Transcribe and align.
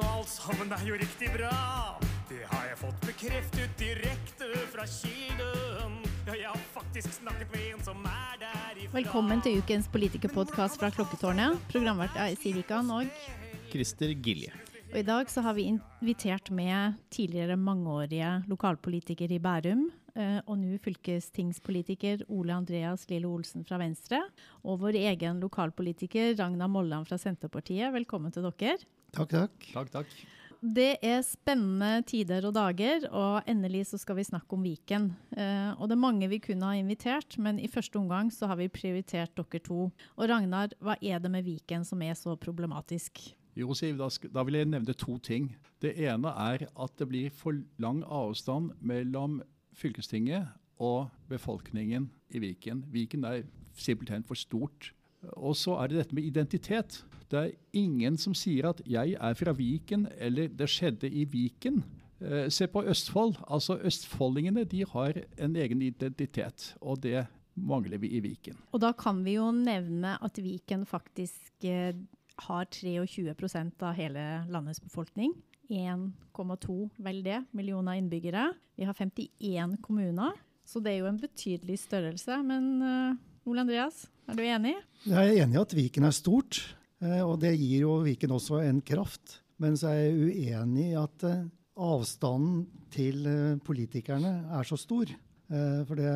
og 0.00 0.08
alt 0.20 0.30
sammen 0.32 0.72
er 0.72 0.86
jo 0.86 0.96
riktig 1.00 1.28
bra. 1.34 1.52
Det 2.30 2.40
har 2.46 2.66
jeg 2.70 2.78
fått 2.80 3.02
bekreftet 3.04 3.72
direkte 3.80 4.48
fra 4.72 4.86
kilden. 4.88 5.98
Ja, 6.28 6.36
jeg 6.36 6.48
har 6.48 6.64
faktisk 6.74 7.12
snakket 7.18 7.52
med 7.52 7.66
en 7.72 7.84
som 7.84 8.04
er 8.06 8.40
derifra. 8.40 8.94
Velkommen 8.94 9.42
til 9.44 9.60
ukens 9.60 9.88
politikerpodkast 9.92 10.80
fra 10.80 10.92
Klokketårnet. 10.94 11.58
Programvert 11.72 12.16
er 12.16 12.36
Sirikan 12.40 12.92
og 12.94 13.10
Christer 13.72 14.14
Gilje. 14.14 14.54
Og 14.90 14.98
I 14.98 15.06
dag 15.06 15.28
så 15.30 15.42
har 15.46 15.54
vi 15.54 15.68
invitert 15.70 16.50
med 16.50 16.96
tidligere 17.14 17.58
mangeårige 17.60 18.30
lokalpolitiker 18.50 19.30
i 19.30 19.38
Bærum, 19.42 19.84
eh, 20.16 20.40
og 20.46 20.56
nå 20.58 20.78
fylkestingspolitiker 20.82 22.24
Ole 22.26 22.56
Andreas 22.56 23.04
Lille 23.10 23.28
Olsen 23.30 23.66
fra 23.68 23.78
Venstre, 23.78 24.22
og 24.64 24.80
vår 24.82 24.98
egen 24.98 25.38
lokalpolitiker 25.44 26.34
Ragna 26.40 26.66
Molland 26.66 27.06
fra 27.06 27.20
Senterpartiet. 27.22 27.92
Velkommen 27.94 28.34
til 28.34 28.48
dere. 28.48 28.80
Takk, 29.14 29.32
takk. 29.32 29.72
Takk, 29.72 29.90
takk. 29.94 30.20
Det 30.60 30.98
er 31.00 31.22
spennende 31.24 32.02
tider 32.04 32.44
og 32.44 32.52
dager, 32.52 33.06
og 33.16 33.46
endelig 33.48 33.86
så 33.88 33.98
skal 34.02 34.18
vi 34.18 34.26
snakke 34.28 34.52
om 34.52 34.64
Viken. 34.66 35.06
Eh, 35.32 35.70
og 35.80 35.88
det 35.88 35.96
er 35.96 36.02
mange 36.02 36.28
vi 36.28 36.36
kunne 36.44 36.68
ha 36.68 36.76
invitert, 36.76 37.38
men 37.40 37.56
i 37.56 37.70
første 37.70 37.96
omgang 37.96 38.28
så 38.28 38.50
har 38.50 38.60
vi 38.60 38.68
prioritert 38.68 39.32
dere 39.38 39.62
to. 39.64 39.88
Og 40.18 40.28
Ragnar, 40.28 40.76
hva 40.84 40.98
er 41.00 41.18
det 41.18 41.32
med 41.32 41.48
Viken 41.48 41.86
som 41.88 42.04
er 42.04 42.12
så 42.12 42.36
problematisk? 42.36 43.22
Jo, 43.56 43.72
Siv, 43.74 43.96
da, 43.96 44.10
da 44.28 44.44
vil 44.44 44.60
jeg 44.60 44.68
nevne 44.68 44.94
to 44.94 45.16
ting. 45.18 45.48
Det 45.80 45.94
ene 45.96 46.28
er 46.28 46.68
at 46.68 46.96
det 47.00 47.08
blir 47.08 47.32
for 47.32 47.56
lang 47.80 48.04
avstand 48.04 48.74
mellom 48.84 49.40
fylkestinget 49.72 50.52
og 50.76 51.08
befolkningen 51.32 52.10
i 52.36 52.44
Viken. 52.44 52.84
Viken 52.92 53.24
er 53.24 53.48
simpelthen 53.80 54.28
for 54.28 54.36
stort. 54.36 54.92
Og 55.36 55.56
så 55.56 55.76
er 55.80 55.90
det 55.90 55.98
dette 55.98 56.14
med 56.16 56.24
identitet. 56.24 57.02
Det 57.30 57.38
er 57.38 57.56
ingen 57.72 58.16
som 58.18 58.34
sier 58.34 58.70
at 58.70 58.80
'jeg 58.86 59.16
er 59.20 59.34
fra 59.34 59.52
Viken' 59.52 60.08
eller 60.18 60.48
'det 60.48 60.68
skjedde 60.68 61.10
i 61.10 61.24
Viken'. 61.24 61.82
Eh, 62.20 62.48
se 62.48 62.66
på 62.66 62.82
Østfold. 62.84 63.36
Altså 63.48 63.78
Østfoldingene 63.78 64.64
de 64.64 64.84
har 64.84 65.12
en 65.38 65.56
egen 65.56 65.82
identitet, 65.82 66.76
og 66.80 67.02
det 67.02 67.26
mangler 67.54 67.98
vi 67.98 68.08
i 68.16 68.20
Viken. 68.20 68.56
Og 68.72 68.80
da 68.80 68.92
kan 68.92 69.24
vi 69.24 69.38
jo 69.38 69.50
nevne 69.50 70.18
at 70.22 70.36
Viken 70.42 70.84
faktisk 70.86 71.64
eh, 71.64 71.94
har 72.38 72.64
23% 72.64 73.82
av 73.82 73.94
hele 73.94 74.44
landets 74.48 74.80
befolkning. 74.80 75.32
1,2 75.70 76.90
vel 76.98 77.24
det, 77.24 77.44
millioner 77.52 78.00
innbyggere. 78.00 78.52
Vi 78.76 78.84
har 78.84 78.94
51 78.94 79.78
kommuner, 79.82 80.32
så 80.66 80.80
det 80.80 80.92
er 80.92 80.98
jo 81.04 81.10
en 81.10 81.20
betydelig 81.20 81.78
størrelse. 81.78 82.42
Men 82.42 82.82
eh, 82.82 83.14
Ole 83.48 83.62
Andreas, 83.64 84.02
er 84.28 84.36
du 84.36 84.42
enig? 84.44 84.74
Jeg 85.08 85.16
er 85.16 85.38
enig 85.42 85.56
i 85.56 85.60
at 85.62 85.72
Viken 85.72 86.04
er 86.04 86.12
stort, 86.12 86.58
eh, 87.00 87.22
og 87.24 87.38
det 87.40 87.54
gir 87.56 87.86
jo 87.86 87.94
Viken 88.04 88.34
også 88.36 88.60
en 88.66 88.82
kraft. 88.84 89.38
Men 89.60 89.78
så 89.80 89.90
er 89.92 90.02
jeg 90.02 90.28
uenig 90.28 90.90
i 90.90 90.98
at 91.00 91.24
eh, 91.28 91.46
avstanden 91.80 92.66
til 92.92 93.24
eh, 93.28 93.56
politikerne 93.64 94.34
er 94.58 94.68
så 94.68 94.78
stor. 94.80 95.12
For 95.50 95.98
det, 95.98 96.10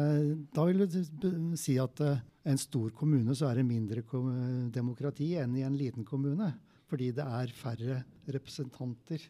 da 0.55 0.63
vil 0.69 0.85
du 1.19 1.57
si 1.59 1.73
at 1.83 1.99
en 2.47 2.59
stor 2.61 2.93
kommune 2.95 3.35
så 3.35 3.49
er 3.49 3.59
det 3.59 3.65
mindre 3.67 4.05
demokrati 4.71 5.33
enn 5.43 5.57
i 5.59 5.65
en 5.67 5.75
liten 5.75 6.07
kommune. 6.07 6.53
Fordi 6.87 7.09
det 7.17 7.25
er 7.27 7.51
færre 7.59 7.97
representanter 8.31 9.25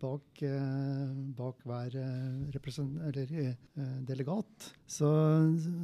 bak, 0.00 0.42
eh, 0.42 1.14
bak 1.38 1.62
hver 1.66 1.94
eh, 1.98 2.58
eller, 3.08 3.32
eh, 3.42 3.94
delegat. 4.06 4.68
Så, 4.86 5.08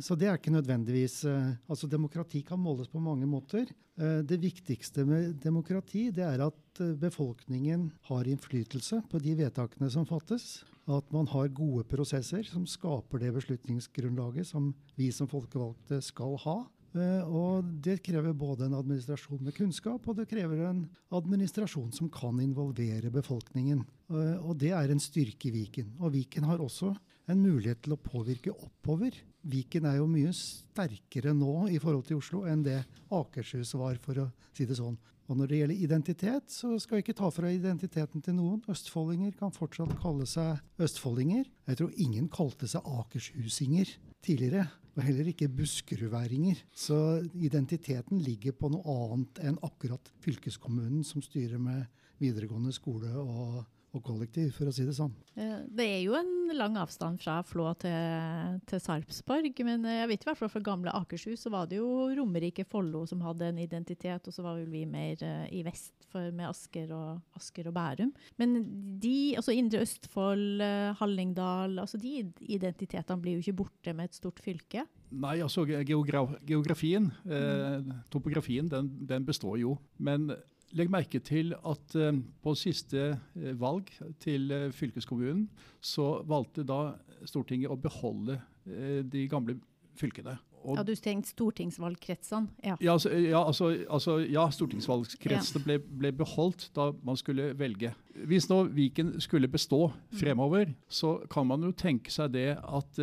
så 0.00 0.16
det 0.18 0.28
er 0.28 0.38
ikke 0.38 0.54
nødvendigvis 0.54 1.24
eh, 1.28 1.54
Altså 1.68 1.88
demokrati 1.90 2.42
kan 2.46 2.60
måles 2.60 2.88
på 2.88 3.02
mange 3.02 3.26
måter. 3.26 3.68
Eh, 3.94 4.20
det 4.26 4.40
viktigste 4.42 5.04
med 5.06 5.36
demokrati 5.42 6.08
det 6.14 6.24
er 6.26 6.46
at 6.46 6.80
eh, 6.82 6.94
befolkningen 6.98 7.90
har 8.08 8.26
innflytelse 8.26 9.04
på 9.10 9.20
de 9.22 9.36
vedtakene 9.38 9.90
som 9.90 10.06
fattes. 10.08 10.64
At 10.84 11.06
man 11.14 11.28
har 11.32 11.48
gode 11.54 11.86
prosesser 11.88 12.44
som 12.44 12.66
skaper 12.68 13.22
det 13.22 13.32
beslutningsgrunnlaget 13.36 14.50
som 14.50 14.72
vi 14.98 15.08
som 15.14 15.30
folkevalgte 15.30 16.02
skal 16.04 16.36
ha. 16.44 16.58
Eh, 16.94 17.26
Og 17.26 17.64
det 17.82 17.98
krever 18.06 18.32
både 18.32 18.68
en 18.68 18.76
administrasjon 18.78 19.42
med 19.42 19.54
kunnskap, 19.56 20.06
og 20.06 20.16
det 20.16 20.28
krever 20.30 20.62
en 20.68 20.84
administrasjon 21.10 21.90
som 21.92 22.10
kan 22.12 22.38
involvere 22.40 23.10
befolkningen. 23.10 23.84
Eh, 24.10 24.36
Og 24.38 24.56
det 24.58 24.70
er 24.70 24.90
en 24.90 25.02
styrke 25.02 25.48
i 25.50 25.54
Viken. 25.54 25.94
Og 26.00 26.12
Viken 26.12 26.44
har 26.44 26.58
også 26.58 26.94
en 27.26 27.40
mulighet 27.40 27.82
til 27.82 27.94
å 27.94 28.00
påvirke 28.00 28.52
oppover. 28.52 29.12
Viken 29.42 29.86
er 29.86 29.96
jo 29.96 30.06
mye 30.06 30.32
sterkere 30.32 31.34
nå 31.34 31.68
i 31.72 31.78
forhold 31.78 32.06
til 32.06 32.18
Oslo 32.20 32.44
enn 32.44 32.62
det 32.62 32.84
Akershus 33.10 33.74
var, 33.74 33.96
for 33.96 34.14
å 34.14 34.30
si 34.52 34.64
det 34.64 34.76
sånn. 34.76 34.98
Og 35.26 35.38
når 35.38 35.48
det 35.48 35.58
gjelder 35.58 35.84
identitet, 35.86 36.50
så 36.52 36.78
skal 36.78 36.98
vi 36.98 37.02
ikke 37.02 37.16
ta 37.16 37.30
fra 37.32 37.48
identiteten 37.48 38.20
til 38.20 38.34
noen. 38.36 38.60
Østfoldinger 38.68 39.32
kan 39.38 39.50
fortsatt 39.50 39.96
kalle 40.02 40.26
seg 40.28 40.60
østfoldinger. 40.78 41.48
Jeg 41.66 41.76
tror 41.80 41.94
ingen 41.96 42.28
kalte 42.28 42.68
seg 42.68 42.84
akershusinger 42.84 43.88
tidligere. 44.24 44.66
Og 44.94 45.02
heller 45.02 45.26
ikke 45.26 45.50
buskerudværinger. 45.50 46.60
Så 46.70 46.96
identiteten 47.34 48.20
ligger 48.22 48.54
på 48.54 48.70
noe 48.70 48.94
annet 49.10 49.40
enn 49.42 49.58
akkurat 49.66 50.10
fylkeskommunen 50.22 51.02
som 51.06 51.22
styrer 51.24 51.58
med 51.58 51.88
videregående 52.22 52.72
skole 52.74 53.10
og, 53.18 53.64
og 53.98 54.04
kollektiv, 54.06 54.52
for 54.56 54.70
å 54.70 54.74
si 54.74 54.84
det 54.86 54.94
sånn. 54.96 55.12
Eh, 55.36 55.60
Det 55.74 55.86
er 55.86 56.00
jo 56.04 56.14
en 56.18 56.52
lang 56.56 56.76
avstand 56.80 57.20
fra 57.22 57.38
Flå 57.46 57.70
til, 57.82 58.60
til 58.68 58.80
Sarpsborg, 58.82 59.60
men 59.66 59.84
eh, 59.88 60.00
jeg 60.02 60.10
vet 60.12 60.24
i 60.24 60.28
hvert 60.30 60.40
fall 60.42 60.52
fra 60.52 60.64
gamle 60.64 60.94
Akershus 60.94 61.44
så 61.46 61.52
var 61.54 61.68
det 61.70 61.78
jo 61.80 61.88
Romerike 62.18 62.66
Follo 62.68 63.04
som 63.10 63.22
hadde 63.24 63.48
en 63.50 63.58
identitet, 63.62 64.26
og 64.26 64.34
så 64.34 64.44
var 64.44 64.58
vel 64.60 64.70
vi 64.72 64.84
mer 64.86 65.20
eh, 65.22 65.46
i 65.54 65.62
vest 65.66 65.92
for, 66.10 66.30
med 66.34 66.48
Asker 66.50 66.92
og, 66.94 67.22
Asker 67.38 67.68
og 67.70 67.74
Bærum. 67.76 68.12
Men 68.40 68.58
de, 69.02 69.34
altså 69.38 69.54
Indre 69.54 69.82
Østfold, 69.84 70.62
Hallingdal, 71.00 71.78
altså 71.82 71.98
de 72.00 72.20
identitetene 72.40 73.20
blir 73.22 73.38
jo 73.38 73.44
ikke 73.44 73.58
borte 73.64 73.94
med 73.96 74.10
et 74.10 74.18
stort 74.18 74.38
fylke. 74.44 74.84
Nei, 75.14 75.36
altså 75.44 75.62
geogra 75.66 76.24
geografien, 76.46 77.10
eh, 77.26 77.82
topografien, 78.10 78.68
den, 78.70 78.88
den 79.06 79.26
består 79.26 79.58
jo. 79.60 79.76
Men 79.98 80.30
legg 80.74 80.90
merke 80.92 81.20
til 81.24 81.54
at 81.54 81.94
eh, 81.98 82.16
på 82.42 82.54
siste 82.58 83.04
eh, 83.14 83.52
valg 83.60 83.90
til 84.22 84.50
eh, 84.54 84.70
fylkeskommunen, 84.74 85.46
så 85.80 86.18
valgte 86.28 86.66
da 86.66 86.96
Stortinget 87.24 87.72
å 87.72 87.78
beholde 87.80 88.40
eh, 88.66 89.00
de 89.06 89.28
gamle 89.30 89.56
fylkene. 89.96 90.36
Og, 90.64 90.78
Ja, 90.78 90.82
du 90.82 90.94
tenkte 90.96 91.28
stortingsvalgkretsene. 91.28 92.48
Ja. 92.64 92.76
ja, 92.80 92.94
altså, 92.94 93.10
ja, 93.12 93.42
altså, 93.44 93.68
altså, 93.84 94.16
ja 94.24 94.46
stortingsvalgkretsene 94.48 95.60
ble, 95.64 95.76
ble 95.84 96.12
beholdt 96.16 96.70
da 96.76 96.88
man 97.04 97.20
skulle 97.20 97.50
velge. 97.58 97.92
Hvis 98.28 98.48
nå 98.48 98.62
Viken 98.72 99.12
skulle 99.20 99.50
bestå 99.52 99.90
fremover, 100.16 100.72
så 100.88 101.18
kan 101.30 101.50
man 101.50 101.66
jo 101.68 101.72
tenke 101.76 102.12
seg 102.12 102.32
det 102.32 102.54
at 102.56 103.00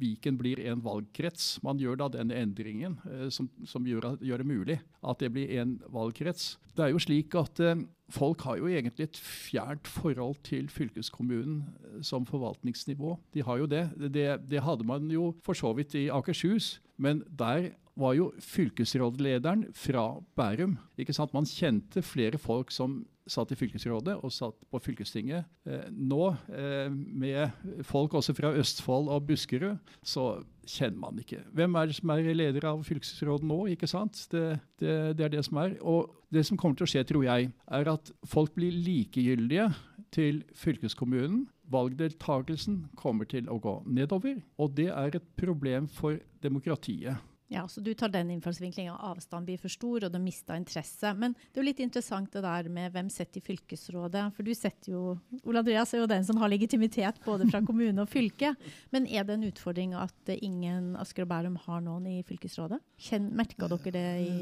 Viken 0.00 0.38
blir 0.40 0.60
en 0.70 0.82
valgkrets. 0.84 1.58
Man 1.66 1.80
gjør 1.80 2.00
da 2.00 2.08
den 2.16 2.32
endringen 2.34 2.98
eh, 3.08 3.28
som, 3.32 3.50
som 3.68 3.86
gjør, 3.86 4.14
gjør 4.24 4.42
det 4.42 4.48
mulig 4.48 4.78
at 5.00 5.22
det 5.22 5.32
blir 5.34 5.52
en 5.60 5.78
valgkrets. 5.92 6.54
Det 6.76 6.86
er 6.86 6.94
jo 6.94 7.02
slik 7.02 7.36
at 7.38 7.60
eh, 7.64 7.84
folk 8.12 8.44
har 8.46 8.58
jo 8.60 8.70
egentlig 8.70 9.08
et 9.08 9.20
fjernt 9.20 9.88
forhold 9.88 10.40
til 10.46 10.70
fylkeskommunen 10.72 11.62
eh, 11.84 12.00
som 12.06 12.26
forvaltningsnivå. 12.28 13.16
De 13.34 13.44
har 13.46 13.62
jo 13.62 13.68
det. 13.70 13.84
det. 14.10 14.28
Det 14.50 14.64
hadde 14.64 14.86
man 14.88 15.10
jo 15.12 15.34
for 15.44 15.58
så 15.58 15.72
vidt 15.76 15.94
i 15.98 16.08
Akershus, 16.12 16.78
men 17.00 17.24
der 17.38 17.72
var 18.00 18.16
jo 18.16 18.30
fylkesrådlederen 18.42 19.68
fra 19.76 20.04
Bærum. 20.36 20.76
Ikke 21.00 21.14
sant? 21.16 21.34
Man 21.36 21.48
kjente 21.48 22.02
flere 22.04 22.40
folk 22.40 22.72
som 22.74 23.02
satt 23.30 23.52
i 23.54 23.58
fylkesrådet 23.58 24.16
og 24.18 24.32
satt 24.34 24.56
på 24.70 24.80
fylkestinget. 24.82 25.46
Eh, 25.66 25.86
nå, 25.92 26.30
eh, 26.50 26.90
med 26.90 27.84
folk 27.86 28.14
også 28.18 28.34
fra 28.36 28.52
Østfold 28.58 29.10
og 29.12 29.26
Buskerud, 29.28 29.78
så 30.02 30.42
kjenner 30.66 30.98
man 30.98 31.20
ikke. 31.22 31.42
Hvem 31.54 31.76
er 31.76 31.86
det 31.86 31.98
som 31.98 32.10
er 32.14 32.34
leder 32.34 32.66
av 32.72 32.82
fylkesrådet 32.86 33.46
nå? 33.46 33.60
ikke 33.74 33.90
sant? 33.90 34.26
Det, 34.32 34.58
det, 34.80 34.96
det 35.18 35.26
er 35.26 35.36
det 35.36 35.44
som 35.46 35.62
er. 35.62 35.76
Og 35.82 36.10
det 36.32 36.44
som 36.46 36.58
kommer 36.58 36.78
til 36.78 36.88
å 36.88 36.90
skje, 36.90 37.06
tror 37.06 37.26
jeg, 37.26 37.52
er 37.70 37.94
at 37.94 38.12
folk 38.26 38.54
blir 38.54 38.74
likegyldige 38.74 39.70
til 40.14 40.42
fylkeskommunen. 40.58 41.46
Valgdeltakelsen 41.70 42.88
kommer 42.98 43.28
til 43.30 43.46
å 43.50 43.60
gå 43.62 43.76
nedover, 43.86 44.40
og 44.58 44.74
det 44.74 44.88
er 44.90 45.14
et 45.14 45.26
problem 45.38 45.86
for 45.86 46.18
demokratiet. 46.42 47.29
Ja, 47.52 47.64
så 47.68 47.80
du 47.82 47.90
tar 47.98 48.12
den 48.14 48.28
innfallsvinklinga. 48.30 48.92
Avstanden 49.10 49.48
blir 49.48 49.58
for 49.58 49.72
stor, 49.72 50.04
og 50.06 50.12
du 50.14 50.18
mister 50.22 50.54
interesse. 50.54 51.10
Men 51.18 51.32
det 51.34 51.58
er 51.58 51.64
jo 51.64 51.66
litt 51.66 51.80
interessant 51.82 52.30
det 52.30 52.44
der 52.44 52.68
med 52.70 52.94
hvem 52.94 53.08
setter 53.10 53.40
i 53.40 53.46
fylkesrådet. 53.48 54.28
For 54.36 54.46
du 54.46 54.52
setter 54.54 54.92
jo 54.92 55.02
Ole 55.42 55.64
Andreas 55.64 55.90
er 55.90 56.04
jo 56.04 56.10
den 56.12 56.22
som 56.28 56.38
har 56.38 56.52
legitimitet 56.52 57.18
både 57.24 57.48
fra 57.50 57.58
kommune 57.66 58.04
og 58.04 58.12
fylke. 58.12 58.52
Men 58.94 59.08
er 59.10 59.26
det 59.26 59.34
en 59.34 59.48
utfordring 59.48 59.96
at 59.98 60.30
ingen 60.36 60.94
Asker 61.02 61.26
og 61.26 61.32
Bærum 61.32 61.58
har 61.66 61.82
noen 61.82 62.06
i 62.12 62.20
fylkesrådet? 62.28 62.78
Merka 63.34 63.66
dere 63.74 63.96
det 63.98 64.06
i 64.22 64.36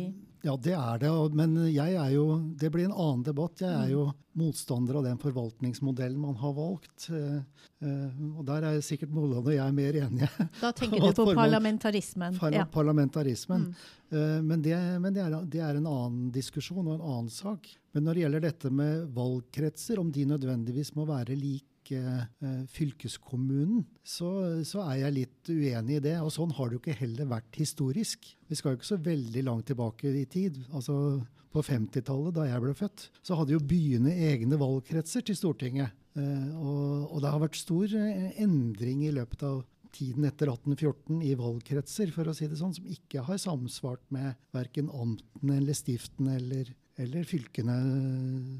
Ja, 0.46 0.54
det 0.56 0.74
er 0.76 1.00
det. 1.02 1.10
Men 1.34 1.56
jeg 1.66 1.94
er 1.98 2.10
jo 2.14 2.24
Det 2.58 2.70
blir 2.72 2.86
en 2.88 2.94
annen 2.94 3.24
debatt. 3.26 3.60
Jeg 3.62 3.74
er 3.74 3.92
jo 3.92 4.08
motstander 4.38 5.00
av 5.00 5.06
den 5.08 5.18
forvaltningsmodellen 5.18 6.18
man 6.22 6.36
har 6.38 6.52
valgt. 6.54 7.08
Eh, 7.10 7.40
eh, 7.82 8.20
Og 8.38 8.44
der 8.46 8.68
er 8.68 8.80
sikkert 8.84 9.10
Molland 9.10 9.46
og 9.46 9.54
jeg 9.54 9.74
mer 9.74 9.98
enige. 10.04 10.28
Da 10.60 10.70
tenker 10.72 11.00
du 11.08 11.12
på 11.16 11.26
parlamentarismen. 11.34 12.38
Parla 12.38 12.62
Ja. 12.62 12.66
Parlamentarismen. 12.70 13.70
Mm. 14.10 14.46
Men, 14.46 14.62
det, 14.62 14.76
men 15.02 15.12
det, 15.12 15.20
er, 15.20 15.34
det 15.44 15.60
er 15.60 15.76
en 15.76 15.86
annen 15.86 16.30
diskusjon 16.32 16.86
og 16.86 16.94
en 16.94 17.04
annen 17.04 17.32
sak. 17.32 17.66
Men 17.92 18.06
når 18.06 18.14
det 18.14 18.22
gjelder 18.22 18.44
dette 18.46 18.70
med 18.72 19.08
valgkretser, 19.16 20.00
om 20.00 20.12
de 20.12 20.24
nødvendigvis 20.24 20.94
må 20.96 21.04
være 21.08 21.36
like 21.36 21.66
eh, 21.96 22.64
fylkeskommunen, 22.74 23.84
så, 24.04 24.30
så 24.66 24.82
er 24.88 25.02
jeg 25.04 25.16
litt 25.16 25.50
uenig 25.50 25.98
i 25.98 26.04
det. 26.04 26.16
Og 26.24 26.32
sånn 26.34 26.52
har 26.56 26.68
det 26.68 26.78
jo 26.78 26.82
ikke 26.82 26.98
heller 27.00 27.30
vært 27.30 27.60
historisk. 27.60 28.28
Vi 28.48 28.58
skal 28.58 28.74
jo 28.74 28.80
ikke 28.80 28.90
så 28.90 29.00
veldig 29.08 29.44
langt 29.48 29.68
tilbake 29.70 30.12
i 30.12 30.26
tid. 30.30 30.60
Altså 30.72 31.20
På 31.48 31.62
50-tallet, 31.64 32.34
da 32.36 32.44
jeg 32.44 32.60
ble 32.60 32.74
født, 32.76 33.08
så 33.24 33.38
hadde 33.38 33.54
jo 33.56 33.64
byene 33.64 34.12
egne 34.28 34.58
valgkretser 34.60 35.24
til 35.24 35.38
Stortinget. 35.38 35.96
Eh, 36.18 36.52
og, 36.58 37.08
og 37.12 37.24
det 37.24 37.32
har 37.32 37.42
vært 37.42 37.60
stor 37.60 37.96
eh, 37.96 38.30
endring 38.42 39.06
i 39.06 39.14
løpet 39.14 39.44
av 39.48 39.62
tiden 39.94 40.26
etter 40.28 40.50
1814 40.52 41.22
i 41.24 41.34
valgkretser, 41.38 42.12
for 42.14 42.28
å 42.28 42.34
si 42.36 42.48
det 42.50 42.58
sånn, 42.60 42.74
som 42.76 42.88
ikke 42.92 43.24
har 43.26 43.40
samsvart 43.40 44.04
med 44.14 44.36
verken 44.54 44.90
amtene 44.92 45.58
eller 45.60 45.76
stiftene 45.76 46.36
eller, 46.38 46.70
eller 46.98 47.26
fylkene 47.28 47.74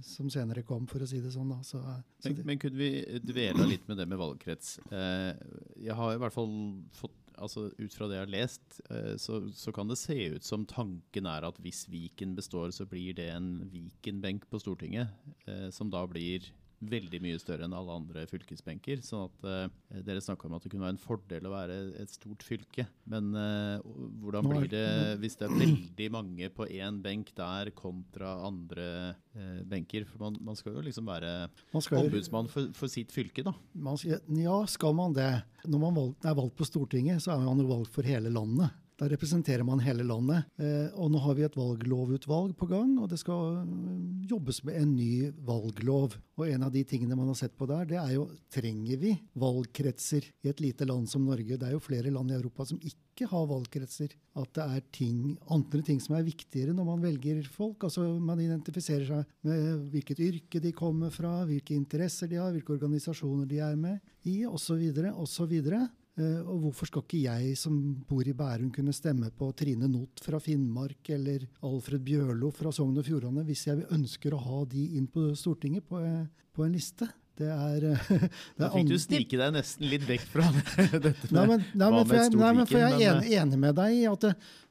som 0.07 0.29
senere 0.31 0.63
kom, 0.67 0.87
for 0.91 1.03
å 1.03 1.09
si 1.11 1.21
det 1.23 1.33
sånn. 1.35 1.51
Så, 1.67 1.81
så 1.83 2.29
Men, 2.29 2.37
det, 2.39 2.45
men 2.53 2.61
kunne 2.63 2.79
vi 2.79 3.21
dvele 3.25 3.67
litt 3.67 3.89
med 3.91 3.99
det 3.99 4.07
med 4.11 4.21
valgkrets? 4.21 4.77
Eh, 4.91 5.33
jeg 5.89 5.97
har 5.99 6.15
i 6.15 6.21
hvert 6.23 6.37
fall 6.37 6.53
fått 6.95 7.17
altså 7.39 7.69
Ut 7.79 7.95
fra 7.95 8.09
det 8.11 8.17
jeg 8.17 8.25
har 8.25 8.33
lest, 8.33 8.81
eh, 8.91 9.13
så, 9.21 9.41
så 9.55 9.71
kan 9.71 9.87
det 9.87 9.99
se 10.01 10.17
ut 10.35 10.43
som 10.43 10.65
tanken 10.67 11.29
er 11.31 11.47
at 11.47 11.61
hvis 11.63 11.85
Viken 11.87 12.33
består, 12.35 12.73
så 12.75 12.87
blir 12.89 13.15
det 13.15 13.29
en 13.31 13.61
Viken-benk 13.71 14.49
på 14.51 14.59
Stortinget, 14.59 15.15
eh, 15.47 15.69
som 15.75 15.93
da 15.93 16.05
blir 16.11 16.49
veldig 16.81 17.19
mye 17.25 17.39
større 17.43 17.67
enn 17.67 17.75
alle 17.75 17.95
andre 17.99 18.23
fylkesbenker. 18.31 19.01
sånn 19.03 19.25
at 19.27 19.47
eh, 19.49 20.01
Dere 20.07 20.23
snakka 20.23 20.47
om 20.47 20.55
at 20.59 20.63
det 20.63 20.71
kunne 20.73 20.87
være 20.87 20.95
en 20.97 21.03
fordel 21.03 21.49
å 21.49 21.53
være 21.55 21.79
et 22.03 22.13
stort 22.13 22.45
fylke. 22.47 22.87
Men 23.11 23.33
eh, 23.35 23.83
hvordan 24.23 24.47
blir 24.49 24.69
det 24.71 24.85
hvis 25.23 25.39
det 25.41 25.49
er 25.49 25.57
veldig 25.59 26.09
mange 26.15 26.51
på 26.55 26.69
én 26.71 27.01
benk 27.03 27.33
der 27.39 27.73
kontra 27.77 28.37
andre 28.47 28.89
eh, 29.35 29.63
benker? 29.67 30.07
For 30.09 30.23
man, 30.29 30.39
man 30.45 30.59
skal 30.59 30.77
jo 30.79 30.85
liksom 30.87 31.09
være 31.11 31.33
skal, 31.83 32.05
ombudsmann 32.05 32.51
for, 32.53 32.71
for 32.79 32.93
sitt 32.93 33.11
fylke, 33.15 33.43
da. 33.47 33.55
man, 33.75 33.99
skal- 33.99 34.23
ja, 34.39 34.59
skal 34.71 34.95
man 34.95 35.17
det? 35.17 35.31
Når 35.67 35.83
man 35.83 35.97
valg, 35.99 36.15
er 36.23 36.39
valgt 36.39 36.57
på 36.59 36.67
Stortinget, 36.69 37.23
så 37.25 37.35
er 37.35 37.43
man 37.47 37.59
jo 37.65 37.67
valgt 37.73 37.91
for 37.95 38.07
hele 38.07 38.31
landet. 38.31 38.71
Da 38.99 39.07
representerer 39.07 39.63
man 39.63 39.79
hele 39.79 40.03
landet. 40.03 40.49
Eh, 40.59 40.91
og 40.99 41.13
nå 41.15 41.21
har 41.23 41.37
vi 41.39 41.45
et 41.47 41.57
valglovutvalg 41.57 42.57
på 42.59 42.67
gang, 42.67 42.97
og 42.99 43.07
det 43.13 43.21
skal 43.21 43.61
øh, 43.61 44.25
jobbes 44.27 44.65
med 44.67 44.81
en 44.81 44.97
ny 44.97 45.29
valglov. 45.47 46.17
Og 46.39 46.49
en 46.49 46.65
av 46.67 46.73
de 46.75 46.83
tingene 46.83 47.15
man 47.15 47.31
har 47.31 47.39
sett 47.39 47.55
på 47.59 47.69
der, 47.71 47.87
det 47.87 48.01
er 48.01 48.17
jo 48.17 48.27
trenger 48.51 48.99
vi 48.99 49.13
valgkretser 49.39 50.27
i 50.43 50.51
et 50.51 50.63
lite 50.65 50.89
land 50.89 51.07
som 51.11 51.29
Norge? 51.29 51.55
Det 51.55 51.69
er 51.69 51.77
jo 51.77 51.85
flere 51.85 52.11
land 52.11 52.35
i 52.35 52.41
Europa 52.41 52.67
som 52.67 52.81
ikke 52.83 53.29
har 53.31 53.47
valgkretser. 53.53 54.17
At 54.39 54.51
det 54.59 54.67
er 54.67 54.83
ting, 54.95 55.23
andre 55.55 55.83
ting 55.87 56.03
som 56.03 56.17
er 56.19 56.27
viktigere 56.27 56.75
når 56.75 56.91
man 56.91 57.07
velger 57.07 57.47
folk. 57.55 57.87
Altså 57.87 58.09
Man 58.19 58.43
identifiserer 58.43 59.07
seg 59.07 59.31
med 59.47 59.87
hvilket 59.95 60.25
yrke 60.27 60.63
de 60.63 60.75
kommer 60.75 61.15
fra, 61.15 61.45
hvilke 61.47 61.79
interesser 61.79 62.31
de 62.31 62.43
har, 62.43 62.51
hvilke 62.51 62.75
organisasjoner 62.75 63.47
de 63.47 63.63
er 63.63 63.79
med 63.79 64.03
i, 64.27 64.43
osv. 64.47 64.83
osv. 65.15 65.55
Eh, 66.19 66.41
og 66.43 66.65
hvorfor 66.65 66.89
skal 66.89 67.05
ikke 67.05 67.21
jeg 67.23 67.55
som 67.59 67.77
bor 68.09 68.27
i 68.27 68.35
Bærum 68.35 68.73
kunne 68.75 68.95
stemme 68.97 69.31
på 69.39 69.53
Trine 69.59 69.87
Not 69.91 70.19
fra 70.25 70.41
Finnmark 70.43 71.13
eller 71.15 71.45
Alfred 71.67 72.03
Bjørlo 72.03 72.51
fra 72.55 72.73
Sogn 72.75 72.99
og 72.99 73.07
Fjordane 73.07 73.45
hvis 73.47 73.69
jeg 73.69 73.87
ønsker 73.95 74.35
å 74.35 74.43
ha 74.43 74.65
de 74.73 74.89
inn 74.99 75.07
på 75.13 75.29
Stortinget 75.39 75.87
på, 75.87 76.01
eh, 76.03 76.25
på 76.55 76.67
en 76.67 76.75
liste? 76.75 77.07
Det 77.39 77.47
er, 77.55 77.87
eh, 77.93 78.09
det 78.59 78.67
er 78.67 78.73
fikk 78.75 78.91
du 78.91 78.97
snike 78.99 79.39
deg 79.39 79.55
nesten 79.55 79.87
litt 79.93 80.09
vekk 80.09 80.25
fra 80.33 80.49
dette 81.07 81.31
Nei, 81.31 81.45
med 81.45 81.53
men, 81.53 81.69
nei, 81.71 81.93
men, 81.95 82.03
for 82.03 82.19
jeg, 82.19 82.35
nei, 82.35 82.51
men 82.57 82.71
for 82.73 82.83
jeg 82.83 83.13
er 83.13 83.31
enig, 83.45 83.61
med 83.69 83.79
deg 83.79 84.01
i 84.01 84.03
at 84.11 84.27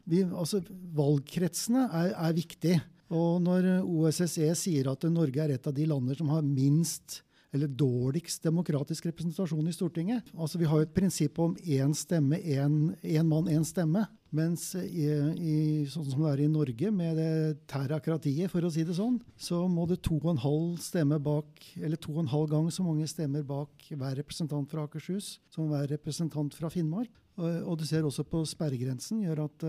vi, 0.08 0.26
altså, 0.28 0.60
valgkretsene 0.96 1.86
er, 1.88 2.12
er 2.28 2.36
viktig. 2.36 2.76
Og 3.16 3.40
når 3.44 3.70
OSSE 3.88 4.52
sier 4.60 4.92
at 4.92 5.08
Norge 5.12 5.40
er 5.44 5.56
et 5.56 5.68
av 5.68 5.76
de 5.76 5.88
lander 5.88 6.20
som 6.20 6.32
har 6.32 6.44
minst 6.44 7.22
eller 7.58 7.72
dårligst 7.74 8.46
demokratisk 8.46 9.10
representasjon 9.10 9.68
i 9.68 9.76
Stortinget. 9.76 10.30
Altså 10.38 10.62
Vi 10.62 10.70
har 10.70 10.82
jo 10.82 10.88
et 10.88 10.96
prinsipp 10.96 11.40
om 11.42 11.58
én 11.66 11.96
stemme, 11.98 12.40
én 12.40 13.28
mann, 13.28 13.50
én 13.50 13.66
stemme. 13.66 14.06
Mens 14.36 14.74
i, 14.76 15.08
i, 15.08 15.58
sånn 15.88 16.08
som 16.10 16.24
det 16.26 16.32
er 16.34 16.42
i 16.44 16.50
Norge, 16.52 16.90
med 16.92 17.16
det 17.16 17.60
terrakratiet, 17.72 18.52
for 18.52 18.66
å 18.66 18.72
si 18.74 18.84
det 18.84 18.98
sånn, 18.98 19.22
så 19.40 19.62
må 19.72 19.86
det 19.88 20.02
to 20.04 20.18
og 20.20 20.34
en 20.34 20.42
halv 20.44 20.82
stemme 20.84 21.20
bak, 21.24 21.64
eller 21.80 22.00
to 22.02 22.12
og 22.12 22.26
en 22.26 22.34
halv 22.34 22.52
gang 22.52 22.68
så 22.74 22.84
mange 22.84 23.08
stemmer 23.08 23.46
bak 23.48 23.88
hver 23.88 24.18
representant 24.20 24.68
fra 24.72 24.84
Akershus 24.84 25.38
som 25.54 25.72
hver 25.72 25.88
representant 25.94 26.58
fra 26.58 26.72
Finnmark. 26.74 27.14
Og, 27.38 27.76
du 27.78 27.86
ser 27.86 28.06
også 28.06 28.24
på 28.26 28.42
sperregrensen 28.50 29.22
gjør 29.22 29.44
at 29.44 29.66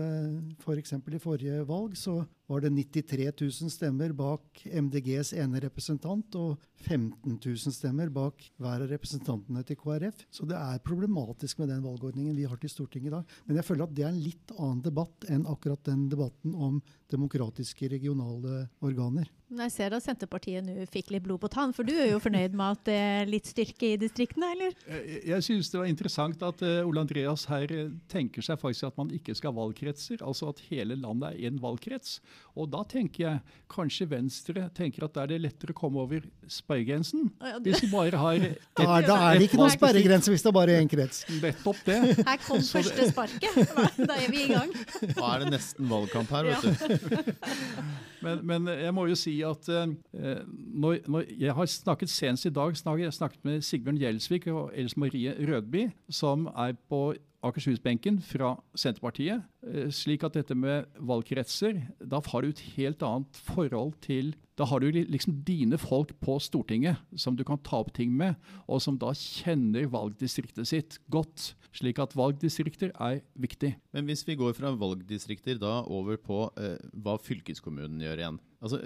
f.eks. 0.63 0.95
For 1.05 1.13
i 1.13 1.21
forrige 1.21 1.59
valg 1.69 1.93
så 1.99 2.15
var 2.49 2.63
det 2.63 2.71
93 2.73 3.27
000 3.29 3.69
stemmer 3.69 4.13
bak 4.17 4.63
MDGs 4.65 5.35
ene 5.37 5.61
representant 5.61 6.33
og 6.39 6.57
15 6.87 7.37
000 7.37 7.75
stemmer 7.75 8.09
bak 8.13 8.41
hver 8.57 8.81
av 8.81 8.89
representantene 8.89 9.61
til 9.67 9.77
KrF. 9.77 10.25
Så 10.33 10.49
det 10.49 10.57
er 10.57 10.81
problematisk 10.81 11.61
med 11.61 11.69
den 11.69 11.85
valgordningen 11.85 12.37
vi 12.37 12.47
har 12.49 12.57
til 12.57 12.73
Stortinget 12.73 13.11
i 13.11 13.15
dag. 13.19 13.35
Men 13.45 13.61
jeg 13.61 13.67
føler 13.69 13.85
at 13.85 13.93
det 13.93 14.07
er 14.07 14.13
en 14.15 14.23
litt 14.23 14.55
annen 14.57 14.81
debatt 14.89 15.29
enn 15.29 15.45
akkurat 15.49 15.85
den 15.91 16.07
debatten 16.09 16.57
om 16.57 16.81
demokratiske 17.13 17.91
regionale 17.93 18.65
organer. 18.81 19.29
Jeg 19.49 19.71
ser 19.73 19.93
at 19.97 20.03
Senterpartiet 20.05 20.61
nå 20.61 20.83
fikk 20.93 21.07
litt 21.09 21.23
blod 21.25 21.39
på 21.41 21.49
tann, 21.49 21.71
for 21.73 21.81
du 21.87 21.89
er 21.97 22.11
jo 22.11 22.19
fornøyd 22.21 22.53
med 22.53 22.75
at 22.75 22.81
det 22.85 22.97
er 23.01 23.29
litt 23.31 23.47
styrke 23.49 23.87
i 23.95 23.97
distriktene, 23.97 24.51
eller? 24.53 24.75
Jeg, 24.85 25.23
jeg 25.31 25.45
synes 25.47 25.71
det 25.73 25.79
var 25.81 25.87
interessant 25.89 26.43
at 26.45 26.61
uh, 26.61 26.85
Ole 26.85 27.01
Andreas 27.01 27.47
her 27.49 27.65
eh, 27.73 27.87
tenker 28.13 28.45
seg 28.45 28.59
faktisk 28.61 28.85
at 28.91 28.99
man 29.01 29.09
ikke 29.15 29.33
skal 29.37 29.49
ha 29.49 29.57
valgkretser, 29.63 30.21
altså 30.21 30.51
at 30.53 30.61
hele 30.69 30.93
landet 31.01 31.31
er 31.33 31.49
én 31.49 31.57
valgkrets. 31.63 32.19
Og 32.59 32.69
da 32.69 32.83
tenker 32.91 33.23
jeg 33.25 33.57
kanskje 33.73 34.05
Venstre 34.11 34.67
tenker 34.77 35.07
at 35.07 35.15
da 35.17 35.23
er 35.25 35.33
det 35.33 35.41
lettere 35.47 35.73
å 35.73 35.79
komme 35.81 36.03
over 36.05 36.29
sperregrensen. 36.49 37.31
Ja, 37.41 37.57
du- 37.57 37.71
Hvis 37.71 37.81
vi 37.87 37.91
bare 37.95 38.21
har 38.21 38.37
et, 38.51 38.61
Da 38.77 38.85
er, 38.99 39.07
da 39.09 39.17
er 39.31 39.39
det 39.41 39.49
ikke 39.49 39.61
noen 39.63 39.73
sperregrense 39.73 40.29
hvis 40.35 40.45
det 40.45 40.53
bare 40.59 40.77
er 40.77 40.83
én 40.85 40.91
krets. 40.93 41.23
nettopp 41.41 41.81
det. 41.89 41.99
Her 42.21 42.37
kom 42.45 42.61
Så 42.61 42.83
det- 42.83 42.93
første 42.93 43.09
sparket. 43.15 44.05
Da 44.05 44.13
er 44.21 44.29
vi 44.29 44.45
i 44.45 44.53
gang. 44.53 44.69
Da 45.17 45.33
er 45.33 45.45
det 45.47 45.55
nesten 45.57 45.89
valgkamp 45.89 46.29
her, 46.37 46.53
vet 46.53 46.61
du. 46.69 47.33
Men, 48.19 48.41
men 48.43 48.65
jeg 48.67 48.91
må 48.91 49.05
jo 49.07 49.15
si 49.15 49.31
at 49.47 49.69
eh, 49.69 50.43
når, 50.49 51.01
når 51.07 51.31
jeg 51.39 51.55
har 51.55 51.71
snakket 51.71 52.11
senest 52.11 52.49
i 52.49 52.53
dag 52.53 52.77
snakket, 52.77 53.15
snakket 53.15 53.47
med 53.47 53.65
Sigbjørn 53.65 53.99
Gjelsvik 54.01 54.47
og 54.53 54.71
Else 54.73 54.99
Marie 54.99 55.33
Rødby, 55.39 55.89
som 56.09 56.47
er 56.55 56.77
på 56.89 57.13
Akershus-benken 57.45 58.19
fra 58.19 58.57
Senterpartiet. 58.75 59.43
eh, 59.63 59.87
Slik 59.89 60.23
at 60.23 60.35
dette 60.35 60.55
med 60.55 60.85
valgkretser, 60.99 61.79
da 62.03 62.19
har 62.19 62.41
du 62.41 62.49
et 62.49 62.63
helt 62.75 63.01
annet 63.01 63.33
forhold 63.33 63.93
til 64.01 64.35
Da 64.59 64.65
har 64.65 64.79
du 64.79 64.91
liksom 64.91 65.37
dine 65.47 65.77
folk 65.79 66.11
på 66.19 66.35
Stortinget 66.37 66.97
som 67.15 67.37
du 67.37 67.45
kan 67.45 67.57
ta 67.63 67.77
opp 67.79 67.93
ting 67.93 68.11
med, 68.11 68.35
og 68.67 68.81
som 68.81 68.97
da 68.99 69.13
kjenner 69.15 69.87
valgdistriktet 69.87 70.67
sitt 70.67 70.97
godt. 71.09 71.55
Slik 71.71 71.97
at 71.97 72.11
valgdistrikter 72.11 72.91
er 72.99 73.21
viktig. 73.39 73.77
Men 73.93 74.03
hvis 74.03 74.27
vi 74.27 74.35
går 74.35 74.51
fra 74.57 74.73
valgdistrikter 74.75 75.55
da 75.61 75.79
over 75.87 76.17
på 76.17 76.51
eh, 76.59 76.75
hva 76.91 77.15
fylkeskommunen 77.23 78.03
gjør 78.03 78.19
igjen. 78.19 78.41
Altså, 78.59 78.81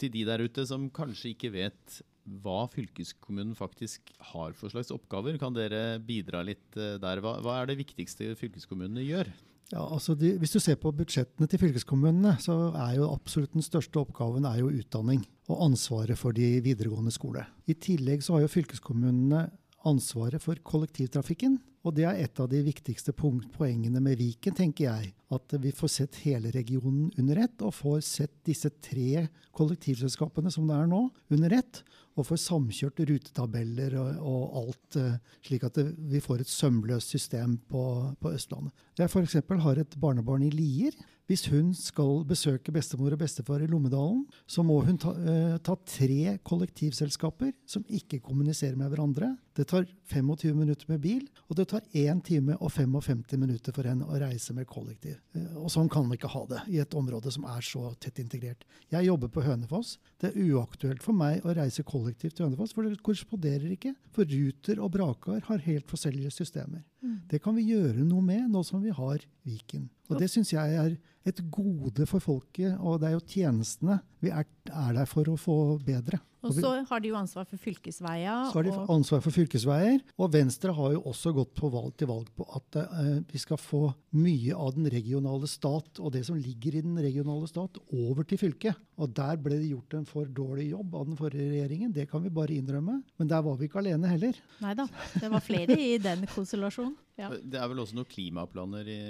til 0.00 0.12
de 0.14 0.24
der 0.28 0.42
ute 0.42 0.64
som 0.68 0.88
kanskje 0.94 1.34
ikke 1.34 1.52
vet 1.52 2.00
hva 2.42 2.64
fylkeskommunen 2.70 3.54
faktisk 3.58 4.12
har 4.32 4.54
for 4.56 4.72
slags 4.72 4.92
oppgaver, 4.94 5.36
kan 5.40 5.54
dere 5.56 5.98
bidra 6.06 6.44
litt 6.46 6.78
eh, 6.78 6.98
der? 7.02 7.22
Hva, 7.22 7.38
hva 7.42 7.58
er 7.60 7.70
det 7.70 7.80
viktigste 7.82 8.32
fylkeskommunene 8.38 9.04
gjør? 9.04 9.32
Ja, 9.72 9.86
altså 9.86 10.14
de, 10.18 10.34
Hvis 10.38 10.52
du 10.52 10.60
ser 10.60 10.76
på 10.80 10.92
budsjettene 10.94 11.48
til 11.48 11.60
fylkeskommunene, 11.62 12.36
så 12.44 12.54
er 12.76 12.98
jo 12.98 13.08
absolutt 13.08 13.54
den 13.56 13.64
største 13.64 14.02
oppgaven 14.02 14.44
er 14.48 14.60
jo 14.60 14.70
utdanning 14.72 15.24
og 15.48 15.64
ansvaret 15.70 16.18
for 16.20 16.36
de 16.36 16.60
videregående 16.64 17.12
skole. 17.14 17.46
I 17.66 17.74
tillegg 17.74 18.24
så 18.24 18.36
har 18.36 18.44
jo 18.44 18.52
fylkeskommunene 18.52 19.46
ansvaret 19.88 20.44
for 20.44 20.60
kollektivtrafikken. 20.62 21.56
Og 21.82 21.94
det 21.96 22.04
er 22.06 22.20
et 22.22 22.40
av 22.40 22.46
de 22.50 22.60
viktigste 22.62 23.14
poengene 23.16 24.00
med 24.02 24.20
Viken, 24.20 24.54
tenker 24.54 24.86
jeg. 24.86 25.12
At 25.34 25.54
vi 25.58 25.72
får 25.74 25.90
sett 25.90 26.20
hele 26.22 26.52
regionen 26.54 27.10
under 27.18 27.40
ett, 27.42 27.56
og 27.64 27.74
får 27.74 28.04
sett 28.06 28.34
disse 28.46 28.70
tre 28.84 29.26
kollektivselskapene 29.56 30.52
som 30.54 30.68
det 30.70 30.78
er 30.78 30.90
nå, 30.90 31.08
under 31.34 31.56
ett. 31.58 31.82
Og 32.16 32.26
får 32.28 32.42
samkjørt 32.42 33.00
rutetabeller 33.08 33.96
og, 34.00 34.18
og 34.20 34.58
alt, 34.62 34.98
eh, 35.00 35.16
slik 35.46 35.64
at 35.68 35.78
det, 35.78 35.86
vi 36.12 36.20
får 36.20 36.42
et 36.42 36.52
sømløst 36.52 37.14
system 37.14 37.56
på, 37.70 37.84
på 38.20 38.34
Østlandet. 38.36 38.74
Jeg 38.98 39.08
f.eks. 39.08 39.38
har 39.64 39.80
et 39.80 39.98
barnebarn 40.00 40.44
i 40.44 40.52
Lier. 40.52 40.96
Hvis 41.30 41.46
hun 41.48 41.70
skal 41.72 42.24
besøke 42.28 42.72
bestemor 42.74 43.14
og 43.14 43.20
bestefar 43.22 43.62
i 43.62 43.68
Lommedalen, 43.70 44.24
så 44.44 44.64
må 44.66 44.80
hun 44.84 44.98
ta, 45.00 45.14
eh, 45.16 45.54
ta 45.64 45.76
tre 45.88 46.36
kollektivselskaper 46.44 47.54
som 47.64 47.86
ikke 47.88 48.20
kommuniserer 48.20 48.76
med 48.76 48.90
hverandre. 48.90 49.30
Det 49.54 49.68
tar 49.68 49.86
25 50.10 50.52
minutter 50.56 50.84
med 50.88 51.00
bil, 51.00 51.28
og 51.48 51.56
det 51.56 51.68
tar 51.68 51.80
1 51.94 52.22
time 52.24 52.56
og 52.60 52.72
55 52.72 53.38
minutter 53.38 53.72
for 53.72 53.88
henne 53.88 54.04
å 54.04 54.20
reise 54.20 54.52
med 54.52 54.66
kollektiv. 54.66 55.16
Eh, 55.34 55.56
og 55.56 55.70
sånn 55.70 55.88
kan 55.88 56.04
vi 56.10 56.18
ikke 56.18 56.34
ha 56.34 56.44
det 56.50 56.60
i 56.68 56.78
et 56.82 56.94
område 56.94 57.32
som 57.32 57.44
er 57.44 57.60
så 57.60 57.94
tett 58.00 58.18
integrert. 58.18 58.66
Jeg 58.90 59.06
jobber 59.06 59.28
på 59.28 59.46
Hønefoss. 59.46 59.96
Det 60.18 60.32
er 60.32 60.52
uaktuelt 60.52 61.02
for 61.02 61.16
meg 61.16 61.40
å 61.46 61.54
reise 61.54 61.82
kollektivt 61.82 62.01
til 62.18 62.46
Hønefoss, 62.46 62.74
for 62.74 62.86
det 62.86 63.02
korresponderer 63.04 63.70
ikke. 63.74 63.94
For 64.14 64.28
Ruter 64.28 64.80
og 64.82 64.92
Brakar 64.94 65.40
har 65.48 65.64
helt 65.66 65.88
forskjellige 65.90 66.34
systemer. 66.34 66.82
Det 67.30 67.40
kan 67.42 67.56
vi 67.56 67.68
gjøre 67.70 68.04
noe 68.06 68.22
med 68.24 68.50
nå 68.50 68.62
som 68.66 68.82
vi 68.82 68.92
har 68.94 69.24
Viken. 69.46 69.88
Og 70.10 70.18
det 70.20 70.28
syns 70.30 70.52
jeg 70.52 70.76
er 70.76 70.96
et 71.26 71.40
gode 71.54 72.06
for 72.10 72.22
folket, 72.22 72.74
og 72.78 73.00
det 73.00 73.08
er 73.08 73.16
jo 73.16 73.24
tjenestene 73.26 74.00
vi 74.22 74.30
er, 74.30 74.46
er 74.68 74.92
der 74.98 75.08
for 75.08 75.30
å 75.30 75.38
få 75.40 75.58
bedre. 75.84 76.20
Og 76.42 76.54
så 76.56 76.72
har 76.88 77.02
de 77.02 77.10
jo 77.12 77.16
ansvar 77.18 77.46
for 77.48 77.60
fylkesveier. 77.62 78.48
så 78.50 78.58
har 78.58 78.66
de 78.66 78.74
ansvar 78.90 79.22
for 79.22 79.34
fylkesveier. 79.34 80.00
Og 80.18 80.32
Venstre 80.34 80.74
har 80.74 80.94
jo 80.96 81.02
også 81.10 81.32
gått 81.36 81.52
på 81.58 81.70
valg 81.72 81.94
til 81.98 82.10
valg 82.10 82.30
på 82.36 82.46
at 82.58 82.78
eh, 82.82 83.20
vi 83.30 83.42
skal 83.42 83.60
få 83.60 83.84
mye 84.18 84.56
av 84.56 84.74
den 84.76 84.90
regionale 84.92 85.48
stat 85.50 86.00
og 86.02 86.12
det 86.16 86.24
som 86.26 86.38
ligger 86.38 86.78
i 86.78 86.84
den 86.84 86.98
regionale 86.98 87.48
stat, 87.50 87.78
over 87.92 88.26
til 88.26 88.40
fylket. 88.40 88.80
Og 88.98 89.14
der 89.14 89.38
ble 89.40 89.60
det 89.60 89.70
gjort 89.70 89.96
en 89.98 90.08
for 90.08 90.26
dårlig 90.26 90.70
jobb 90.72 90.98
av 90.98 91.06
den 91.08 91.18
forrige 91.18 91.48
regjeringen. 91.54 91.94
Det 91.94 92.08
kan 92.10 92.22
vi 92.24 92.34
bare 92.34 92.58
innrømme. 92.58 92.98
Men 93.18 93.30
der 93.30 93.44
var 93.46 93.56
vi 93.60 93.70
ikke 93.70 93.80
alene 93.82 94.10
heller. 94.10 94.42
Nei 94.62 94.74
da, 94.78 94.88
det 95.14 95.30
var 95.32 95.44
flere 95.44 95.78
i 95.78 95.94
den 96.02 96.26
konstellasjonen. 96.32 96.98
Ja. 97.20 97.30
Det 97.30 97.58
er 97.60 97.68
vel 97.70 97.82
også 97.82 97.96
noen 97.96 98.08
klimaplaner 98.08 98.88
i 98.88 99.00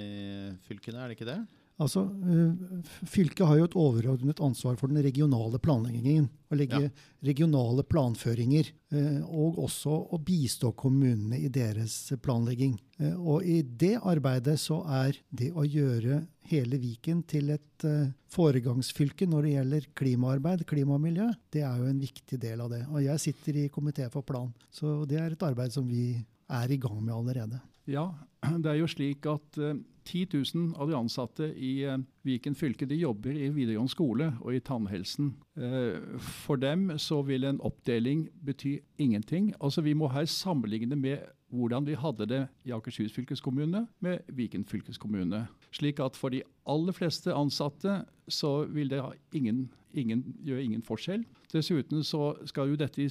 fylkene, 0.66 1.00
er 1.00 1.10
det 1.10 1.18
ikke 1.20 1.28
det? 1.28 1.40
Altså, 1.82 2.04
eh, 2.06 2.82
Fylket 3.10 3.42
har 3.48 3.58
jo 3.58 3.64
et 3.66 3.74
overordnet 3.78 4.40
ansvar 4.44 4.76
for 4.78 4.88
den 4.92 5.02
regionale 5.02 5.58
planleggingen. 5.62 6.28
Å 6.52 6.56
legge 6.56 6.80
Ja. 6.82 6.88
regionale 7.24 7.82
planføringer. 7.82 8.70
eh, 8.92 9.20
Og 9.26 9.56
også 9.58 9.94
å 10.12 10.18
bistå 10.22 10.72
kommunene 10.76 11.38
i 11.42 11.48
deres 11.48 12.12
planlegging. 12.22 12.78
Eh, 13.00 13.14
Og 13.18 13.42
i 13.44 13.62
det 13.62 13.96
arbeidet 14.02 14.58
så 14.60 14.84
er 14.86 15.16
det 15.34 15.50
å 15.52 15.64
gjøre 15.66 16.26
hele 16.46 16.78
Viken 16.78 17.22
til 17.26 17.50
et 17.50 17.84
foregangsfylke 18.32 19.26
når 19.28 19.42
det 19.46 19.52
gjelder 19.56 19.86
klimaarbeid, 19.98 20.64
klimamiljø, 20.68 21.28
det 21.52 21.62
er 21.62 21.78
jo 21.78 21.88
en 21.90 22.00
viktig 22.02 22.38
del 22.42 22.60
av 22.64 22.70
det. 22.70 22.82
Og 22.90 23.02
jeg 23.04 23.18
sitter 23.20 23.58
i 23.64 23.68
komité 23.72 24.08
for 24.12 24.22
plan, 24.22 24.52
så 24.70 25.06
det 25.08 25.18
er 25.20 25.32
et 25.32 25.38
arbeid 25.46 25.72
som 25.74 25.86
vi 25.88 26.24
er 26.50 26.72
i 26.72 26.76
gang 26.76 27.00
med 27.02 27.14
allerede. 27.14 27.60
Ja, 27.86 28.06
det 28.62 28.66
er 28.66 28.78
jo 28.78 28.86
slik 28.90 29.26
at 29.26 29.58
10 30.04 30.26
000 30.54 30.74
av 30.76 30.90
de 30.90 30.96
ansatte 30.98 31.48
i 31.56 31.72
eh, 31.86 31.98
Viken 32.26 32.54
fylke 32.54 32.86
de 32.86 32.98
jobber 33.00 33.36
i 33.36 33.50
videregående 33.50 33.92
skole 33.92 34.30
og 34.40 34.54
i 34.54 34.62
tannhelsen. 34.64 35.32
Eh, 35.56 36.18
for 36.44 36.60
dem 36.60 36.90
så 36.98 37.22
vil 37.26 37.48
en 37.48 37.60
oppdeling 37.64 38.28
bety 38.44 38.78
ingenting. 38.98 39.52
Altså 39.60 39.82
Vi 39.82 39.94
må 39.94 40.08
her 40.12 40.24
sammenligne 40.24 40.96
med 40.96 41.24
hvordan 41.52 41.86
vi 41.86 41.98
hadde 41.98 42.26
det 42.26 42.42
i 42.64 42.72
Akershus 42.72 43.12
fylkeskommune 43.12 43.86
med 44.00 44.18
Viken 44.28 44.64
fylkeskommune. 44.64 45.46
Slik 45.72 46.00
at 46.04 46.18
for 46.18 46.34
de 46.34 46.42
aller 46.68 46.96
fleste 46.96 47.32
ansatte 47.34 48.02
så 48.30 48.62
vil 48.70 48.90
det 48.92 49.00
ingen, 49.34 49.66
ingen, 49.96 50.24
gjøre 50.44 50.64
ingen 50.64 50.84
forskjell. 50.86 51.24
Dessuten 51.52 52.04
så 52.04 52.32
skal 52.48 52.70
jo 52.70 52.78
dette, 52.80 53.08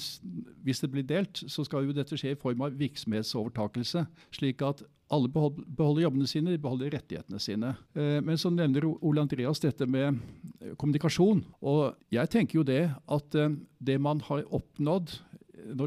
hvis 0.64 0.82
det 0.82 0.90
blir 0.94 1.06
delt, 1.06 1.44
så 1.50 1.66
skal 1.68 1.86
jo 1.86 1.96
dette 1.96 2.18
skje 2.18 2.36
i 2.36 2.40
form 2.40 2.64
av 2.66 2.78
virksomhetsovertakelse. 2.80 4.06
Slik 4.38 4.64
at 4.66 4.84
alle 5.12 5.28
beholder 5.28 6.06
jobbene 6.06 6.30
sine, 6.30 6.54
de 6.54 6.62
beholder 6.62 6.94
rettighetene 6.96 7.42
sine. 7.44 7.74
Eh, 7.96 8.22
Men 8.24 8.40
så 8.40 8.50
nevner 8.54 8.88
Ole 8.88 9.26
Andreas 9.26 9.60
dette 9.60 9.86
med 9.86 10.16
eh, 10.62 10.72
kommunikasjon. 10.80 11.44
Og 11.62 11.98
jeg 12.14 12.32
tenker 12.32 12.62
jo 12.62 12.64
det 12.68 12.84
at 12.96 13.36
eh, 13.36 13.58
det 13.80 14.00
man 14.02 14.24
har 14.30 14.46
oppnådd 14.48 15.18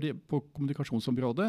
det, 0.02 0.12
på 0.30 0.38
kommunikasjonsområdet, 0.54 1.48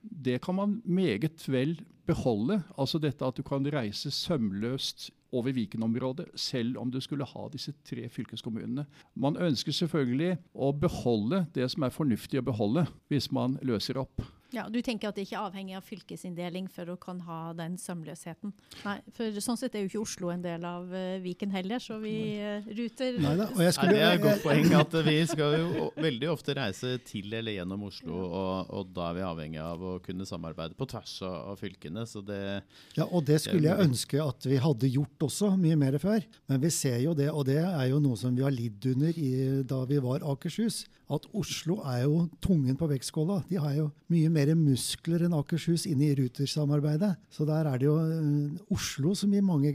det 0.00 0.36
kan 0.44 0.54
man 0.54 0.76
meget 0.86 1.42
vel 1.50 1.74
beholde. 2.06 2.60
Altså 2.78 3.00
dette 3.02 3.26
at 3.26 3.36
du 3.36 3.42
kan 3.46 3.66
reise 3.72 4.10
sømløst 4.14 5.10
over 5.32 5.52
Viken-området, 5.52 6.28
selv 6.38 6.78
om 6.80 6.90
du 6.90 7.00
skulle 7.00 7.26
ha 7.26 7.48
disse 7.52 7.74
tre 7.84 8.08
fylkeskommunene. 8.08 8.86
Man 9.14 9.36
ønsker 9.36 9.74
selvfølgelig 9.74 10.36
å 10.54 10.72
beholde 10.72 11.44
det 11.54 11.68
som 11.72 11.86
er 11.86 11.94
fornuftig 11.94 12.40
å 12.40 12.46
beholde, 12.46 12.86
hvis 13.10 13.30
man 13.34 13.58
løser 13.66 14.00
opp. 14.00 14.22
Ja, 14.54 14.68
Du 14.70 14.78
tenker 14.84 15.10
at 15.10 15.16
det 15.18 15.26
ikke 15.26 15.36
er 15.38 15.48
avhengig 15.48 15.74
av 15.78 15.84
fylkesinndeling 15.86 16.68
for 16.70 16.92
å 16.92 16.96
kan 17.00 17.18
ha 17.26 17.52
den 17.56 17.74
sømløsheten? 17.80 18.52
Nei, 18.84 18.96
for 19.16 19.40
sånn 19.42 19.58
sett 19.58 19.74
er 19.74 19.84
jo 19.84 19.90
ikke 19.90 20.02
Oslo 20.04 20.30
en 20.32 20.44
del 20.44 20.64
av 20.66 20.86
uh, 20.92 21.16
Viken 21.22 21.50
heller, 21.54 21.82
så 21.82 21.98
vi 22.02 22.14
uh, 22.38 22.66
ruter 22.76 23.18
Neida, 23.22 23.48
og 23.50 23.62
jeg 23.64 23.74
Nei, 23.76 23.88
det 23.90 24.00
er 24.04 24.14
et 24.14 24.24
godt 24.24 24.44
poeng 24.44 24.76
at 24.78 24.96
vi 25.06 25.16
skal 25.32 25.56
jo 25.58 25.88
veldig 25.98 26.30
ofte 26.32 26.56
reise 26.56 26.94
til 27.06 27.34
eller 27.34 27.56
gjennom 27.56 27.86
Oslo, 27.88 28.22
og, 28.26 28.72
og 28.78 28.94
da 28.96 29.10
er 29.10 29.18
vi 29.18 29.26
avhengig 29.26 29.62
av 29.62 29.82
å 29.82 29.96
kunne 30.04 30.28
samarbeide 30.28 30.78
på 30.78 30.88
tvers 30.90 31.18
av, 31.26 31.36
av 31.52 31.60
fylkene. 31.60 32.06
Så 32.08 32.22
det 32.26 32.40
Ja, 32.96 33.06
og 33.06 33.26
det 33.26 33.40
skulle 33.44 33.70
jeg 33.70 33.88
ønske 33.88 34.22
at 34.22 34.46
vi 34.46 34.60
hadde 34.62 34.90
gjort 34.92 35.26
også, 35.28 35.52
mye 35.60 35.78
mer 35.80 35.98
før. 36.02 36.22
Men 36.50 36.62
vi 36.62 36.70
ser 36.74 37.00
jo 37.02 37.16
det, 37.18 37.30
og 37.32 37.48
det 37.48 37.60
er 37.64 37.86
jo 37.90 38.02
noe 38.02 38.18
som 38.20 38.36
vi 38.36 38.44
har 38.46 38.54
lidd 38.54 38.92
under 38.92 39.18
i, 39.18 39.32
da 39.66 39.82
vi 39.88 39.98
var 40.02 40.24
Akershus. 40.26 40.84
At 41.06 41.26
Oslo 41.38 41.78
er 41.86 42.02
jo 42.02 42.24
tungen 42.42 42.74
på 42.78 42.88
vektskåla. 42.90 43.42
De 43.46 43.60
har 43.62 43.76
jo 43.76 43.90
mye 44.10 44.30
mer 44.36 44.52
muskler 44.58 45.26
enn 45.26 45.36
Akershus 45.36 45.86
inne 45.90 46.10
i 46.10 46.18
Ruter-samarbeidet. 46.18 47.14
Så 47.32 47.48
der 47.48 47.68
er 47.70 47.80
det 47.80 47.88
jo 47.88 47.96
eh, 48.02 48.60
Oslo 48.76 49.14
som 49.18 49.32
mange, 49.44 49.72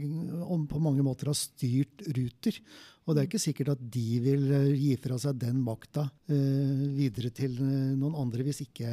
på 0.70 0.82
mange 0.82 1.04
måter 1.04 1.32
har 1.32 1.38
styrt 1.38 2.06
Ruter. 2.14 2.62
Og 3.02 3.14
det 3.14 3.22
er 3.22 3.28
ikke 3.28 3.42
sikkert 3.42 3.74
at 3.74 3.82
de 3.92 4.06
vil 4.22 4.46
eh, 4.54 4.70
gi 4.78 4.94
fra 5.02 5.18
seg 5.20 5.40
den 5.42 5.60
makta 5.66 6.06
eh, 6.30 6.88
videre 6.96 7.32
til 7.34 7.58
eh, 7.58 7.92
noen 7.98 8.16
andre 8.22 8.46
hvis 8.46 8.64
ikke 8.68 8.92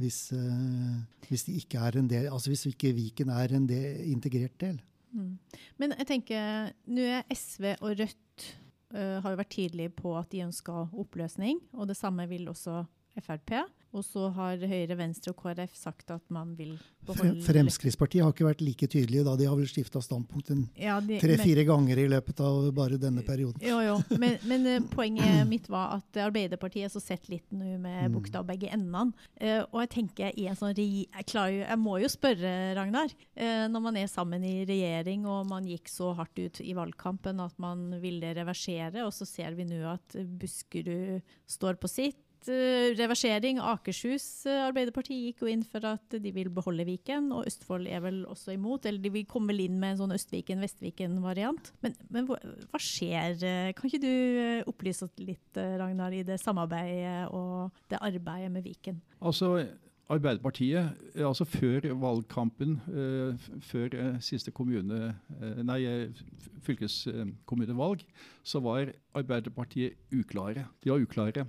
hvis, 0.00 0.32
eh, 0.34 1.28
hvis 1.28 1.46
ikke 1.48 1.78
del, 2.08 2.26
altså 2.32 2.50
hvis 2.50 2.66
ikke 2.66 2.94
Viken 2.94 3.30
er 3.30 3.54
en 3.54 3.68
del, 3.68 4.00
integrert 4.10 4.58
del. 4.60 4.80
Mm. 5.12 5.38
Men 5.78 5.94
jeg 5.98 6.06
tenker, 6.06 6.72
nå 6.90 7.06
er 7.06 7.22
SV 7.30 7.76
og 7.80 7.94
Rødt 8.00 8.46
uh, 8.94 9.22
har 9.22 9.36
vært 9.38 9.52
tidlige 9.54 9.92
på 9.94 10.16
at 10.18 10.30
de 10.32 10.42
ønsker 10.42 10.90
oppløsning, 10.90 11.60
og 11.72 11.86
det 11.88 11.96
samme 11.96 12.26
vil 12.28 12.48
også 12.50 12.82
Frp. 13.22 13.60
Og 13.94 14.02
så 14.02 14.26
har 14.34 14.58
Høyre, 14.58 14.96
Venstre 14.98 15.30
og 15.30 15.38
KrF 15.38 15.74
sagt 15.78 16.10
at 16.10 16.22
man 16.34 16.54
vil 16.58 16.72
beholde 17.06 17.44
Fremskrittspartiet 17.46 18.24
har 18.24 18.32
ikke 18.34 18.46
vært 18.48 18.62
like 18.64 18.88
tydelige 18.90 19.22
da. 19.26 19.36
De 19.38 19.46
har 19.46 19.54
vel 19.58 19.68
skifta 19.70 20.00
standpunkt 20.02 20.50
Ja, 20.80 20.96
tre-fire 21.00 21.62
ganger 21.68 22.00
i 22.02 22.08
løpet 22.10 22.40
av 22.42 22.66
bare 22.74 22.98
denne 22.98 23.22
perioden. 23.26 23.62
Jo, 23.62 23.78
jo. 23.84 23.94
Men, 24.18 24.36
men 24.50 24.66
eh, 24.66 24.80
poenget 24.90 25.46
mitt 25.48 25.68
var 25.70 26.00
at 26.00 26.18
Arbeiderpartiet 26.24 26.90
så 26.92 27.00
sett 27.02 27.28
litt 27.32 27.46
nå 27.54 27.76
med 27.78 27.92
Mm. 28.04 28.12
bukta 28.16 28.40
og 28.42 28.48
begge 28.48 28.68
endene. 28.74 29.14
Eh, 29.38 29.60
og 29.70 29.78
jeg 29.84 29.90
tenker 29.94 30.34
i 30.36 30.48
en 30.50 30.56
sånn 30.58 30.74
jeg, 30.74 31.06
klarer 31.30 31.62
jeg 31.62 31.78
må 31.80 31.94
jo 32.02 32.08
spørre, 32.10 32.74
Ragnar. 32.76 33.14
eh, 33.36 33.66
når 33.70 33.80
man 33.86 33.96
er 33.96 34.10
sammen 34.10 34.42
i 34.44 34.64
regjering 34.66 35.24
og 35.30 35.46
man 35.48 35.64
gikk 35.70 35.88
så 35.88 36.10
hardt 36.18 36.36
ut 36.42 36.60
i 36.60 36.74
valgkampen 36.74 37.40
at 37.40 37.54
man 37.62 38.00
ville 38.02 38.34
reversere, 38.34 39.04
og 39.06 39.12
så 39.14 39.26
ser 39.28 39.54
vi 39.54 39.64
nå 39.70 39.80
at 39.92 40.16
Buskerud 40.40 41.22
står 41.46 41.78
på 41.80 41.88
sitt. 41.88 42.18
Eh, 42.52 42.92
reversering. 42.98 43.58
Akershus 43.62 44.46
eh, 44.50 44.64
Arbeiderparti 44.66 45.16
gikk 45.26 45.44
jo 45.44 45.50
inn 45.50 45.64
for 45.66 45.84
at 45.88 46.16
de 46.20 46.32
vil 46.34 46.50
beholde 46.54 46.86
Viken, 46.88 47.30
og 47.34 47.48
Østfold 47.48 47.88
er 47.90 48.02
vel 48.04 48.22
også 48.30 48.54
imot. 48.56 48.88
Eller 48.88 49.02
de 49.04 49.12
vil 49.14 49.26
komme 49.30 49.52
vel 49.52 49.64
inn 49.66 49.78
med 49.80 49.94
en 49.94 50.02
sånn 50.02 50.16
Østviken-Vestviken-variant. 50.16 51.72
Men, 51.84 51.96
men 52.14 52.28
hva, 52.28 52.38
skjer? 52.80 53.38
eh, 53.44 53.70
Kan 53.76 53.90
ikke 53.90 54.02
du 54.04 54.68
opplyse 54.70 55.06
oss 55.06 55.16
litt, 55.22 55.48
Ragnar, 55.54 56.14
i 56.14 56.24
det 56.26 56.40
samarbeidet 56.42 57.30
og 57.34 57.74
det 57.92 58.02
arbeidet 58.02 58.52
med 58.52 58.66
Viken? 58.66 59.00
Altså, 59.20 59.56
Arbeiderpartiet, 60.12 60.98
altså 61.16 61.46
før 61.48 61.86
valgkampen, 61.96 62.74
før 63.64 63.94
siste 64.20 64.52
kommune, 64.52 65.14
nei, 65.64 65.78
fylkeskommunevalg, 66.66 68.04
så 68.44 68.60
var 68.60 68.92
Arbeiderpartiet 69.16 69.96
uklare. 70.12 70.66
De 70.84 70.92
var 70.92 71.00
uklare. 71.00 71.46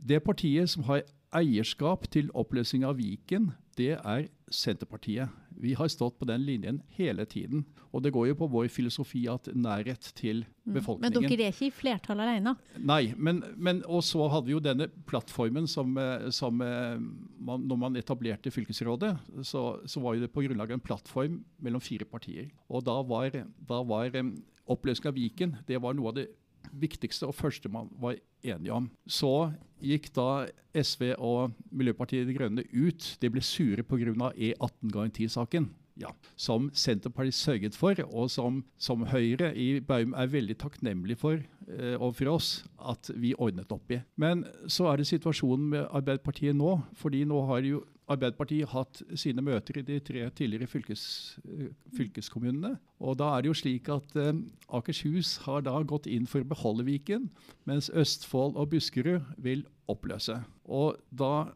Det 0.00 0.22
partiet 0.24 0.70
som 0.72 0.86
har 0.88 1.04
eierskap 1.36 2.08
til 2.10 2.30
oppløsning 2.34 2.84
av 2.88 2.98
Viken, 2.98 3.52
det 3.78 3.94
er 3.98 4.28
Senterpartiet. 4.50 5.30
Vi 5.60 5.74
har 5.76 5.90
stått 5.92 6.16
på 6.18 6.26
den 6.26 6.42
linjen 6.42 6.80
hele 6.96 7.24
tiden. 7.28 7.66
Og 7.92 8.02
det 8.02 8.12
går 8.14 8.30
jo 8.30 8.38
på 8.40 8.48
vår 8.50 8.68
filosofi 8.72 9.26
at 9.30 9.50
nærhet 9.54 10.12
til 10.16 10.46
Mm. 10.70 10.84
Men 11.00 11.10
dere 11.10 11.48
er 11.48 11.50
ikke 11.50 11.66
i 11.66 11.72
flertall 11.74 12.20
alene? 12.22 12.52
Nei, 12.78 13.12
men, 13.16 13.40
men 13.56 13.80
og 13.90 14.04
så 14.06 14.28
hadde 14.30 14.46
vi 14.46 14.52
jo 14.54 14.60
denne 14.62 14.86
plattformen 15.08 15.66
som, 15.66 15.96
eh, 15.98 16.28
som 16.30 16.60
eh, 16.62 17.00
man, 17.40 17.64
Når 17.66 17.76
man 17.76 17.96
etablerte 17.96 18.52
fylkesrådet, 18.54 19.16
så, 19.42 19.80
så 19.84 20.00
var 20.00 20.14
jo 20.14 20.20
det 20.20 20.30
på 20.30 20.44
grunnlag 20.46 20.70
av 20.70 20.78
en 20.78 20.84
plattform 20.84 21.40
mellom 21.58 21.82
fire 21.82 22.06
partier. 22.06 22.52
Og 22.68 22.84
da 22.86 23.00
var, 23.02 23.34
da 23.34 23.82
var 23.82 24.14
eh, 24.14 24.30
oppløsning 24.70 25.10
av 25.10 25.18
Viken 25.18 25.56
det 25.66 25.82
var 25.82 25.98
noe 25.98 26.12
av 26.12 26.20
det 26.20 26.28
viktigste 26.70 27.26
og 27.26 27.34
første 27.34 27.72
man 27.72 27.90
var 27.98 28.20
enige 28.44 28.72
om. 28.74 28.88
Så 29.06 29.50
gikk 29.80 30.10
da 30.16 30.46
SV 30.76 31.14
og 31.16 31.56
Miljøpartiet 31.72 32.28
De 32.28 32.36
Grønne 32.36 32.64
ut. 32.72 33.12
De 33.20 33.30
ble 33.32 33.42
sure 33.44 33.84
pga. 33.86 34.32
E18-garantisaken. 34.36 35.70
ja, 36.00 36.08
som 36.36 36.70
Senterpartiet 36.72 37.34
sørget 37.36 37.76
for, 37.76 37.98
og 38.08 38.30
som, 38.32 38.62
som 38.80 39.02
Høyre 39.10 39.50
i 39.52 39.80
Baum 39.84 40.14
er 40.16 40.30
veldig 40.32 40.56
takknemlig 40.62 41.18
for 41.20 41.36
eh, 41.36 41.96
overfor 41.98 42.30
oss 42.32 42.50
at 42.80 43.10
vi 43.20 43.34
ordnet 43.36 43.72
opp 43.74 43.92
i. 43.92 44.00
Men 44.16 44.46
så 44.66 44.88
er 44.88 44.96
det 44.96 45.10
situasjonen 45.10 45.68
med 45.74 45.88
Arbeiderpartiet 45.90 46.56
nå. 46.56 46.78
fordi 46.96 47.24
nå 47.28 47.42
har 47.50 47.66
jo 47.68 47.82
Arbeiderpartiet 48.10 48.72
hatt 48.72 49.02
sine 49.18 49.42
møter 49.44 49.78
i 49.80 49.84
de 49.86 50.00
tre 50.02 50.24
tidligere 50.34 50.66
fylkes, 50.70 51.04
eh, 51.46 51.70
fylkeskommunene. 51.96 52.74
Og 52.98 53.18
da 53.20 53.30
er 53.36 53.42
det 53.42 53.52
jo 53.52 53.58
slik 53.60 53.88
at 53.92 54.16
eh, 54.18 54.32
Akershus 54.68 55.36
har 55.46 55.62
da 55.66 55.76
gått 55.82 56.08
inn 56.10 56.26
for 56.26 56.42
å 56.42 56.50
beholde 56.50 56.86
Viken, 56.88 57.30
mens 57.70 57.90
Østfold 57.90 58.58
og 58.58 58.72
Buskerud 58.74 59.22
vil 59.38 59.64
oppløse. 59.90 60.40
Og 60.66 60.98
da 61.10 61.50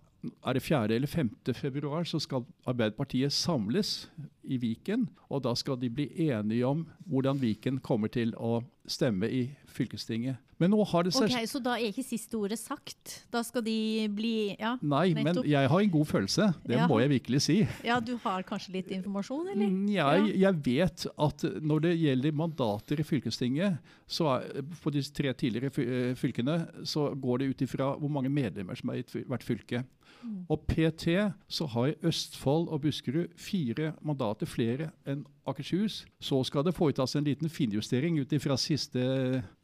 er 0.46 0.56
det 0.56 0.62
4. 0.62 0.94
eller 0.94 1.10
5. 1.10 1.30
februar 1.54 2.04
så 2.04 2.18
skal 2.22 2.46
Arbeiderpartiet 2.66 3.32
samles 3.32 4.10
i 4.42 4.56
Viken. 4.56 5.08
Og 5.28 5.42
da 5.44 5.54
skal 5.54 5.76
de 5.80 5.90
bli 5.90 6.08
enige 6.30 6.66
om 6.66 6.86
hvordan 7.06 7.40
Viken 7.42 7.80
kommer 7.84 8.08
til 8.08 8.34
å 8.36 8.62
stemme 8.86 9.28
i 9.30 9.44
fylkestinget. 9.74 10.36
Men 10.60 10.70
nå 10.70 10.84
har 10.86 11.02
det 11.06 11.12
seg 11.16 11.26
Ok, 11.32 11.46
Så 11.50 11.58
da 11.62 11.72
er 11.74 11.88
ikke 11.90 12.04
siste 12.06 12.36
ordet 12.38 12.58
sagt? 12.60 13.24
Da 13.32 13.40
skal 13.42 13.64
de 13.66 14.06
bli 14.14 14.54
Ja, 14.58 14.76
Nei, 14.82 15.14
men 15.16 15.40
jeg 15.42 15.68
har 15.68 15.80
en 15.80 15.90
god 15.90 16.06
følelse. 16.06 16.54
Det 16.64 16.76
Ja. 16.76 16.86
må 16.86 17.00
jeg 17.00 17.10
virkelig 17.10 17.40
si. 17.42 17.56
ja 17.84 17.98
du 18.00 18.16
har 18.22 18.42
kanskje 18.42 18.72
litt 18.72 18.90
informasjon, 18.94 19.48
eller? 19.50 19.66
Mm, 19.66 19.88
Jeg, 19.88 20.36
jeg 20.38 20.64
vet 20.64 21.06
at 21.18 21.42
når 21.60 21.80
det 21.80 21.98
gjelder 21.98 22.32
mandater 22.32 23.00
i 23.00 23.02
fylkestinget, 23.02 23.78
så 24.06 24.28
er, 24.38 24.62
på 24.82 24.92
de 24.92 25.02
tre 25.02 25.32
tidligere 25.32 25.72
eh, 25.82 26.14
fylkene, 26.14 26.68
så 26.84 27.14
går 27.14 27.38
det 27.38 27.48
ut 27.50 27.62
ifra 27.62 27.96
hvor 27.98 28.10
mange 28.10 28.30
medlemmer 28.30 28.76
som 28.76 28.90
er 28.90 29.02
i 29.02 29.24
hvert 29.26 29.42
fylke. 29.42 29.84
Mm. 30.22 30.46
Og 30.48 30.66
PT 30.66 31.32
så 31.48 31.66
har 31.68 31.94
Østfold 32.02 32.68
og 32.68 32.80
Buskerud 32.82 33.28
fire 33.36 33.92
mandater 34.02 34.46
flere 34.46 34.90
enn 35.06 35.26
Akershus. 35.46 36.04
Så 36.20 36.40
skal 36.48 36.64
det 36.64 36.74
foretas 36.76 37.16
en 37.16 37.26
liten 37.26 37.50
finjustering 37.52 38.18
ut 38.18 38.32
ifra 38.32 38.56
siste 38.60 39.00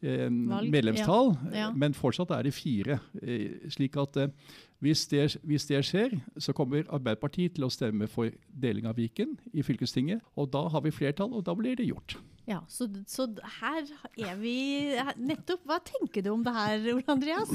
eh, 0.03 0.27
medlemstall, 0.31 1.35
ja. 1.51 1.67
Ja. 1.67 1.71
men 1.73 1.97
fortsatt 1.97 2.33
er 2.37 2.49
det 2.49 2.55
fire. 2.57 2.99
Eh, 3.23 3.71
slik 3.73 3.97
at 4.01 4.17
eh, 4.21 4.33
hvis 4.81 5.07
det, 5.11 5.37
hvis 5.45 5.67
det 5.69 5.83
skjer, 5.85 6.15
så 6.41 6.55
kommer 6.57 6.87
Arbeiderpartiet 6.89 7.55
til 7.59 7.67
å 7.67 7.71
stemme 7.73 8.07
for 8.09 8.31
deling 8.49 8.87
av 8.89 8.97
Viken 8.97 9.37
i 9.53 9.61
fylkestinget. 9.67 10.23
Og 10.41 10.49
da 10.55 10.63
har 10.73 10.81
vi 10.87 10.91
flertall, 10.95 11.35
og 11.37 11.45
da 11.45 11.53
blir 11.59 11.77
det 11.77 11.87
gjort. 11.91 12.17
Ja, 12.49 12.63
så, 12.67 12.89
så 13.07 13.29
her 13.61 13.85
er 14.19 14.39
vi 14.41 14.55
Nettopp. 15.21 15.61
Hva 15.69 15.77
tenker 15.87 16.25
du 16.25 16.31
om 16.33 16.41
det 16.43 16.55
her, 16.57 16.81
Ole 16.97 17.05
Andreas? 17.13 17.53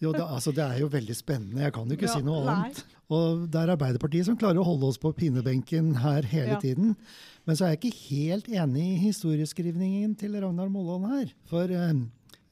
Jo, 0.00 0.10
det, 0.16 0.24
altså, 0.24 0.50
det 0.56 0.64
er 0.64 0.80
jo 0.80 0.88
veldig 0.90 1.14
spennende. 1.14 1.62
Jeg 1.62 1.74
kan 1.76 1.86
jo 1.86 1.94
ikke 1.98 2.08
Ja, 2.08 2.16
si 2.16 2.24
noe 2.26 2.40
nei. 2.48 2.54
annet. 2.56 2.80
Og 3.14 3.44
det 3.52 3.60
er 3.60 3.74
Arbeiderpartiet 3.76 4.26
som 4.26 4.36
klarer 4.40 4.58
å 4.58 4.66
holde 4.66 4.88
oss 4.88 4.98
på 4.98 5.12
pinnebenken 5.14 5.92
her 6.00 6.24
hele 6.32 6.56
Ja. 6.56 6.60
tiden. 6.64 6.96
Men 7.46 7.56
så 7.60 7.66
er 7.68 7.74
jeg 7.76 7.82
ikke 7.84 8.00
helt 8.08 8.48
enig 8.48 8.86
i 8.96 8.98
historieskrivningen 9.04 10.16
til 10.18 10.32
Ragnar 10.40 10.72
Molland 10.72 11.06
her. 11.12 11.32
For 11.50 11.68
eh, 11.70 11.92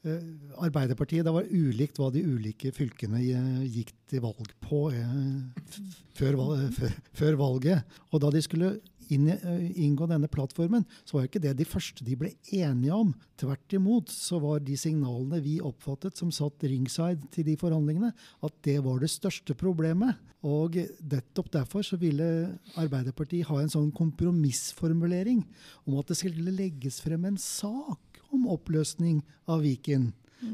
Arbeiderpartiet, 0.03 1.23
det 1.23 1.31
var 1.31 1.47
ulikt 1.47 1.99
hva 1.99 2.09
de 2.11 2.23
ulike 2.27 2.73
fylkene 2.75 3.21
eh, 3.23 3.61
gikk 3.71 3.93
til 4.11 4.23
valg 4.25 4.49
på 4.63 4.89
eh, 4.91 5.77
før, 6.17 7.37
valget. 7.39 7.95
Og 8.11 8.19
da 8.19 8.31
de 8.33 8.41
skulle 8.43 8.73
inn, 9.13 9.29
eh, 9.31 9.69
inngå 9.85 10.09
denne 10.11 10.27
plattformen, 10.31 10.83
så 11.07 11.17
var 11.17 11.29
ikke 11.29 11.43
det 11.45 11.55
de 11.61 11.67
første 11.67 12.03
de 12.03 12.17
ble 12.19 12.33
enige 12.51 12.97
om. 12.97 13.13
Tvert 13.39 13.77
imot 13.79 14.11
så 14.11 14.41
var 14.43 14.59
de 14.65 14.75
signalene 14.79 15.39
vi 15.45 15.59
oppfattet 15.63 16.19
som 16.19 16.33
satt 16.35 16.67
ringside 16.67 17.31
til 17.31 17.47
de 17.47 17.55
forhandlingene, 17.59 18.11
at 18.43 18.59
det 18.67 18.81
var 18.83 18.99
det 18.99 19.11
største 19.13 19.55
problemet. 19.55 20.19
Og 20.43 20.75
nettopp 20.99 21.53
derfor 21.53 21.85
så 21.87 21.95
ville 21.95 22.25
Arbeiderpartiet 22.75 23.47
ha 23.47 23.61
en 23.61 23.71
sånn 23.71 23.93
kompromissformulering 23.95 25.45
om 25.87 26.01
at 26.01 26.11
det 26.11 26.19
skulle 26.19 26.51
legges 26.51 26.99
frem 26.99 27.31
en 27.31 27.39
sak 27.39 28.12
om 28.33 28.49
oppløsning 28.53 29.21
av 29.47 29.63
Viken. 29.65 30.11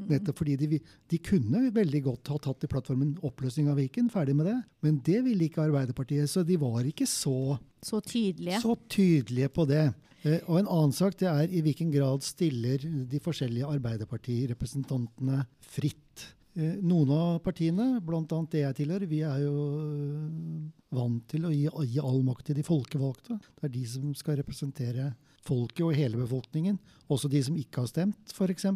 Nettopp 0.09 0.37
fordi 0.43 0.55
de, 0.61 0.77
de 1.09 1.17
kunne 1.25 1.63
veldig 1.73 2.01
godt 2.05 2.29
ha 2.29 2.37
tatt 2.43 2.65
i 2.65 2.69
plattformen 2.69 3.15
oppløsning 3.25 3.71
av 3.71 3.79
Viken, 3.79 4.09
ferdig 4.13 4.35
med 4.37 4.45
det. 4.51 4.57
Men 4.85 4.99
det 5.05 5.23
ville 5.25 5.47
ikke 5.47 5.63
Arbeiderpartiet, 5.65 6.29
så 6.29 6.43
de 6.45 6.59
var 6.61 6.85
ikke 6.85 7.07
så, 7.09 7.57
Så 7.81 8.01
tydelige. 8.05 8.59
så 8.61 8.75
tydelige 8.91 9.49
på 9.55 9.65
det. 9.69 9.87
Eh, 10.21 10.41
og 10.45 10.59
en 10.59 10.67
annen 10.69 10.93
sak 10.93 11.15
det 11.17 11.29
er 11.31 11.47
i 11.49 11.61
hvilken 11.65 11.89
grad 11.93 12.21
stiller 12.27 12.83
de 13.09 13.21
forskjellige 13.23 13.69
Arbeiderpartirepresentantene 13.79 15.45
fritt. 15.73 16.25
Eh, 16.59 16.75
Noen 16.83 17.09
av 17.15 17.39
partiene, 17.45 17.99
bl.a. 18.03 18.25
det 18.51 18.63
jeg 18.65 18.77
tilhører, 18.81 19.07
vi 19.09 19.21
er 19.25 19.41
jo 19.45 19.55
øh, 19.79 20.69
vant 20.97 21.25
til 21.31 21.47
å 21.47 21.53
gi, 21.53 21.65
gi 21.93 22.03
all 22.03 22.21
makt 22.27 22.49
til 22.49 22.59
de 22.59 22.65
folkevalgte. 22.67 23.39
Det 23.57 23.69
er 23.69 23.73
de 23.73 23.85
som 23.87 24.13
skal 24.17 24.37
representere 24.41 25.13
folket 25.45 25.85
og 25.85 25.95
hele 25.97 26.19
befolkningen. 26.19 26.79
Også 27.09 27.29
de 27.31 27.41
som 27.45 27.57
ikke 27.57 27.83
har 27.83 27.89
stemt, 27.91 28.33
f.eks. 28.35 28.67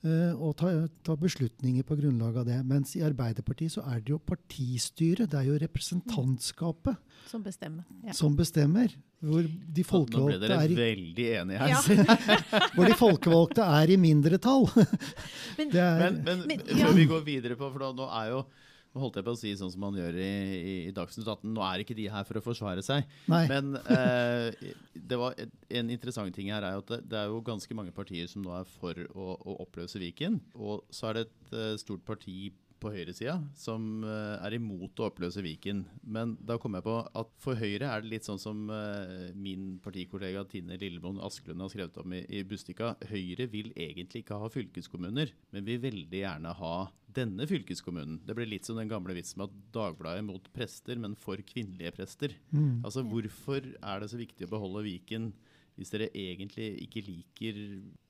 Uh, 0.00 0.32
og 0.40 0.54
ta, 0.56 0.70
ta 1.04 1.12
beslutninger 1.20 1.84
på 1.84 1.98
grunnlag 1.98 2.38
av 2.40 2.46
det. 2.48 2.56
Mens 2.64 2.94
i 2.96 3.02
Arbeiderpartiet 3.04 3.74
så 3.74 3.84
er 3.90 4.00
det 4.00 4.14
jo 4.14 4.20
partistyret, 4.24 5.28
det 5.28 5.36
er 5.42 5.50
jo 5.50 5.58
representantskapet, 5.60 6.96
Som 7.28 7.44
bestemmer. 7.44 7.84
Ja. 8.06 8.14
som 8.16 8.36
bestemmer. 8.36 8.94
Hvor 9.20 9.44
de 9.44 9.84
Nå 9.84 10.22
ble 10.24 10.38
dere 10.40 10.62
er 10.64 10.72
i 10.72 10.78
veldig 10.78 11.26
enige 11.42 11.58
her. 11.60 11.74
Ja. 11.74 11.80
hvor 12.74 12.88
de 12.88 12.96
folkevalgte 12.96 13.66
er 13.66 13.92
i 13.92 13.98
mindretall. 14.00 14.64
Men, 15.58 15.68
Det 15.68 15.82
er, 15.84 16.06
Men, 16.06 16.22
men, 16.24 16.46
Men, 16.48 16.64
før 16.64 16.96
vi 16.96 17.04
går 17.10 17.26
videre 17.26 17.60
på, 17.60 17.68
for 17.68 17.92
nå 17.92 18.08
er 18.08 18.32
jo 18.32 18.40
holdt 18.98 19.20
jeg 19.20 19.26
på 19.26 19.34
å 19.34 19.38
si 19.38 19.52
sånn 19.58 19.72
som 19.72 19.84
man 19.84 19.98
gjør 19.98 20.16
i, 20.18 20.30
i, 20.56 20.74
i 20.88 20.94
Dagsnytt 20.94 21.28
18. 21.28 21.50
Nå 21.54 21.62
er 21.66 21.82
ikke 21.82 21.96
de 21.98 22.08
her 22.10 22.26
for 22.28 22.40
å 22.40 22.44
forsvare 22.44 22.82
seg. 22.86 23.06
nei, 23.30 23.44
Men 23.50 23.76
eh, 23.84 24.72
det 24.94 25.20
var 25.20 25.36
en 25.38 25.92
interessant 25.94 26.34
ting 26.34 26.50
her 26.50 26.66
er 26.66 26.80
at 26.80 26.90
det, 26.90 27.02
det 27.10 27.20
er 27.20 27.30
jo 27.30 27.42
ganske 27.46 27.76
mange 27.78 27.94
partier 27.94 28.30
som 28.30 28.42
nå 28.44 28.54
er 28.58 28.66
for 28.80 28.98
å, 29.14 29.36
å 29.38 29.60
oppløse 29.66 30.02
Viken. 30.02 30.40
Og 30.58 30.82
så 30.94 31.10
er 31.10 31.20
det 31.20 31.28
et 31.28 31.54
eh, 31.54 31.76
stort 31.82 32.04
parti 32.08 32.50
på 32.80 32.90
høyresida 32.94 33.36
som 33.58 34.04
eh, 34.06 34.36
er 34.40 34.56
imot 34.56 35.00
å 35.00 35.08
oppløse 35.10 35.42
Viken. 35.44 35.84
Men 36.02 36.34
da 36.46 36.56
kom 36.60 36.76
jeg 36.76 36.86
på 36.86 36.96
at 37.04 37.32
for 37.42 37.58
Høyre 37.60 37.90
er 37.90 38.02
det 38.02 38.12
litt 38.14 38.28
sånn 38.28 38.40
som 38.40 38.64
eh, 38.72 39.30
min 39.36 39.74
partikollega 39.84 40.46
Tine 40.50 40.78
Lilleboen 40.80 41.20
Asklund 41.24 41.62
har 41.62 41.72
skrevet 41.72 42.00
om 42.00 42.16
i, 42.16 42.24
i 42.40 42.42
Bustika. 42.48 42.94
Høyre 43.10 43.48
vil 43.52 43.72
egentlig 43.76 44.24
ikke 44.24 44.40
ha 44.40 44.50
fylkeskommuner, 44.52 45.34
men 45.54 45.68
vil 45.68 45.82
veldig 45.84 46.24
gjerne 46.24 46.56
ha 46.62 46.74
denne 47.16 47.46
fylkeskommunen. 47.48 48.20
Det 48.26 48.36
blir 48.36 48.48
litt 48.50 48.68
som 48.68 48.78
den 48.78 48.90
gamle 48.90 49.14
vitsen 49.16 49.40
med 49.40 49.50
at 49.50 49.62
Dagbladet 49.74 50.22
er 50.22 50.26
mot 50.26 50.50
prester, 50.54 50.98
men 51.00 51.16
for 51.18 51.40
kvinnelige 51.46 51.94
prester. 51.96 52.36
mm. 52.50 52.82
Altså, 52.84 53.04
Hvorfor 53.06 53.64
er 53.64 54.00
det 54.00 54.10
så 54.12 54.20
viktig 54.20 54.46
å 54.46 54.52
beholde 54.54 54.86
Viken 54.86 55.32
hvis 55.80 55.92
dere 55.94 56.10
egentlig 56.12 56.66
ikke 56.84 57.00
liker 57.06 57.58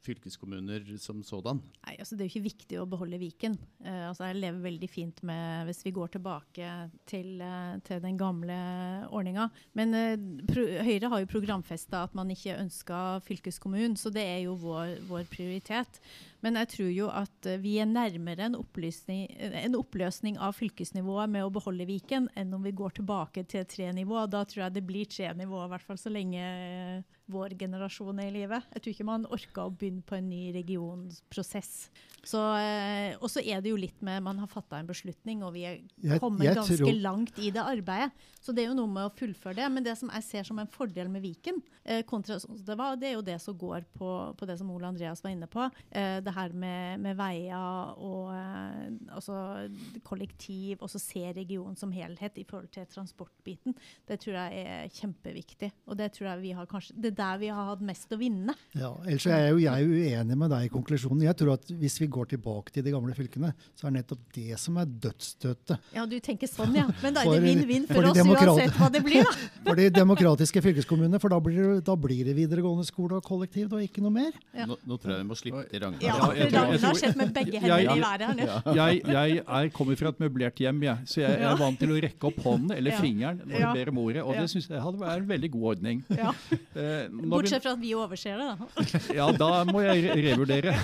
fylkeskommuner 0.02 0.82
som 0.98 1.20
sådan? 1.22 1.60
Nei, 1.84 1.94
altså 2.00 2.16
Det 2.16 2.24
er 2.24 2.26
jo 2.26 2.32
ikke 2.32 2.48
viktig 2.48 2.78
å 2.80 2.86
beholde 2.88 3.20
Viken. 3.20 3.54
Uh, 3.84 4.08
altså 4.08 4.26
Jeg 4.26 4.40
lever 4.40 4.64
veldig 4.64 4.88
fint 4.90 5.20
med 5.28 5.68
hvis 5.68 5.84
vi 5.86 5.92
går 5.94 6.14
tilbake 6.16 6.70
til, 7.06 7.36
uh, 7.38 7.76
til 7.86 8.02
den 8.02 8.18
gamle 8.18 8.56
ordninga. 9.14 9.46
Men 9.78 9.94
uh, 9.94 10.16
pro 10.50 10.66
Høyre 10.88 11.12
har 11.12 11.22
jo 11.22 11.30
programfesta 11.30 12.02
at 12.08 12.16
man 12.18 12.32
ikke 12.34 12.58
ønska 12.58 13.20
fylkeskommunen, 13.28 13.94
så 14.00 14.10
det 14.10 14.24
er 14.24 14.42
jo 14.48 14.56
vår, 14.58 14.96
vår 15.10 15.30
prioritet. 15.30 16.02
Men 16.42 16.54
jeg 16.54 16.68
tror 16.68 16.90
jo 16.94 17.08
at 17.12 17.46
eh, 17.46 17.58
vi 17.60 17.76
er 17.82 17.86
nærmere 17.86 18.46
en, 18.48 18.54
oppløsning, 18.56 19.26
en 19.38 19.74
oppløsning 19.76 20.38
av 20.38 20.54
fylkesnivået 20.56 21.28
med 21.30 21.44
å 21.44 21.50
beholde 21.52 21.86
Viken, 21.86 22.28
enn 22.36 22.54
om 22.54 22.62
vi 22.62 22.72
går 22.72 22.90
tilbake 23.00 23.44
til 23.46 23.64
tre 23.64 23.90
nivå. 23.92 24.26
Da 24.30 24.44
tror 24.44 24.64
jeg 24.66 24.74
det 24.78 24.86
blir 24.86 25.04
tre 25.10 25.32
nivå, 25.34 25.64
i 25.64 25.68
hvert 25.74 25.82
fall 25.86 25.98
så 26.00 26.10
lenge 26.12 26.40
eh, 26.40 27.02
vår 27.30 27.52
generasjon 27.60 28.18
er 28.18 28.26
i 28.32 28.32
live. 28.40 28.58
Jeg 28.74 28.82
tror 28.82 28.92
ikke 28.94 29.04
man 29.06 29.26
orker 29.30 29.62
å 29.68 29.70
begynne 29.70 30.02
på 30.02 30.16
en 30.16 30.28
ny 30.32 30.48
regionsprosess. 30.56 31.90
Så, 32.26 32.40
eh, 32.58 33.14
og 33.20 33.30
så 33.32 33.40
er 33.40 33.62
det 33.64 33.70
jo 33.70 33.78
litt 33.80 34.02
med 34.04 34.20
Man 34.22 34.38
har 34.42 34.48
fatta 34.50 34.76
en 34.80 34.88
beslutning, 34.88 35.42
og 35.46 35.54
vi 35.54 35.62
er 35.64 35.78
Jeg- 36.02 36.20
kommet 36.20 36.42
jeg 36.44 36.56
ganske 36.56 36.76
tror- 36.76 37.00
langt 37.00 37.38
i 37.38 37.50
det 37.50 37.62
arbeidet. 37.62 38.10
Så 38.42 38.52
det 38.54 38.64
er 38.64 38.68
jo 38.68 38.74
noe 38.74 38.86
med 38.88 39.04
å 39.10 39.14
fullføre 39.14 39.54
det. 39.56 39.70
Men 39.72 39.82
det 39.84 39.96
som 39.98 40.10
jeg 40.10 40.22
ser 40.24 40.42
som 40.44 40.58
en 40.58 40.66
fordel 40.66 41.08
med 41.08 41.22
Viken, 41.22 41.62
eh, 41.84 42.02
kontra 42.02 42.36
sånn 42.40 42.56
som 42.58 42.64
det 42.64 42.76
var, 42.76 42.96
det 42.96 43.08
er 43.08 43.12
jo 43.14 43.22
det 43.22 43.40
som 43.40 43.54
går 43.56 43.84
på, 43.96 44.36
på 44.36 44.46
det 44.46 44.58
som 44.58 44.70
Ole 44.70 44.86
Andreas 44.86 45.22
var 45.22 45.30
inne 45.30 45.46
på. 45.46 45.70
Eh, 45.92 46.20
det 46.30 46.36
her 46.36 46.54
med, 46.54 47.02
med 47.02 47.18
veier 47.18 47.94
og 47.98 48.30
eh, 48.34 48.86
altså 49.16 49.36
kollektiv, 50.06 50.78
og 50.80 50.90
så 50.92 51.00
se 51.02 51.24
regionen 51.36 51.76
som 51.78 51.92
helhet 51.94 52.38
i 52.40 52.46
forhold 52.48 52.70
til 52.74 52.86
transportbiten. 52.90 53.74
Det 54.08 54.20
tror 54.22 54.38
jeg 54.38 54.64
er 54.64 54.92
kjempeviktig. 54.94 55.70
Og 55.90 55.98
det 55.98 56.10
tror 56.14 56.30
jeg 56.32 56.42
vi 56.44 56.52
har 56.56 56.68
kanskje 56.70 56.94
Det 57.00 57.12
er 57.12 57.18
der 57.18 57.40
vi 57.42 57.50
har 57.52 57.70
hatt 57.72 57.82
mest 57.84 58.12
å 58.14 58.18
vinne. 58.20 58.54
Ja, 58.78 58.92
ellers 59.04 59.26
er 59.26 59.44
jeg 59.46 59.54
jo 59.56 59.62
jeg 59.64 59.90
uenig 59.90 60.38
med 60.38 60.52
deg 60.54 60.68
i 60.68 60.72
konklusjonen. 60.72 61.24
Jeg 61.26 61.38
tror 61.40 61.54
at 61.56 61.70
hvis 61.80 61.98
vi 62.02 62.10
går 62.12 62.30
tilbake 62.34 62.74
til 62.74 62.86
de 62.86 62.94
gamle 62.94 63.14
fylkene, 63.16 63.52
så 63.78 63.88
er 63.88 63.96
nettopp 63.98 64.22
det 64.36 64.58
som 64.60 64.78
er 64.80 64.90
dødsstøtet. 64.90 65.90
Ja, 65.96 66.06
du 66.08 66.16
tenker 66.22 66.50
sånn, 66.50 66.74
ja. 66.78 66.86
Men 67.02 67.16
da 67.16 67.24
er 67.24 67.36
det 67.36 67.44
vinn-vinn 67.46 67.88
for, 67.88 68.00
for 68.00 68.10
oss 68.12 68.20
demokrat- 68.20 68.54
uansett 68.54 68.78
hva 68.78 68.90
det 68.94 69.02
blir, 69.06 69.26
da. 69.26 69.36
For 69.70 69.78
de 69.78 69.86
demokratiske 69.94 70.62
fylkeskommunene, 70.64 71.18
for 71.22 71.30
da 71.30 71.38
blir, 71.42 71.58
det, 71.60 71.82
da 71.86 71.94
blir 72.00 72.24
det 72.26 72.32
videregående 72.34 72.86
skole 72.88 73.18
og 73.20 73.26
kollektiv 73.26 73.74
og 73.76 73.82
ikke 73.84 74.02
noe 74.02 74.14
mer. 74.14 74.32
Ja. 74.56 74.66
Nå, 74.66 74.78
nå 74.88 74.96
tror 75.00 75.14
jeg 75.14 75.22
vi 75.22 75.28
må 75.28 75.36
slippe 75.38 75.62
til 75.70 75.82
Ragnar. 75.84 76.02
Ja, 76.02 76.16
Jeg 76.20 76.52
har 76.52 76.78
tror- 76.80 77.16
med 77.20 77.32
begge 77.34 77.56
i 77.60 77.66
jeg- 77.66 77.86
været 78.00 78.24
her 78.26 78.34
nå. 78.38 78.74
Jeg, 78.74 79.00
jeg 79.06 79.42
er, 79.46 79.68
kommer 79.74 79.96
fra 80.00 80.08
et 80.14 80.20
møblert 80.20 80.58
hjem, 80.62 80.82
jeg, 80.82 80.98
så 81.06 81.20
jeg, 81.24 81.40
er 81.40 81.56
vant 81.60 81.78
til 81.80 81.90
å 81.94 81.98
rekke 82.04 82.28
opp 82.30 82.40
hånden 82.44 82.72
eller 82.76 82.96
fingeren 83.00 83.40
når 83.46 83.58
jeg 83.60 83.74
ber 83.80 83.90
om 83.92 83.98
ordet, 84.04 84.22
og 84.22 84.34
det 84.38 84.46
syns 84.52 84.68
jeg 84.70 84.82
hadde 84.84 85.00
vært 85.00 85.22
en 85.24 85.28
veldig 85.30 85.50
god 85.56 85.66
ordning. 85.74 86.02
Ja. 86.16 86.32
Eh, 86.74 87.08
Bortsett 87.30 87.62
fra 87.64 87.72
at 87.76 87.80
vi 87.82 87.94
overser 87.94 88.40
det, 88.40 88.48
da. 88.60 89.14
Ja, 89.16 89.30
da 89.32 89.50
må 89.68 89.82
jeg 89.84 90.10
revurdere. 90.24 90.74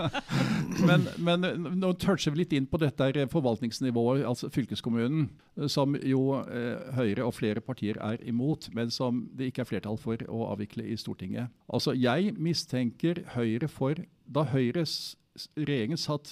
men, 0.88 1.06
men 1.18 1.46
nå 1.80 1.92
toucher 2.00 2.32
vi 2.34 2.42
litt 2.44 2.54
inn 2.56 2.66
på 2.70 2.80
dette 2.80 3.26
forvaltningsnivået, 3.32 4.24
altså 4.28 4.50
fylkeskommunen, 4.54 5.28
som 5.70 5.96
jo 5.98 6.22
eh, 6.44 6.94
Høyre 6.96 7.26
og 7.26 7.34
flere 7.36 7.60
partier 7.64 7.98
er 8.02 8.20
imot, 8.28 8.70
men 8.76 8.90
som 8.94 9.24
det 9.36 9.50
ikke 9.50 9.64
er 9.64 9.70
flertall 9.72 9.98
for 10.00 10.20
å 10.28 10.46
avvikle 10.52 10.86
i 10.88 10.96
Stortinget. 11.00 11.50
Altså, 11.72 11.94
Jeg 11.96 12.34
mistenker 12.38 13.22
Høyre 13.34 13.68
for 13.70 13.98
Da 14.30 14.44
Høyres 14.46 15.16
regjeringen 15.58 15.98
satt, 15.98 16.30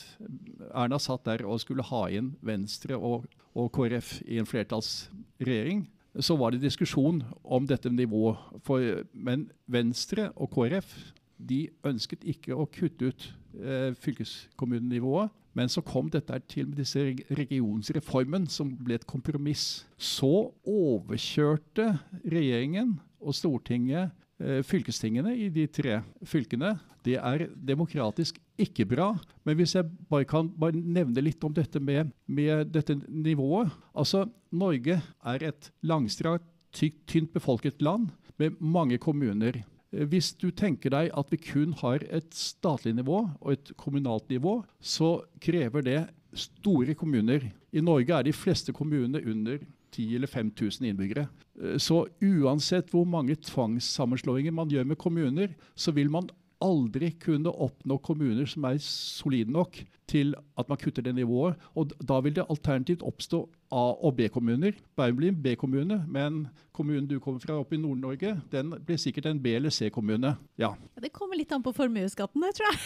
Erna 0.71 0.99
satt 1.03 1.25
der 1.27 1.45
og 1.47 1.61
skulle 1.63 1.87
ha 1.87 2.05
inn 2.15 2.33
Venstre 2.45 2.99
og, 2.99 3.27
og 3.59 3.71
KrF 3.75 4.19
i 4.27 4.39
en 4.39 4.49
flertallsregjering, 4.49 5.87
så 6.19 6.35
var 6.39 6.53
det 6.53 6.63
diskusjon 6.65 7.23
om 7.45 7.67
dette 7.69 7.91
nivået. 7.91 8.39
For, 8.67 9.03
men 9.13 9.49
Venstre 9.71 10.31
og 10.37 10.51
KrF 10.55 10.95
de 11.39 11.69
ønsket 11.87 12.25
ikke 12.27 12.57
å 12.59 12.67
kutte 12.67 13.13
ut 13.13 13.27
eh, 13.63 13.93
fylkeskommunenivået. 14.03 15.35
Men 15.59 15.71
så 15.71 15.83
kom 15.83 16.11
dette 16.13 16.37
til 16.51 16.69
med 16.69 16.79
disse 16.79 17.03
reg- 17.03 17.25
regionsreformen, 17.35 18.47
som 18.51 18.71
ble 18.79 18.99
et 18.99 19.07
kompromiss. 19.09 19.85
Så 19.99 20.51
overkjørte 20.67 21.93
regjeringen 22.23 22.99
og 23.19 23.35
Stortinget 23.35 24.15
fylkestingene 24.39 25.33
i 25.35 25.49
de 25.51 25.65
tre 25.67 25.97
fylkene. 26.27 26.77
Det 27.03 27.17
er 27.19 27.49
demokratisk 27.55 28.39
ikke 28.59 28.87
bra. 28.91 29.09
Men 29.47 29.59
hvis 29.59 29.75
jeg 29.75 29.89
bare 30.11 30.27
kan 30.29 30.51
bare 30.59 30.79
nevne 30.79 31.23
litt 31.25 31.43
om 31.47 31.55
dette 31.55 31.81
med, 31.83 32.13
med 32.27 32.71
dette 32.75 32.99
nivået. 33.09 33.73
Altså, 33.95 34.27
Norge 34.51 35.01
er 35.01 35.45
et 35.49 35.71
langstrakt, 35.83 36.47
tynt 36.73 37.33
befolket 37.35 37.83
land 37.83 38.11
med 38.39 38.59
mange 38.61 38.99
kommuner. 39.03 39.63
Eh, 39.93 40.05
Hvis 40.07 40.33
du 40.37 40.51
tenker 40.51 40.93
deg 40.93 41.11
at 41.17 41.33
vi 41.33 41.41
kun 41.41 41.73
har 41.81 42.05
et 42.05 42.29
statlig 42.35 42.95
nivå 42.99 43.25
og 43.41 43.53
et 43.53 43.73
kommunalt 43.77 44.29
nivå, 44.29 44.61
så 44.81 45.25
krever 45.41 45.83
det 45.83 46.01
store 46.37 46.95
kommuner. 46.95 47.51
I 47.73 47.81
Norge 47.81 48.15
er 48.15 48.27
de 48.27 48.37
fleste 48.37 48.73
kommunene 48.73 49.23
under 49.25 49.59
10 49.93 50.15
eller 50.17 50.27
5000 50.27 50.87
innbyggere. 50.91 51.29
Eh, 51.61 51.77
Så 51.79 52.07
uansett 52.23 52.91
hvor 52.91 53.05
mange 53.07 53.35
tvangssammenslåinger 53.37 54.53
man 54.53 54.69
gjør 54.71 54.85
med 54.87 54.97
kommuner, 54.99 55.55
så 55.77 55.93
vil 55.95 56.11
man 56.11 56.29
aldri 56.61 57.13
kunne 57.23 57.53
oppnå 57.55 58.01
kommuner 58.03 58.47
som 58.51 58.65
er 58.67 58.79
solide 58.83 59.51
nok 59.55 59.77
til 60.11 60.33
at 60.59 60.69
man 60.69 60.79
kutter 60.81 61.03
det 61.07 61.15
nivået. 61.15 61.55
Og 61.77 61.93
da 62.03 62.17
vil 62.21 62.35
det 62.35 62.47
alternativt 62.51 63.03
oppstå 63.07 63.45
A- 63.71 63.95
og 64.03 64.17
B-kommuner. 64.17 64.73
Bærum 64.97 65.17
blir 65.21 65.29
en 65.29 65.43
B-kommune, 65.43 66.05
men 66.09 66.49
kommunen 66.73 67.07
du 67.07 67.21
kommer 67.21 67.39
fra 67.39 67.53
oppe 67.61 67.77
i 67.77 67.79
Nord-Norge, 67.79 68.41
den 68.51 68.71
blir 68.87 68.97
sikkert 68.99 69.27
en 69.27 69.39
B- 69.43 69.55
eller 69.55 69.71
C-kommune. 69.71 70.37
Ja. 70.59 70.73
Ja, 70.97 71.01
Det 71.01 71.13
kommer 71.13 71.37
litt 71.37 71.53
an 71.53 71.63
på 71.63 71.73
formuesskatten, 71.77 72.43
det, 72.43 72.55
tror 72.57 72.67
jeg. 72.73 72.79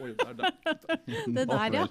Oi, 0.00 0.14
der, 0.16 0.32
der. 0.32 0.50
Det 1.36 1.48
der, 1.48 1.74
ja. 1.74 1.86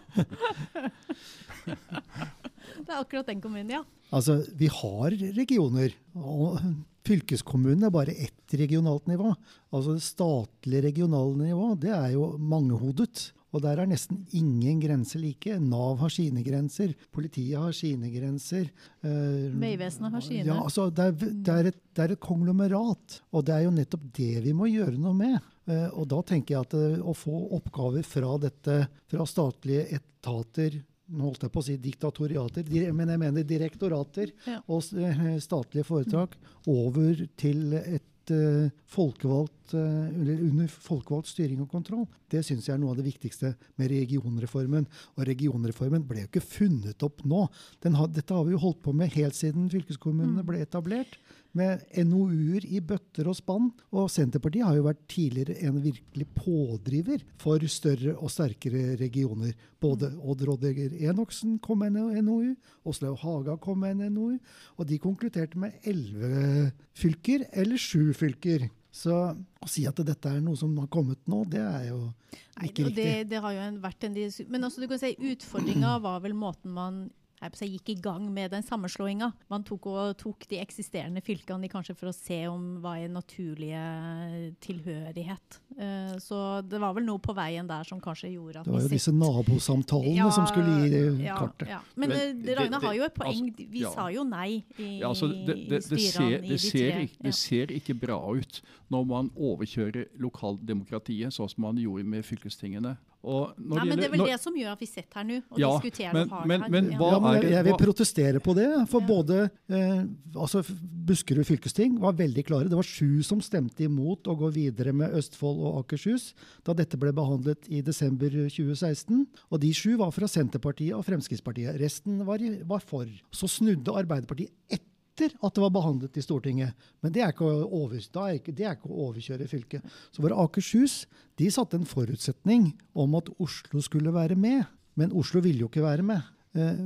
Det 2.79 2.89
er 2.89 2.99
akkurat 2.99 3.29
den 3.31 3.41
kommunen, 3.43 3.71
ja. 3.77 3.83
Altså, 4.15 4.39
vi 4.57 4.67
har 4.71 5.15
regioner, 5.37 5.95
og 6.15 6.59
fylkeskommunen 7.05 7.85
er 7.85 7.93
bare 7.93 8.13
ett 8.17 8.53
regionalt 8.57 9.07
nivå. 9.09 9.31
Altså 9.73 9.95
det 9.97 10.05
statlige 10.05 10.87
regionale 10.89 11.49
nivå, 11.49 11.71
det 11.79 11.93
er 11.93 12.13
jo 12.15 12.35
mangehodet. 12.37 13.31
Og 13.55 13.61
der 13.63 13.79
er 13.79 13.87
nesten 13.87 14.25
ingen 14.35 14.81
grenser 14.83 15.21
like. 15.23 15.53
Nav 15.63 16.01
har 16.01 16.11
sine 16.11 16.41
grenser, 16.43 16.91
politiet 17.15 17.55
har 17.55 17.71
sine 17.71 18.09
grenser. 18.11 18.65
eh, 18.99 19.45
Vegvesenet 19.61 20.11
har 20.11 20.23
sine. 20.25 20.43
Ja, 20.49 20.57
altså 20.59 20.89
det, 20.91 21.05
er, 21.05 21.11
det, 21.31 21.53
er 21.53 21.69
et, 21.71 21.77
det 21.95 22.03
er 22.03 22.15
et 22.17 22.19
konglomerat, 22.19 23.21
og 23.31 23.45
det 23.47 23.55
er 23.55 23.63
jo 23.63 23.71
nettopp 23.77 24.09
det 24.17 24.43
vi 24.43 24.51
må 24.57 24.67
gjøre 24.67 24.97
noe 24.99 25.15
med. 25.15 25.37
Eh, 25.71 25.87
og 25.95 26.09
da 26.11 26.19
tenker 26.27 26.57
jeg 26.57 26.67
at 26.67 26.75
eh, 26.75 26.99
å 26.99 27.15
få 27.15 27.45
oppgaver 27.55 28.03
fra 28.03 28.35
dette, 28.43 28.75
fra 29.07 29.29
statlige 29.29 29.87
etater 30.01 30.81
holdt 31.13 31.45
jeg 31.45 31.53
på 31.53 31.61
å 31.61 31.65
si 31.67 31.77
diktatoriater, 31.81 32.67
men 32.95 33.13
jeg 33.13 33.21
mener 33.21 33.45
direktorater 33.47 34.31
Ja. 34.47 34.61
og 34.67 34.83
eh, 34.97 35.37
statlige 35.43 35.85
foretak 35.85 36.35
over 36.67 37.27
til 37.37 37.73
et 37.77 38.31
eh, 38.33 38.71
folkevalgt, 38.89 39.75
eh, 39.77 40.09
under 40.47 40.67
folkevalgt 40.67 41.29
styring 41.29 41.61
og 41.61 41.69
kontroll. 41.69 42.07
Det 42.29 42.41
syns 42.45 42.65
jeg 42.65 42.73
er 42.75 42.81
noe 42.81 42.95
av 42.95 42.97
det 42.97 43.05
viktigste 43.05 43.53
med 43.77 43.91
regionreformen. 43.91 44.87
Og 45.15 45.25
regionreformen 45.29 46.05
ble 46.07 46.25
jo 46.25 46.31
ikke 46.31 46.41
funnet 46.41 47.05
opp 47.05 47.21
nå. 47.23 47.45
Den 47.85 47.95
har, 47.99 48.07
dette 48.07 48.33
har 48.33 48.45
vi 48.45 48.55
jo 48.57 48.63
holdt 48.65 48.81
på 48.81 48.93
med 48.93 49.13
helt 49.13 49.37
siden 49.37 49.69
fylkeskommunene 49.69 50.45
ble 50.45 50.63
etablert. 50.65 51.19
Med 51.55 51.83
NOU-er 52.03 52.65
i 52.67 52.81
bøtter 52.83 53.29
og 53.31 53.37
spann. 53.37 53.69
Og 53.95 54.09
Senterpartiet 54.11 54.67
har 54.67 54.75
jo 54.77 54.87
vært 54.87 55.05
tidligere 55.11 55.55
en 55.69 55.79
virkelig 55.83 56.27
pådriver 56.35 57.23
for 57.41 57.63
større 57.71 58.15
og 58.17 58.31
sterkere 58.33 58.97
regioner. 58.99 59.55
Både 59.79 60.11
Odd 60.19 60.43
Roddeger 60.49 60.95
Enoksen 61.09 61.59
kom 61.63 61.83
med 61.83 61.95
en 61.95 62.25
NOU, 62.27 62.55
Åslaug 62.85 63.19
Haga 63.23 63.57
kom 63.61 63.83
med 63.85 63.95
en 63.97 64.15
NOU. 64.17 64.39
Og 64.77 64.89
de 64.89 64.99
konkluderte 64.99 65.59
med 65.61 65.79
elleve 65.87 66.71
fylker, 66.97 67.47
eller 67.53 67.79
sju 67.79 68.11
fylker. 68.15 68.67
Så 68.95 69.11
å 69.11 69.67
si 69.67 69.83
at 69.89 69.97
dette 70.07 70.31
er 70.31 70.39
noe 70.43 70.55
som 70.59 70.71
har 70.79 70.87
kommet 70.91 71.19
nå, 71.27 71.41
det 71.51 71.59
er 71.59 71.89
jo 71.89 71.99
Nei, 72.05 72.69
ikke 72.69 72.85
og 72.85 72.91
riktig. 72.93 72.95
det, 72.95 73.27
det 73.33 73.41
har 73.43 73.55
jo 73.57 73.63
en, 73.65 73.79
vært 73.83 74.07
en 74.07 74.15
Men 74.53 74.67
også 74.67 74.83
du 74.83 74.87
kan 74.91 75.01
si 75.01 75.11
utfordringa 75.19 75.97
var 76.05 76.21
vel 76.23 76.35
måten 76.37 76.71
man 76.71 77.05
jeg 77.41 77.69
gikk 77.75 77.89
i 77.89 78.01
gang 78.01 78.25
med 78.33 78.51
den 78.51 78.63
sammenslåinga. 78.63 79.31
Man 79.51 79.63
tok, 79.63 79.85
og, 79.91 80.17
tok 80.17 80.47
de 80.49 80.57
eksisterende 80.61 81.21
fylkene 81.21 81.69
kanskje 81.69 81.95
for 81.95 82.09
å 82.09 82.15
se 82.15 82.47
om 82.47 82.79
hva 82.81 82.95
er 83.03 83.09
naturlige 83.11 84.55
tilhørighet. 84.63 85.59
Eh, 85.77 86.15
så 86.23 86.61
det 86.65 86.79
var 86.81 86.93
vel 86.95 87.05
noe 87.07 87.19
på 87.19 87.35
veien 87.35 87.67
der 87.67 87.83
som 87.87 87.99
kanskje 88.01 88.31
gjorde 88.33 88.61
at 88.61 88.65
Det 88.69 88.73
var 88.73 88.85
jo 88.85 88.91
disse 88.91 89.11
nabosamtalene 89.13 90.15
Ja, 90.15 90.29
som 90.33 90.47
skulle 90.49 90.77
gi 90.85 90.89
det 90.93 91.25
ja, 91.25 91.37
kartet. 91.39 91.69
Ja. 91.69 91.81
Men, 91.95 92.09
Men 92.09 92.17
eh, 92.17 92.33
det- 92.45 92.57
Ragnar 92.57 92.79
det- 92.79 92.87
har 92.87 92.93
jo 92.95 93.03
et 93.03 93.13
poeng. 93.15 93.49
altså, 93.51 93.69
vi 93.71 93.79
ja. 93.81 93.91
sa 93.91 94.07
jo 94.09 94.23
nei 94.23 94.63
i 94.79 94.99
Ja, 94.99 95.09
altså, 95.09 95.27
det, 95.27 95.55
det, 95.69 95.69
det, 95.69 95.83
styrene 95.83 96.11
ser, 96.11 96.37
i 96.37 96.41
det, 96.41 96.49
de 96.49 96.57
ser, 96.57 96.91
tre. 96.91 97.03
ikke- 97.07 97.23
det 97.23 97.33
ser 97.35 97.67
ikke 97.67 97.99
bra 97.99 98.19
ut 98.35 98.61
når 98.89 99.05
man 99.05 99.29
overkjører 99.35 100.07
lokaldemokratiet, 100.17 101.33
sånn 101.33 101.49
som 101.49 101.61
man 101.61 101.75
gjorde 101.77 102.05
med 102.05 102.23
fylkestingene. 102.25 102.97
Og 103.25 103.55
når 103.57 103.75
Nei, 103.79 103.85
men 103.89 103.97
det 103.97 104.05
er 104.05 104.11
vel 104.13 104.19
når- 104.21 104.27
det 104.35 104.39
som 104.39 104.53
gjør 104.55 104.71
at 104.75 104.79
vi 104.79 104.85
sitter 104.85 105.15
her 105.19 105.23
nå 105.25 105.37
og 105.49 105.57
Ja, 105.59 105.69
diskuterer 105.79 106.13
men- 106.13 106.29
og 106.29 106.29
har 106.29 106.45
men- 106.45 106.61
det 106.61 106.93
her. 106.93 106.99
Ja. 107.01 107.19
Men 107.19 107.35
er 107.43 107.49
jeg 107.49 107.63
vil 107.65 107.73
protestere 107.81 108.39
på 108.39 108.53
det. 108.55 108.67
For 108.89 109.01
Ja. 109.01 109.07
både 109.07 109.49
eh, 109.69 110.03
altså 110.35 110.61
Buskerud 111.05 111.45
fylkesting 111.45 111.99
var 111.99 112.13
veldig 112.13 112.45
klare. 112.45 112.69
Det 112.69 112.77
var 112.77 112.83
sju 112.83 113.23
som 113.23 113.39
stemte 113.41 113.83
imot 113.83 114.23
å 114.29 114.37
gå 114.37 114.51
videre 114.53 114.93
med 114.93 115.11
Østfold 115.13 115.59
og 115.59 115.85
Akershus 115.85 116.33
da 116.63 116.73
dette 116.73 116.97
ble 116.97 117.11
behandlet 117.11 117.67
i 117.69 117.81
desember 117.81 118.29
2016. 118.29 119.25
Og 119.51 119.59
de 119.59 119.71
sju 119.71 119.97
var 119.97 120.11
fra 120.11 120.27
Senterpartiet 120.27 120.93
og 120.93 121.03
Fremskrittspartiet. 121.05 121.79
Resten 121.79 122.23
var, 122.25 122.37
var 122.65 122.79
for. 122.79 123.05
Så 123.31 123.47
snudde 123.49 123.87
Arbeiderpartiet 123.93 124.49
etter 124.69 124.81
at 125.23 125.55
det 125.55 125.63
var 125.63 125.71
behandlet 125.71 126.17
i 126.17 126.23
Stortinget. 126.23 126.75
Men 127.01 127.13
det 127.15 127.23
er 127.23 127.33
ikke 127.33 127.47
å, 127.47 127.65
over, 127.69 127.95
er 127.97 128.39
ikke, 128.39 128.55
det 128.55 128.65
er 128.67 128.75
ikke 128.75 128.91
å 128.91 129.09
overkjøre 129.09 129.47
fylket. 129.47 129.97
Så 130.11 130.23
var 130.23 130.33
det 130.33 130.39
Akershus. 130.43 130.95
De 131.39 131.49
satte 131.51 131.79
en 131.79 131.87
forutsetning 131.87 132.73
om 132.93 133.15
at 133.19 133.31
Oslo 133.39 133.83
skulle 133.83 134.13
være 134.15 134.35
med. 134.35 134.65
Men 134.99 135.15
Oslo 135.15 135.41
ville 135.43 135.65
jo 135.65 135.71
ikke 135.71 135.85
være 135.85 136.05
med. 136.07 136.34
Eh, 136.55 136.77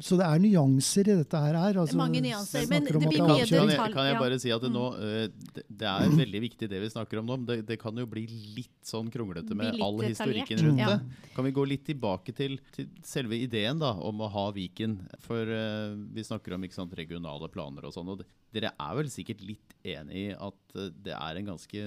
Så 0.00 0.14
det 0.14 0.26
er 0.28 0.38
nyanser 0.38 1.08
i 1.10 1.14
dette 1.18 1.38
her. 1.42 1.56
Altså, 1.58 1.96
mange 1.98 2.20
nyanser, 2.22 2.68
men 2.70 2.84
det 2.86 2.92
blir 2.94 3.02
mye 3.02 3.16
Kan, 3.18 3.26
kan, 3.26 3.40
detalj, 3.42 3.72
jeg, 3.74 3.94
kan 3.96 4.06
jeg 4.06 4.18
bare 4.20 4.38
si 4.38 4.52
at 4.54 4.62
det 4.62 4.70
nå 4.70 4.84
eh, 4.94 5.24
det, 5.66 5.88
er 5.90 6.12
veldig 6.14 6.42
viktig 6.44 6.68
det 6.70 6.78
vi 6.84 6.90
snakker 6.92 7.18
om 7.18 7.26
nå. 7.26 7.38
men 7.40 7.48
Det, 7.48 7.56
det 7.66 7.78
kan 7.82 7.98
jo 7.98 8.06
bli 8.06 8.26
litt 8.54 8.76
sånn 8.86 9.10
kronglete 9.10 9.58
med 9.58 9.82
all 9.82 9.98
historikken 10.06 10.54
detaljert. 10.54 10.66
rundt 10.68 10.84
Ja. 10.84 10.94
det. 10.94 11.32
Kan 11.34 11.48
vi 11.48 11.54
gå 11.56 11.64
litt 11.66 11.84
tilbake 11.88 12.34
til, 12.36 12.60
til 12.76 12.86
selve 13.02 13.34
ideen 13.42 13.82
da, 13.82 13.90
om 13.98 14.22
å 14.22 14.30
ha 14.30 14.46
Viken? 14.54 15.00
For 15.26 15.42
uh, 15.50 15.98
vi 16.14 16.22
snakker 16.24 16.54
om 16.54 16.64
ikke 16.68 16.78
sant, 16.78 16.94
regionale 16.98 17.50
planer 17.50 17.88
og 17.90 17.94
sånn. 17.96 18.14
og 18.14 18.22
Dere 18.54 18.70
er 18.80 18.94
vel 18.96 19.10
sikkert 19.12 19.42
litt 19.44 19.74
enig 19.84 20.22
i 20.22 20.28
at 20.32 20.78
det 21.04 21.12
er 21.12 21.36
en 21.36 21.50
ganske 21.50 21.82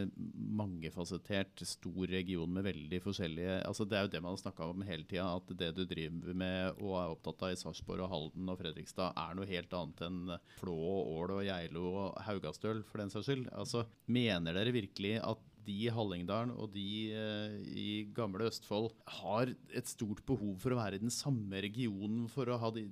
mangefasettert, 0.61 1.63
stor 1.65 2.05
region 2.11 2.51
med 2.53 2.67
veldig 2.67 2.99
forskjellige 3.01 3.55
altså 3.65 3.85
Det 3.89 3.97
er 3.97 4.05
jo 4.05 4.11
det 4.13 4.21
man 4.21 4.35
har 4.35 4.41
snakka 4.43 4.67
om 4.69 4.83
hele 4.85 5.07
tida, 5.09 5.25
at 5.39 5.53
det 5.57 5.71
du 5.77 5.83
driver 5.89 6.35
med 6.37 6.77
og 6.81 6.93
er 6.99 7.13
opptatt 7.15 7.20
av 7.29 7.51
i 7.51 7.59
Sarpsborg 7.59 8.05
og 8.05 8.11
Halden 8.11 8.49
og 8.51 8.59
Fredrikstad, 8.61 9.13
er 9.19 9.37
noe 9.37 9.49
helt 9.49 9.73
annet 9.77 10.03
enn 10.07 10.33
Flå 10.57 10.75
og 10.75 11.13
Ål 11.13 11.35
og 11.37 11.45
Geilo 11.47 11.85
og 12.05 12.19
Haugastøl, 12.25 12.83
for 12.87 13.03
den 13.03 13.13
saks 13.13 13.29
skyld. 13.29 13.47
Altså, 13.53 13.85
mener 14.09 14.57
dere 14.57 14.73
virkelig 14.75 15.17
at 15.21 15.47
de 15.65 15.75
i 15.85 15.91
Hallingdalen 15.93 16.53
og 16.57 16.71
de 16.73 16.85
eh, 17.13 17.57
i 17.77 17.87
gamle 18.15 18.47
Østfold 18.49 18.89
har 19.19 19.51
et 19.51 19.89
stort 19.89 20.23
behov 20.27 20.55
for 20.61 20.73
å 20.73 20.79
være 20.79 20.97
i 20.97 21.03
den 21.03 21.13
samme 21.13 21.61
regionen, 21.63 22.25
for 22.31 22.49
å 22.49 22.57
ha 22.61 22.71
de, 22.73 22.87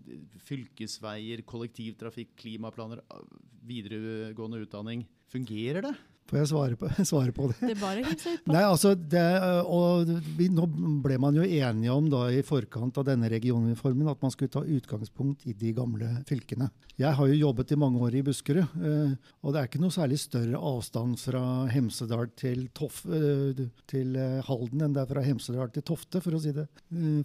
fylkesveier, 0.46 1.44
kollektivtrafikk, 1.50 2.36
klimaplaner, 2.40 3.02
ah, 3.10 3.26
videregående 3.70 4.62
utdanning. 4.66 5.06
Fungerer 5.30 5.90
det? 5.90 5.96
Får 6.30 6.38
jeg 6.38 6.50
svare 6.52 6.78
på, 6.78 6.90
svare 7.10 7.34
på 7.34 7.48
det? 7.50 7.58
Det 7.64 7.74
er 7.74 7.80
bare 7.82 8.04
å 8.04 8.06
hive 8.06 8.20
seg 8.22 8.36
utpå. 8.38 8.54
Altså, 8.60 8.92
det, 9.14 9.26
og 9.66 10.12
vi, 10.38 10.50
Nå 10.54 10.68
ble 11.04 11.18
man 11.22 11.38
jo 11.40 11.46
enige 11.46 11.96
om 11.96 12.10
da 12.12 12.28
i 12.34 12.44
forkant 12.46 13.00
av 13.02 13.08
denne 13.08 13.32
regionreformen 13.32 14.12
at 14.12 14.22
man 14.22 14.34
skulle 14.34 14.54
ta 14.54 14.62
utgangspunkt 14.62 15.48
i 15.50 15.56
de 15.58 15.74
gamle 15.78 16.12
fylkene. 16.30 16.70
Jeg 17.00 17.16
har 17.18 17.32
jo 17.32 17.40
jobbet 17.40 17.74
i 17.74 17.80
mange 17.80 18.02
år 18.06 18.20
i 18.20 18.24
Buskerud, 18.28 18.78
eh, 18.78 19.16
og 19.42 19.56
det 19.56 19.62
er 19.62 19.70
ikke 19.72 19.82
noe 19.82 19.96
særlig 19.96 20.20
større 20.22 20.62
avstand 20.70 21.18
fra 21.22 21.44
Hemsedal 21.72 22.30
til, 22.38 22.68
Toff, 22.78 23.02
eh, 23.08 23.66
til 23.90 24.14
eh, 24.20 24.38
Halden 24.46 24.86
enn 24.86 24.96
det 24.96 25.06
er 25.06 25.12
fra 25.14 25.26
Hemsedal 25.26 25.74
til 25.74 25.88
Tofte, 25.90 26.22
for 26.22 26.38
å 26.38 26.44
si 26.44 26.54
det, 26.54 26.68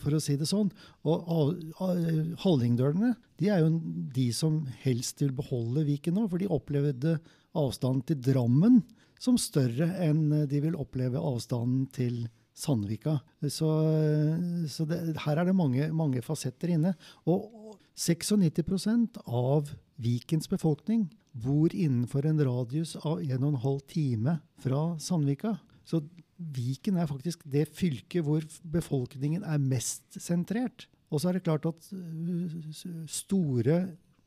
for 0.01 0.17
å 0.17 0.23
si 0.23 0.39
det 0.41 0.49
sånn. 0.49 0.73
Og 1.05 1.59
hallingdølene 2.45 3.15
de 3.41 3.51
er 3.51 3.65
jo 3.65 3.73
de 4.15 4.29
som 4.37 4.63
helst 4.85 5.21
vil 5.25 5.35
beholde 5.35 5.85
Viken 5.89 6.17
nå, 6.17 6.29
for 6.31 6.41
de 6.41 6.51
opplevde 6.55 7.19
avstanden 7.55 8.05
til 8.09 8.21
Drammen 8.25 8.81
som 9.23 9.39
større 9.41 9.87
enn 10.05 10.27
de 10.51 10.61
vil 10.61 10.77
oppleve 10.77 11.21
avstanden 11.23 11.87
til 11.95 12.25
Sandvika. 12.55 13.17
Så, 13.51 13.69
så 14.71 14.85
det, 14.87 14.99
her 15.25 15.41
er 15.41 15.49
det 15.49 15.57
mange, 15.59 15.89
mange 15.97 16.21
fasetter 16.23 16.75
inne. 16.77 16.93
Og 17.27 17.49
96% 17.99 19.21
av 19.27 19.71
Vikens 20.03 20.49
befolkning 20.51 21.07
bor 21.35 21.73
innenfor 21.75 22.27
en 22.29 22.43
radius 22.47 22.95
av 23.03 23.23
1 23.23 23.43
12 23.43 23.81
time 23.91 24.37
fra 24.63 24.85
Sandvika. 25.03 25.57
Så 25.87 26.03
Viken 26.55 26.97
er 26.99 27.07
faktisk 27.07 27.45
det 27.47 27.69
fylket 27.79 28.25
hvor 28.27 28.43
befolkningen 28.75 29.45
er 29.47 29.61
mest 29.63 30.19
sentrert. 30.21 30.89
Og 31.15 31.23
så 31.23 31.31
er 31.31 31.39
det 31.39 31.45
klart 31.47 31.67
at 31.71 31.87
s- 32.75 32.87
store 33.23 33.77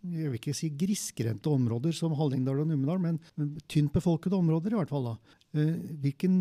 jeg 0.05 0.29
vil 0.29 0.38
ikke 0.39 0.55
si 0.55 0.69
grisgrendte 0.77 1.51
områder 1.51 1.95
som 1.95 2.15
Hallingdal 2.17 2.62
og 2.62 2.69
Numedal, 2.69 2.99
men 3.01 3.19
tynt 3.69 3.93
befolkede 3.95 4.38
områder 4.38 4.73
i 4.73 4.79
hvert 4.79 4.91
fall. 4.93 5.12
da. 5.12 5.38
Eh, 5.57 5.75
Hvilken, 6.03 6.36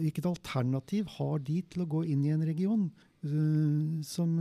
hvilket 0.00 0.28
alternativ 0.28 1.10
har 1.18 1.38
de 1.44 1.60
til 1.62 1.84
å 1.84 1.90
gå 1.90 2.04
inn 2.08 2.24
i 2.24 2.32
en 2.34 2.44
region 2.46 2.86
eh, 3.24 4.02
som 4.06 4.32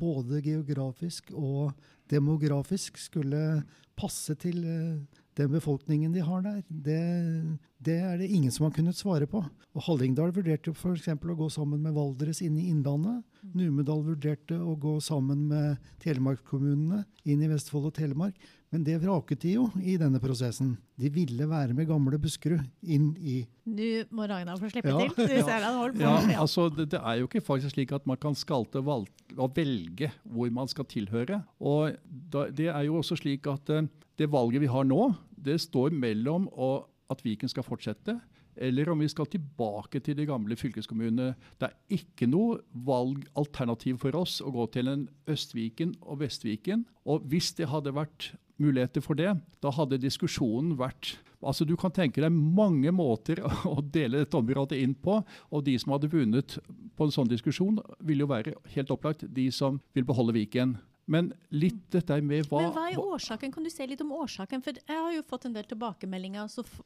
både 0.00 0.42
geografisk 0.44 1.32
og 1.32 1.76
demografisk 2.10 2.98
skulle 3.00 3.62
passe 3.96 4.34
til 4.42 4.60
eh, 4.64 5.22
den 5.36 5.52
befolkningen 5.52 6.12
de 6.12 6.24
har 6.24 6.42
der? 6.44 6.60
Det, 6.68 7.00
det 7.78 8.00
er 8.00 8.18
det 8.20 8.30
ingen 8.30 8.52
som 8.52 8.68
har 8.68 8.76
kunnet 8.76 8.98
svare 8.98 9.28
på. 9.30 9.44
Og 9.76 9.86
Hallingdal 9.88 10.34
vurderte 10.36 10.74
f.eks. 10.74 11.08
å 11.14 11.40
gå 11.40 11.50
sammen 11.52 11.82
med 11.84 11.96
Valdres 11.96 12.42
inn 12.44 12.58
i 12.58 12.68
Innlandet. 12.72 13.22
Numedal 13.54 14.02
vurderte 14.06 14.56
å 14.58 14.74
gå 14.80 14.96
sammen 15.04 15.46
med 15.50 15.76
Telemarkskommunene 16.02 17.04
inn 17.28 17.42
i 17.44 17.48
Vestfold 17.50 17.90
og 17.90 17.94
Telemark. 17.96 18.34
Men 18.74 18.82
det 18.84 18.96
vraket 19.00 19.40
de 19.44 19.52
jo 19.54 19.68
i 19.78 19.94
denne 20.00 20.18
prosessen. 20.20 20.72
De 20.98 21.08
ville 21.14 21.46
være 21.48 21.72
med 21.76 21.86
gamle 21.88 22.18
Buskerud 22.20 22.64
inn 22.82 23.12
i 23.22 23.36
Du 23.64 24.04
må 24.16 24.26
Ragnar 24.28 24.58
få 24.58 24.68
slippe 24.72 24.90
Ja. 24.90 24.98
til. 24.98 25.14
Du 25.14 25.36
ser 25.46 25.62
han 25.62 25.78
holder 25.78 25.94
på. 25.94 26.02
Ja, 26.02 26.16
Ja. 26.32 26.40
altså 26.42 26.68
det, 26.74 26.88
det 26.90 27.00
er 27.00 27.20
jo 27.20 27.28
ikke 27.28 27.44
faktisk 27.46 27.74
slik 27.76 27.92
at 27.92 28.06
man 28.06 28.16
kan 28.18 28.34
skalte 28.34 28.82
valg, 28.84 29.08
og 29.38 29.54
velge 29.54 30.10
hvor 30.24 30.50
man 30.50 30.66
skal 30.68 30.84
tilhøre. 30.84 31.44
Og 31.60 31.94
da, 32.10 32.48
det 32.50 32.68
er 32.68 32.82
jo 32.88 32.98
også 32.98 33.16
slik 33.22 33.46
at 33.46 33.70
eh, 33.70 33.86
det 34.18 34.30
valget 34.30 34.60
vi 34.60 34.66
har 34.72 34.84
nå, 34.84 35.14
det 35.38 35.60
står 35.60 35.90
mellom 35.94 36.48
å, 36.52 36.84
at 37.10 37.22
Viken 37.22 37.48
skal 37.48 37.62
fortsette, 37.62 38.18
eller 38.56 38.88
om 38.92 39.02
vi 39.02 39.08
skal 39.10 39.28
tilbake 39.30 40.00
til 40.04 40.16
de 40.18 40.26
gamle 40.28 40.56
fylkeskommunene. 40.58 41.34
Det 41.60 41.68
er 41.68 42.00
ikke 42.00 42.28
noe 42.30 42.60
valgalternativ 42.86 44.00
for 44.02 44.16
oss 44.18 44.40
å 44.40 44.52
gå 44.54 44.66
til 44.74 44.90
en 44.92 45.06
Østviken 45.30 45.94
og 46.02 46.22
Vestviken. 46.24 46.86
Og 47.06 47.26
hvis 47.30 47.52
det 47.58 47.70
hadde 47.72 47.94
vært 47.96 48.32
muligheter 48.62 49.04
for 49.04 49.18
det, 49.18 49.34
da 49.62 49.72
hadde 49.76 50.02
diskusjonen 50.02 50.76
vært 50.80 51.18
Altså 51.46 51.66
Du 51.68 51.76
kan 51.78 51.92
tenke 51.92 52.22
deg 52.24 52.32
mange 52.32 52.90
måter 52.96 53.42
å 53.68 53.76
dele 53.84 54.22
dette 54.24 54.38
området 54.38 54.80
inn 54.80 54.94
på. 54.98 55.20
Og 55.52 55.64
de 55.66 55.76
som 55.78 55.92
hadde 55.94 56.10
vunnet 56.10 56.56
på 56.96 57.06
en 57.06 57.12
sånn 57.12 57.28
diskusjon, 57.30 57.76
vil 58.00 58.24
jo 58.24 58.30
være 58.30 58.56
helt 58.72 58.90
opplagt 58.90 59.26
de 59.36 59.44
som 59.54 59.76
vil 59.94 60.08
beholde 60.08 60.34
Viken. 60.34 60.78
Men 61.06 61.28
litt 61.54 61.84
dette 61.94 62.16
med 62.24 62.48
hva 62.50 62.60
Men 62.64 62.72
hva 62.74 62.86
er 62.90 62.98
årsaken? 62.98 63.52
Kan 63.54 63.66
du 63.66 63.70
se 63.70 63.86
litt 63.86 64.00
om 64.02 64.10
årsaken? 64.16 64.62
For 64.64 64.74
jeg 64.80 65.02
har 65.04 65.12
jo 65.14 65.22
fått 65.28 65.46
en 65.46 65.54
del 65.54 65.68
tilbakemeldinger 65.70 66.48
så 66.50 66.64
f 66.66 66.80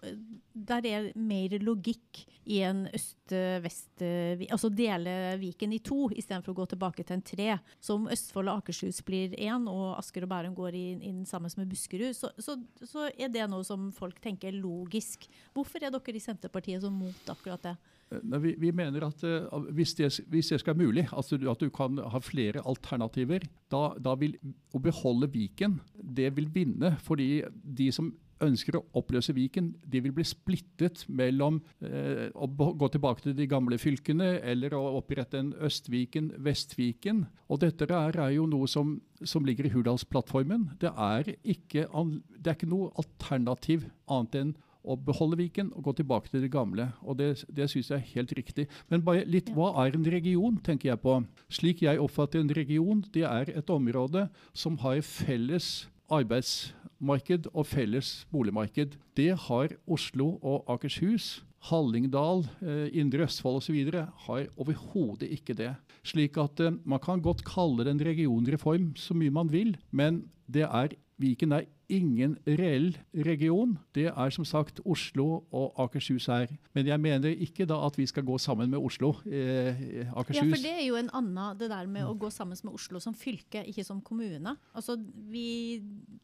der 0.70 0.86
er 0.86 1.06
mer 1.16 1.54
logikk 1.64 2.20
i 2.50 2.60
en 2.66 2.82
øst-vest 2.92 4.02
Altså 4.50 4.68
dele 4.74 5.14
Viken 5.40 5.72
i 5.72 5.80
to 5.84 6.10
istedenfor 6.12 6.52
å 6.52 6.58
gå 6.60 6.66
tilbake 6.74 7.06
til 7.06 7.16
en 7.16 7.24
tre. 7.24 7.48
Så 7.80 7.96
om 7.96 8.10
Østfold 8.12 8.52
og 8.52 8.60
Akershus 8.60 9.00
blir 9.06 9.32
én, 9.40 9.64
og 9.70 9.96
Asker 9.96 10.26
og 10.26 10.32
Bærum 10.32 10.56
går 10.58 10.76
inn, 10.76 11.00
inn 11.06 11.22
sammen 11.28 11.52
med 11.56 11.70
Buskerud, 11.72 12.12
så, 12.16 12.32
så, 12.36 12.58
så 12.84 13.08
er 13.16 13.32
det 13.32 13.48
noe 13.48 13.64
som 13.66 13.88
folk 13.96 14.20
tenker 14.20 14.50
er 14.50 14.60
logisk. 14.60 15.26
Hvorfor 15.56 15.82
er 15.82 15.92
dere 15.94 16.16
i 16.16 16.22
Senterpartiet 16.22 16.84
så 16.84 16.92
mot 16.92 17.32
akkurat 17.32 17.70
det? 17.70 17.76
Vi, 18.10 18.54
vi 18.58 18.70
mener 18.74 19.06
at 19.06 19.22
uh, 19.22 19.68
hvis, 19.70 19.94
det, 19.94 20.10
hvis 20.28 20.50
det 20.50 20.60
skal 20.60 20.74
være 20.74 20.86
mulig, 20.86 21.06
altså 21.12 21.38
at 21.50 21.60
du 21.62 21.70
kan 21.70 21.98
ha 21.98 22.18
flere 22.22 22.64
alternativer, 22.66 23.46
da, 23.70 23.90
da 24.02 24.16
vil 24.18 24.34
å 24.74 24.82
beholde 24.82 25.30
Viken 25.30 25.78
det 25.94 26.32
vil 26.36 26.50
vinne. 26.54 26.96
Fordi 27.06 27.44
de 27.62 27.90
som 27.94 28.10
ønsker 28.40 28.78
å 28.78 28.82
oppløse 28.96 29.34
Viken, 29.36 29.74
de 29.84 30.00
vil 30.02 30.14
bli 30.16 30.24
splittet 30.26 31.04
mellom 31.12 31.60
uh, 31.84 32.26
å 32.34 32.48
gå 32.50 32.88
tilbake 32.90 33.24
til 33.24 33.36
de 33.38 33.46
gamle 33.50 33.78
fylkene 33.78 34.32
eller 34.40 34.74
å 34.74 34.82
opprette 34.98 35.38
en 35.38 35.52
Østviken, 35.62 36.32
Vestviken. 36.42 37.26
Og 37.46 37.62
dette 37.62 37.86
er, 37.86 38.16
er 38.16 38.34
jo 38.34 38.48
noe 38.50 38.66
som, 38.70 38.96
som 39.22 39.46
ligger 39.46 39.68
i 39.68 39.74
Hurdalsplattformen. 39.74 40.70
Det 40.82 40.90
er 40.90 41.34
ikke, 41.44 41.86
det 41.86 42.48
er 42.48 42.58
ikke 42.58 42.72
noe 42.72 42.90
alternativ 42.98 43.86
annet 44.10 44.42
enn 44.42 44.56
å 44.82 44.96
beholde 44.96 45.38
Viken 45.40 45.70
og 45.76 45.84
gå 45.88 45.94
tilbake 46.00 46.30
til 46.32 46.44
det 46.44 46.52
gamle. 46.52 46.90
Og 47.02 47.18
Det, 47.20 47.44
det 47.48 47.68
syns 47.70 47.90
jeg 47.90 47.98
er 47.98 48.12
helt 48.14 48.32
riktig. 48.36 48.66
Men 48.88 49.04
bare 49.04 49.26
litt, 49.28 49.50
hva 49.54 49.72
er 49.84 49.96
en 49.96 50.06
region, 50.06 50.56
tenker 50.64 50.92
jeg 50.92 51.02
på. 51.02 51.20
Slik 51.52 51.82
jeg 51.84 52.00
oppfatter 52.00 52.40
en 52.40 52.54
region, 52.56 53.04
det 53.12 53.26
er 53.28 53.52
et 53.52 53.70
område 53.70 54.28
som 54.52 54.78
har 54.84 55.02
felles 55.04 55.88
arbeidsmarked 56.10 57.50
og 57.52 57.68
felles 57.68 58.24
boligmarked. 58.32 58.96
Det 59.16 59.32
har 59.46 59.76
Oslo 59.86 60.38
og 60.42 60.68
Akershus. 60.70 61.40
Hallingdal, 61.68 62.46
eh, 62.64 62.88
Indre 62.96 63.26
Østfold 63.26 63.60
osv. 63.60 63.92
har 64.24 64.46
overhodet 64.56 65.28
ikke 65.28 65.52
det. 65.52 65.74
Slik 66.02 66.38
at 66.40 66.60
eh, 66.60 66.72
Man 66.84 66.98
kan 66.98 67.20
godt 67.20 67.44
kalle 67.44 67.84
det 67.84 67.92
en 67.92 68.06
regionreform 68.06 68.96
så 68.96 69.12
mye 69.12 69.30
man 69.30 69.52
vil, 69.52 69.76
men 69.92 70.30
det 70.48 70.64
er, 70.64 70.96
Viken 71.20 71.52
er 71.52 71.68
ingen 71.90 72.36
reell 72.46 72.92
region. 73.26 73.74
Det 73.96 74.06
er 74.10 74.30
som 74.34 74.44
sagt 74.48 74.80
Oslo 74.86 75.42
og 75.52 75.74
Akershus 75.82 76.26
her. 76.30 76.46
Men 76.74 76.86
jeg 76.86 77.00
mener 77.02 77.34
ikke 77.34 77.66
da 77.68 77.80
at 77.86 77.98
vi 77.98 78.06
skal 78.06 78.24
gå 78.28 78.38
sammen 78.38 78.70
med 78.70 78.78
Oslo. 78.78 79.12
Eh, 79.26 80.04
Ja, 80.04 80.22
for 80.22 80.32
det 80.62 80.70
er 80.72 80.84
jo 80.86 80.96
en 81.00 81.10
annen, 81.12 81.58
det 81.58 81.68
der 81.70 81.86
med 81.90 82.04
å 82.06 82.14
gå 82.18 82.30
sammen 82.32 82.56
med 82.64 82.74
Oslo 82.74 83.00
som 83.02 83.14
fylke, 83.14 83.64
ikke 83.68 83.84
som 83.84 84.00
kommune. 84.00 84.56
Altså, 84.74 84.96
vi, 85.30 85.80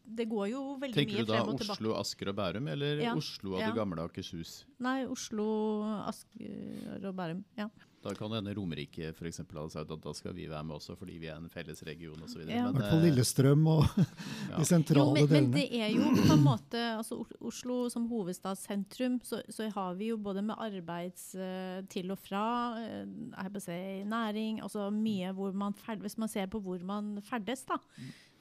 det 0.07 0.29
går 0.31 0.51
jo 0.53 0.63
veldig 0.81 0.95
Tenker 0.95 1.21
mye 1.23 1.27
frem 1.27 1.49
og 1.53 1.59
tilbake. 1.61 1.77
Tenker 1.77 1.83
du 1.83 1.91
da 1.91 1.95
Oslo, 1.95 1.97
Asker 2.01 2.29
og 2.33 2.37
Bærum, 2.37 2.69
eller 2.73 3.03
Ja. 3.03 3.15
Oslo 3.17 3.55
og 3.55 3.61
Ja. 3.61 3.67
det 3.71 3.77
gamle 3.77 4.03
Akershus? 4.07 4.65
Nei, 4.81 5.05
Oslo, 5.07 5.83
Asker 6.07 7.05
og 7.05 7.15
Bærum. 7.17 7.45
Ja. 7.59 7.69
Da 8.07 8.15
kan 8.15 8.31
det 8.31 8.39
hende 8.39 8.55
Romerike 8.55 9.11
for 9.17 9.27
eksempel 9.27 9.59
hadde 9.59 9.75
sagt 9.75 9.91
at 9.91 10.03
da 10.05 10.13
skal 10.15 10.35
vi 10.37 10.47
være 10.51 10.63
med 10.67 10.77
også, 10.79 10.95
fordi 10.99 11.17
vi 11.23 11.31
er 11.33 11.41
en 11.41 11.49
felles 11.51 11.83
region 11.87 12.21
osv. 12.23 12.45
Ja. 12.47 12.69
I 12.69 12.75
hvert 12.77 12.91
fall 12.93 13.03
Lillestrøm 13.03 13.67
og 13.73 13.83
ja. 14.51 14.59
de 14.61 14.67
sentrale 14.69 15.23
Jo, 15.23 15.27
men, 15.27 15.33
men 15.35 15.51
det 15.57 15.67
er 15.75 15.91
jo 15.95 16.13
på 16.21 16.37
en 16.37 16.45
måte 16.45 16.83
altså 16.93 17.19
Oslo 17.41 17.79
som 17.93 18.07
hovedstadssentrum, 18.11 19.19
så, 19.27 19.41
så 19.51 19.71
har 19.75 19.99
vi 19.99 20.13
jo 20.13 20.21
både 20.23 20.45
med 20.47 20.59
arbeids 20.63 21.33
eh, 21.35 21.83
til 21.91 22.15
og 22.15 22.21
fra, 22.23 22.47
eh, 22.83 23.03
jeg 23.35 23.65
si 23.67 23.81
næring, 24.07 24.63
altså 24.63 24.89
mye 24.95 25.33
hvor 25.37 25.57
man 25.57 25.75
ferdes 25.75 26.07
Hvis 26.07 26.19
man 26.21 26.31
ser 26.31 26.47
på 26.51 26.61
hvor 26.63 26.79
man 26.87 27.17
ferdes, 27.25 27.65
da, 27.67 27.81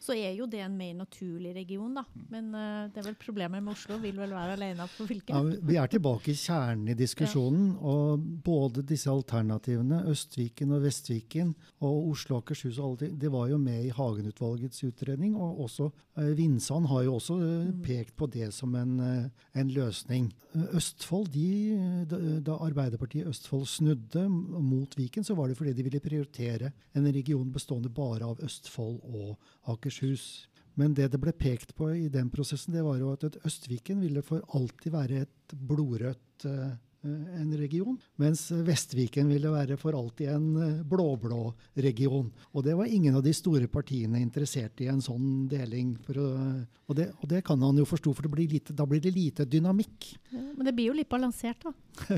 så 0.06 0.14
er 0.14 0.36
jo 0.38 0.46
det 0.50 0.60
en 0.62 0.76
mer 0.78 0.94
naturlig 1.00 1.56
region, 1.56 1.96
da. 1.98 2.04
Men 2.30 2.52
uh, 2.54 2.86
det 2.94 3.02
er 3.02 3.08
vel 3.08 3.18
problemet 3.18 3.64
med 3.66 3.74
Oslo, 3.74 3.98
vil 4.04 4.20
vel 4.22 4.36
være 4.36 4.54
alene 4.60 4.86
på 4.94 5.08
fylket. 5.10 5.32
Ja, 5.34 5.42
vi 5.66 5.78
er 5.82 5.90
tilbake 5.90 6.30
i 6.30 6.38
kjernen 6.38 6.92
i 6.94 6.98
diskusjonen. 7.00 7.72
og 7.82 8.22
Både 8.46 8.84
disse 8.86 9.10
alternativene, 9.10 10.04
Østviken 10.12 10.76
og 10.78 10.84
Vestviken, 10.86 11.56
og 11.82 12.12
Oslo 12.12 12.38
og 12.38 12.44
Akershus, 12.46 12.78
og 12.78 12.86
alle 12.86 13.00
de- 13.02 13.18
det 13.26 13.32
var 13.34 13.50
jo 13.50 13.58
med 13.58 13.88
i 13.88 13.94
Hagen-utvalgets 13.98 14.84
utredning. 14.86 15.34
og 15.36 15.64
også 15.66 15.90
uh, 15.90 16.30
Vinsand 16.38 16.86
har 16.94 17.08
jo 17.08 17.16
også 17.18 17.40
uh, 17.42 17.74
pekt 17.82 18.14
på 18.16 18.30
det 18.30 18.52
som 18.54 18.76
en, 18.76 19.00
en 19.56 19.74
løsning. 19.74 20.30
Østfold, 20.78 21.32
de, 21.34 22.06
da, 22.10 22.20
da 22.46 22.60
Arbeiderpartiet 22.64 23.26
i 23.26 23.30
Østfold 23.34 23.66
snudde 23.68 24.28
mot 24.30 24.94
Viken, 24.98 25.26
så 25.26 25.34
var 25.36 25.50
det 25.50 25.58
fordi 25.58 25.74
de 25.74 25.84
ville 25.84 26.00
prioritere 26.00 26.72
en 26.96 27.10
region 27.12 27.50
bestående 27.52 27.90
bare 27.90 28.30
av 28.30 28.40
Østfold 28.46 29.02
og 29.04 29.36
Akershus. 29.68 29.95
Men 30.76 30.96
det 30.96 31.12
det 31.14 31.22
ble 31.24 31.32
pekt 31.32 31.76
på 31.78 31.90
i 31.96 32.10
den 32.12 32.30
prosessen, 32.34 32.76
det 32.76 32.84
var 32.84 32.98
jo 33.00 33.14
at 33.16 33.38
Østviken 33.48 34.02
ville 34.04 34.24
for 34.26 34.44
alltid 34.58 34.92
være 34.92 35.22
et 35.24 35.56
blodrødt 35.56 36.48
eh, 36.50 36.74
en 37.06 37.58
region. 37.58 37.98
Mens 38.22 38.48
Vestviken 38.52 39.30
ville 39.32 39.52
være 39.54 39.78
for 39.80 39.98
alltid 39.98 40.32
en 40.34 40.48
eh, 40.62 40.84
blå-blå 40.88 41.54
region. 41.86 42.32
Og 42.54 42.66
det 42.66 42.76
var 42.78 42.90
ingen 42.90 43.16
av 43.16 43.24
de 43.26 43.34
store 43.36 43.70
partiene 43.72 44.22
interessert 44.22 44.82
i 44.84 44.90
en 44.92 45.02
sånn 45.04 45.46
deling. 45.52 45.96
Å, 46.10 46.28
og, 46.88 46.94
det, 46.98 47.10
og, 47.20 47.28
det, 47.32 47.44
kan 47.48 47.62
han 47.62 47.82
jo 47.82 47.88
forstå, 47.90 48.16
for 48.18 48.32
blir 48.32 48.52
lite, 48.52 48.76
da 48.76 48.88
blir 48.90 49.04
det 49.04 49.14
lite 49.16 49.46
dynamikk. 49.50 50.12
Ja, 50.32 50.44
men 50.56 50.68
det 50.68 50.76
blir 50.78 50.92
jo 50.92 50.98
litt 50.98 51.12
balansert, 51.12 51.66
da. 51.66 51.74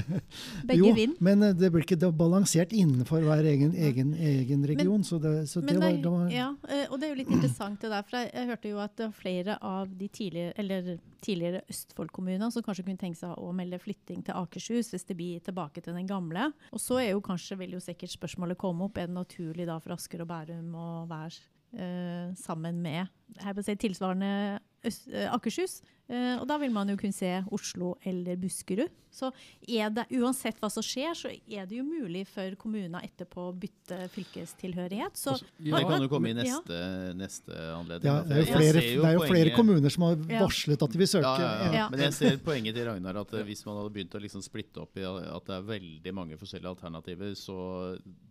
Begge 0.67 0.79
jo, 0.79 0.93
vinner. 0.97 1.19
Men 1.23 1.45
det 1.57 1.71
blir 1.73 1.85
ikke 1.85 2.11
balansert 2.15 2.73
innenfor 2.73 3.25
hver 3.25 3.45
egen, 3.45 3.75
egen, 3.75 4.15
egen 4.15 4.65
region. 4.67 5.01
Men, 5.01 5.07
så 5.07 5.21
det, 5.21 5.35
så 5.51 5.61
det, 5.61 5.77
var, 5.77 5.93
det 5.93 6.13
var, 6.15 6.31
ja, 6.33 6.49
og 6.87 6.97
det 6.97 7.09
er 7.09 7.13
jo 7.13 7.21
litt 7.21 7.35
interessant 7.35 7.83
det 7.83 7.93
der. 7.93 8.07
For 8.07 8.21
jeg, 8.21 8.33
jeg 8.33 8.51
hørte 8.53 8.73
jo 8.73 8.81
at 8.83 9.05
flere 9.17 9.59
av 9.61 9.91
de 9.99 10.09
tidligere, 10.09 10.55
eller 10.57 10.97
tidligere 11.27 11.63
Østfold 11.71 12.13
kommune, 12.15 12.49
som 12.53 12.63
kanskje 12.65 12.85
kunne 12.87 13.01
tenke 13.01 13.19
seg 13.19 13.35
å 13.35 13.51
melde 13.55 13.79
flytting 13.81 14.23
til 14.25 14.39
Akershus 14.39 14.93
hvis 14.93 15.07
det 15.09 15.17
blir 15.19 15.43
tilbake 15.43 15.83
til 15.83 15.97
den 15.97 16.07
gamle. 16.09 16.49
Og 16.71 16.81
så 16.83 17.01
er 17.03 17.11
jo 17.11 17.23
kanskje, 17.25 17.59
vil 17.61 17.77
jo 17.77 17.83
sikkert 17.83 18.15
spørsmålet 18.15 18.59
komme 18.59 18.87
opp, 18.87 18.97
er 18.97 19.09
det 19.09 19.17
naturlig 19.17 19.67
da 19.69 19.77
for 19.83 19.97
Asker 19.97 20.23
og 20.23 20.31
Bærum 20.31 20.73
å 20.77 20.89
være 21.09 21.43
eh, 21.75 22.33
sammen 22.39 22.81
med 22.83 23.11
si, 23.61 23.77
tilsvarende 23.83 24.31
eh, 24.87 25.27
Akershus? 25.33 25.81
Uh, 26.07 26.37
og 26.39 26.45
da 26.49 26.59
vil 26.61 26.71
man 26.71 26.89
jo 26.91 26.97
kunne 26.99 27.15
se 27.15 27.33
Oslo 27.51 27.95
eller 28.07 28.39
Buskerud. 28.39 28.93
Så 29.17 29.31
er 29.65 29.89
det, 29.93 30.05
uansett 30.19 30.59
hva 30.61 30.69
som 30.71 30.83
skjer, 30.85 31.13
så 31.17 31.31
er 31.31 31.67
det 31.67 31.79
jo 31.79 31.85
mulig 31.87 32.23
for 32.29 32.53
kommuner 32.59 33.05
etterpå 33.07 33.47
å 33.49 33.53
bytte 33.55 33.97
fylkestilhørighet. 34.13 35.17
Så, 35.17 35.33
Også, 35.37 35.47
ja, 35.57 35.79
det 35.79 35.87
kan 35.89 36.05
jo 36.05 36.09
komme 36.11 36.31
i 36.31 36.35
neste, 36.37 36.77
ja. 36.77 37.13
neste 37.17 37.57
anledning. 37.73 38.09
Ja, 38.11 38.17
det 38.27 38.35
er 38.35 38.43
jo 38.43 38.59
flere, 38.59 38.83
jo 38.85 39.07
er 39.07 39.15
jo 39.17 39.23
flere 39.25 39.55
kommuner 39.55 39.93
som 39.93 40.05
har 40.05 40.19
varslet 40.43 40.85
at 40.85 40.93
de 40.93 41.01
vil 41.01 41.09
søke. 41.09 41.47
Men 41.93 42.05
jeg 42.05 42.17
ser 42.19 42.37
poenget 42.45 42.77
til 42.77 42.89
Ragnar 42.89 43.21
at 43.23 43.33
hvis 43.47 43.65
man 43.67 43.79
hadde 43.81 43.93
begynt 43.95 44.17
å 44.19 44.21
liksom 44.21 44.43
splitte 44.45 44.83
opp 44.83 44.99
i 44.99 45.05
at 45.07 45.49
det 45.49 45.57
er 45.57 45.67
veldig 45.71 46.15
mange 46.17 46.37
forskjellige 46.39 46.75
alternativer, 46.75 47.33
så 47.39 47.57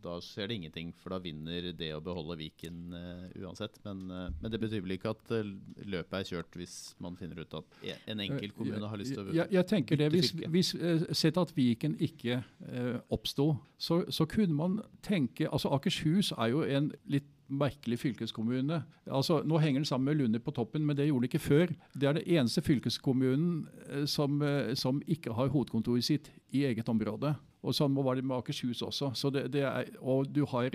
da 0.05 0.21
skjer 0.23 0.53
det 0.53 0.61
ingenting. 0.61 0.95
For 1.01 1.17
da 1.17 1.21
vinner 1.23 1.73
det 1.77 1.91
å 1.97 2.03
beholde 2.05 2.39
Viken 2.39 2.95
uh, 2.95 3.27
uansett. 3.43 3.81
Men, 3.87 4.07
uh, 4.13 4.29
men, 4.39 4.53
det 4.53 4.61
betyr 4.63 4.85
vel 4.85 4.95
ikke 4.99 5.17
at 5.17 5.35
løpet 5.83 6.21
er 6.21 6.31
kjørt 6.31 6.61
hvis 6.61 6.77
man 7.03 7.19
finner 7.19 7.43
ut 7.43 7.59
at 7.59 7.66
en 8.07 8.21
enkelt 8.21 8.55
kommune 8.57 8.89
har 8.89 8.99
lyst 9.01 9.15
til 9.15 9.23
å 9.23 9.35
jeg, 9.35 9.47
jeg 9.53 9.67
tenker 9.71 10.01
det, 10.01 10.11
Hvis, 10.15 10.33
hvis 10.53 10.73
uh, 10.75 11.07
sett 11.17 11.39
at 11.41 11.53
Viken 11.57 11.97
ikke 12.03 12.41
eh, 12.41 12.99
oppsto, 13.13 13.53
så, 13.79 14.03
så, 14.11 14.27
kunne 14.31 14.57
man 14.57 14.79
tenke 15.05 15.49
altså 15.51 15.71
Akershus 15.77 16.33
er 16.37 16.53
jo 16.55 16.63
en 16.65 16.91
litt 17.11 17.29
merkelig 17.47 18.01
fylkeskommune. 18.03 18.81
Altså, 19.07 19.39
nå 19.47 19.61
henger 19.63 19.79
den 19.79 19.87
sammen 19.87 20.09
med 20.09 20.19
Lunde 20.19 20.41
på 20.43 20.51
toppen, 20.51 20.83
men 20.83 20.97
det 20.99 21.07
gjorde 21.07 21.29
den 21.29 21.31
ikke 21.31 21.45
før. 21.45 21.75
Det 21.95 22.09
er 22.09 22.17
den 22.17 22.27
eneste 22.39 22.63
fylkeskommunen 22.67 23.69
eh, 23.87 24.07
som, 24.11 24.43
som, 24.75 24.99
ikke 25.07 25.37
har 25.37 25.53
hovedkontoret 25.55 26.05
sitt 26.05 26.33
i 26.51 26.65
eget 26.67 26.89
område. 26.91 27.37
Og 27.63 27.75
Sånn 27.75 27.95
var 27.99 28.19
det 28.19 28.27
med 28.27 28.41
Akershus 28.41 28.83
også. 28.83 29.13
Så 29.15 29.31
det, 29.35 29.47
det 29.55 29.63
er, 29.67 29.95
og 30.03 30.27
du 30.31 30.43
har 30.51 30.75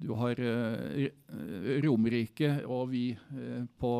du 0.00 0.14
har 0.16 0.38
eh, 0.40 1.10
Romerike 1.84 2.52
og 2.64 2.90
vi 2.92 3.10
eh, 3.12 3.64
på, 3.78 3.92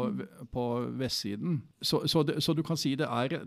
på 0.52 0.64
vestsiden. 1.00 1.60
Så, 1.82 2.06
så, 2.08 2.22
det, 2.22 2.38
så, 2.42 2.54
du 2.56 2.62
kan 2.62 2.78
si 2.80 2.94
det 2.96 3.08
er, 3.08 3.42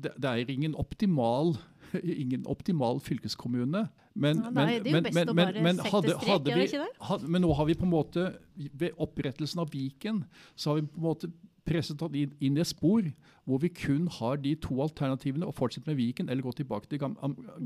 det, 0.00 0.14
er 0.24 0.50
ingen 0.50 0.74
optimal 0.74 1.56
ingen 2.22 2.46
optimal 2.46 3.00
fylkeskommune. 3.00 3.88
Men, 4.14 4.42
ja, 4.44 4.50
best 4.50 5.32
men, 5.34 5.62
men, 5.62 5.76
sette 5.76 6.14
strek, 6.16 6.26
hadde 6.28 6.56
vi, 6.56 6.66
hadde, 7.00 7.28
men 7.30 7.44
nå 7.44 7.52
har 7.54 7.68
vi 7.68 7.76
på 7.78 7.86
en 7.86 7.92
måte, 7.92 8.26
ved 8.54 8.96
opprettelsen 8.98 9.62
av 9.62 9.70
Viken, 9.72 10.24
så 10.54 10.72
har 10.72 10.80
vi 10.80 10.88
på 10.88 11.00
en 11.00 11.06
måte 11.06 11.30
presset 11.66 12.02
inn, 12.16 12.32
inn 12.40 12.56
i 12.58 12.62
et 12.62 12.70
spor 12.70 13.04
hvor 13.50 13.60
vi 13.62 13.70
kun 13.74 14.06
har 14.20 14.38
de 14.40 14.54
to 14.62 14.78
alternativene 14.84 15.48
å 15.48 15.54
fortsette 15.56 15.90
med 15.90 15.98
Viken 15.98 16.30
eller 16.30 16.46
gå 16.46 16.52
tilbake 16.60 16.90
til 16.90 17.02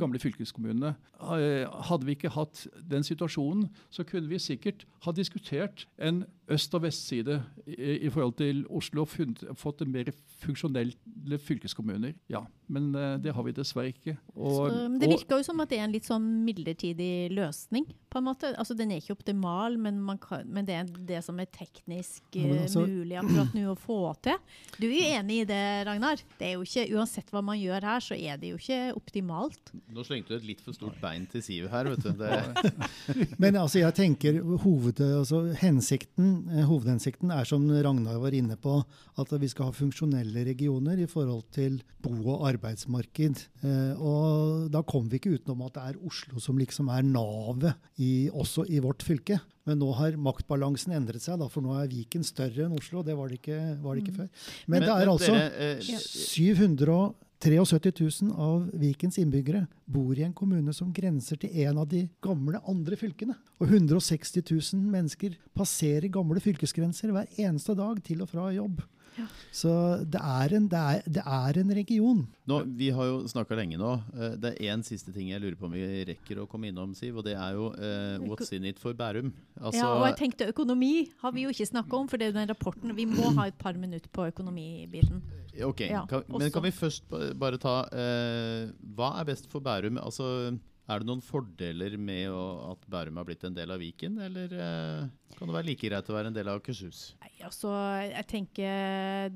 gamle 0.00 0.20
fylkeskommunene. 0.22 0.94
Eh, 1.36 1.64
hadde 1.90 2.08
vi 2.08 2.16
ikke 2.16 2.32
hatt 2.34 2.64
den 2.90 3.04
situasjonen, 3.06 3.68
så 3.92 4.06
kunne 4.08 4.30
vi 4.32 4.40
sikkert 4.42 4.86
ha 5.04 5.12
diskutert 5.12 5.86
en 5.98 6.24
øst- 6.50 6.74
og 6.74 6.82
vestside 6.84 7.42
i, 7.66 8.06
i 8.06 8.10
forhold 8.12 8.36
til 8.40 8.64
Oslo 8.68 9.04
og 9.04 9.08
funnet, 9.08 9.44
fått 9.56 9.84
mer 9.88 10.10
funksjonelle 10.42 11.38
fylkeskommuner. 11.40 12.12
Ja, 12.28 12.44
men 12.68 12.90
uh, 12.96 13.16
det 13.20 13.32
har 13.34 13.44
vi 13.46 13.54
dessverre 13.56 13.92
ikke. 13.92 14.16
Og, 14.34 14.56
så, 14.56 14.88
det 15.00 15.08
virker 15.10 15.40
jo 15.40 15.46
som 15.46 15.62
at 15.64 15.72
det 15.72 15.78
er 15.80 15.86
en 15.86 15.94
litt 15.94 16.08
sånn 16.08 16.26
midlertidig 16.44 17.30
løsning, 17.34 17.86
på 18.12 18.20
en 18.20 18.28
måte. 18.28 18.52
Altså, 18.60 18.76
Den 18.76 18.92
er 18.92 19.00
ikke 19.00 19.16
optimal, 19.16 19.78
men, 19.80 20.02
kan, 20.22 20.44
men 20.46 20.68
det 20.68 20.76
er 20.78 20.92
det 21.08 21.22
som 21.26 21.40
er 21.40 21.50
teknisk 21.52 22.36
ja, 22.36 22.50
altså, 22.64 22.84
mulig 22.88 23.18
akkurat 23.20 23.56
nå 23.56 23.66
å 23.72 23.78
få 23.78 24.00
til. 24.24 24.38
Du 24.78 24.86
er 24.88 24.94
jo 24.94 25.18
enig 25.20 25.40
i 25.42 25.48
det, 25.48 25.64
Ragnar? 25.88 26.22
Det 26.38 26.48
er 26.48 26.54
jo 26.56 26.64
ikke, 26.66 26.84
Uansett 26.94 27.30
hva 27.34 27.42
man 27.44 27.58
gjør 27.60 27.86
her, 27.88 28.04
så 28.04 28.16
er 28.16 28.38
det 28.40 28.52
jo 28.52 28.58
ikke 28.60 28.80
optimalt. 28.98 29.72
Nå 29.94 30.04
slengte 30.06 30.34
du 30.34 30.38
et 30.38 30.48
litt 30.48 30.62
for 30.64 30.76
stort 30.76 30.98
bein 31.02 31.26
til 31.30 31.44
Siv 31.44 31.68
her, 31.72 31.90
vet 31.92 32.04
du. 32.04 32.24
men 33.42 33.58
altså, 33.60 33.80
jeg 33.82 33.96
tenker 33.98 34.40
hoved, 34.64 35.02
altså, 35.04 35.42
hensikten, 35.60 36.34
eh, 36.52 36.64
hovedhensikten 36.68 37.32
er 37.34 37.48
som 37.48 37.66
Ragnar 37.70 38.20
var 38.22 38.36
inne 38.36 38.58
på, 38.60 38.78
at 39.20 39.34
vi 39.40 39.50
skal 39.50 39.70
ha 39.70 39.76
funksjonelle 39.76 40.46
regioner 40.46 41.00
i 41.02 41.08
forhold 41.10 41.46
til 41.54 41.80
bo- 42.04 42.36
og 42.36 42.46
arbeidsmarked. 42.52 43.46
Eh, 43.64 43.94
og 43.98 44.70
da 44.74 44.84
kommer 44.86 45.12
vi 45.12 45.20
ikke 45.22 45.38
utenom 45.38 45.64
at 45.66 45.76
det 45.76 45.88
er 45.88 46.02
Oslo 46.06 46.42
som 46.42 46.60
liksom 46.60 46.90
er 46.92 47.06
navet 47.06 47.74
i, 47.98 48.28
også 48.32 48.68
i 48.70 48.82
vårt 48.84 49.04
fylke. 49.06 49.40
Men 49.68 49.80
nå 49.80 49.90
har 49.96 50.16
maktbalansen 50.20 50.92
endret 50.96 51.24
seg, 51.24 51.38
da, 51.40 51.48
for 51.50 51.64
nå 51.64 51.74
er 51.78 51.90
Viken 51.90 52.24
større 52.26 52.66
enn 52.66 52.76
Oslo. 52.76 53.02
Det 53.04 53.16
var 53.16 53.30
det 53.30 53.40
ikke, 53.40 53.60
var 53.80 53.96
det 53.96 54.04
ikke 54.04 54.14
mm. 54.14 54.18
før. 54.18 54.48
Men, 54.66 54.74
men 54.74 54.84
det 54.84 54.94
er 54.94 55.12
altså 55.12 55.36
dere, 55.36 55.70
eh, 55.80 55.80
773 57.44 57.94
000 58.00 58.34
av 58.40 58.66
Vikens 58.80 59.18
innbyggere 59.20 59.64
bor 59.84 60.16
i 60.16 60.24
en 60.24 60.36
kommune 60.36 60.72
som 60.76 60.92
grenser 60.96 61.40
til 61.40 61.56
en 61.64 61.80
av 61.80 61.88
de 61.90 62.04
gamle 62.24 62.60
andre 62.70 62.98
fylkene. 63.00 63.36
Og 63.60 63.68
160 63.72 64.44
000 64.44 64.84
mennesker 64.92 65.36
passerer 65.56 66.12
gamle 66.12 66.44
fylkesgrenser 66.44 67.12
hver 67.14 67.28
eneste 67.40 67.76
dag 67.78 68.00
til 68.04 68.24
og 68.24 68.32
fra 68.32 68.50
jobb. 68.52 68.84
Så 69.54 69.70
det 70.10 70.20
er, 70.20 70.54
en, 70.56 70.66
det, 70.70 70.80
er, 70.80 71.04
det 71.06 71.22
er, 71.22 71.58
en, 71.60 71.70
region. 71.76 72.24
Nå, 72.50 72.58
vi 72.78 72.90
har 72.94 73.08
jo 73.08 73.20
snakka 73.30 73.56
lenge 73.58 73.78
nå. 73.80 73.92
Eh, 74.16 74.34
det 74.42 74.52
er 74.54 74.74
én 74.74 74.82
siste 74.86 75.14
ting 75.14 75.30
jeg 75.30 75.42
lurer 75.42 75.56
på 75.58 75.68
om 75.68 75.76
vi 75.76 75.84
rekker 76.10 76.42
å 76.42 76.48
komme 76.50 76.70
innom, 76.70 76.96
Siv. 76.98 77.20
Og 77.20 77.26
det 77.26 77.36
er 77.38 77.54
jo 77.56 77.70
uh, 77.76 78.26
what's 78.26 78.52
in 78.56 78.66
it 78.68 78.82
for 78.82 78.96
Bærum. 78.98 79.32
Altså, 79.60 79.80
ja, 79.80 79.92
og 79.94 80.08
jeg 80.10 80.18
tenkte 80.24 80.50
økonomi 80.50 80.92
har 81.22 81.34
vi 81.36 81.46
jo 81.46 81.54
ikke 81.54 81.70
snakka 81.70 81.98
om, 82.00 82.10
for 82.10 82.20
det 82.20 82.28
er 82.28 82.34
jo 82.34 82.38
den 82.40 82.50
rapporten. 82.50 82.94
Vi 82.98 83.08
må 83.10 83.30
ha 83.38 83.48
et 83.50 83.58
par 83.60 83.78
minutter 83.78 84.10
på 84.12 84.28
økonomibiten. 84.32 85.22
Ok, 85.62 85.84
ja, 85.86 86.02
kan, 86.10 86.24
Men 86.34 86.50
kan 86.50 86.64
vi 86.64 86.74
først 86.74 87.04
bare 87.38 87.60
ta 87.62 87.84
uh, 87.86 88.70
Hva 88.96 89.12
er 89.20 89.28
best 89.28 89.46
for 89.52 89.62
Bærum? 89.62 90.00
Altså 90.02 90.56
er 90.84 91.00
det 91.00 91.08
noen 91.08 91.22
fordeler 91.24 91.94
med 91.96 92.28
at 92.28 92.82
Bærum 92.92 93.16
har 93.20 93.26
blitt 93.28 93.44
en 93.48 93.56
del 93.56 93.72
av 93.72 93.80
Viken, 93.80 94.18
eller 94.20 94.52
eh, 94.52 95.06
kan 95.38 95.48
det 95.48 95.56
være 95.56 95.68
like 95.70 95.88
greit 95.88 96.10
å 96.10 96.16
være 96.16 96.30
en 96.30 96.36
del 96.36 96.50
av 96.52 96.60
Akershus? 96.60 97.02
Nei, 97.24 97.32
altså, 97.46 97.72
jeg 98.04 98.26
tenker 98.30 99.32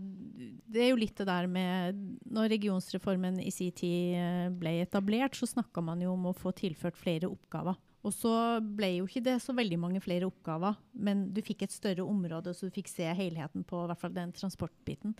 Det 0.68 0.84
er 0.84 0.90
jo 0.92 1.00
litt 1.00 1.16
det 1.18 1.26
der 1.28 1.48
med 1.50 1.98
Når 2.28 2.52
regionsreformen 2.54 3.40
i 3.42 3.52
sin 3.54 3.72
tid 3.72 4.18
eh, 4.20 4.46
ble 4.52 4.76
etablert, 4.84 5.38
så 5.38 5.48
snakka 5.48 5.84
man 5.84 6.04
jo 6.04 6.12
om 6.14 6.28
å 6.30 6.36
få 6.36 6.52
tilført 6.56 7.00
flere 7.00 7.30
oppgaver. 7.30 7.78
Og 8.06 8.14
så 8.14 8.32
ble 8.62 8.92
jo 8.98 9.08
ikke 9.08 9.24
det 9.26 9.36
så 9.42 9.52
veldig 9.56 9.78
mange 9.82 10.00
flere 10.02 10.28
oppgaver, 10.28 10.76
men 10.94 11.26
du 11.34 11.40
fikk 11.44 11.64
et 11.66 11.74
større 11.74 12.06
område, 12.06 12.54
så 12.54 12.68
du 12.68 12.74
fikk 12.74 12.90
se 12.92 13.08
helheten 13.18 13.64
på 13.66 13.82
i 13.82 13.88
hvert 13.90 14.02
fall 14.02 14.14
den 14.14 14.30
transportbiten. 14.36 15.16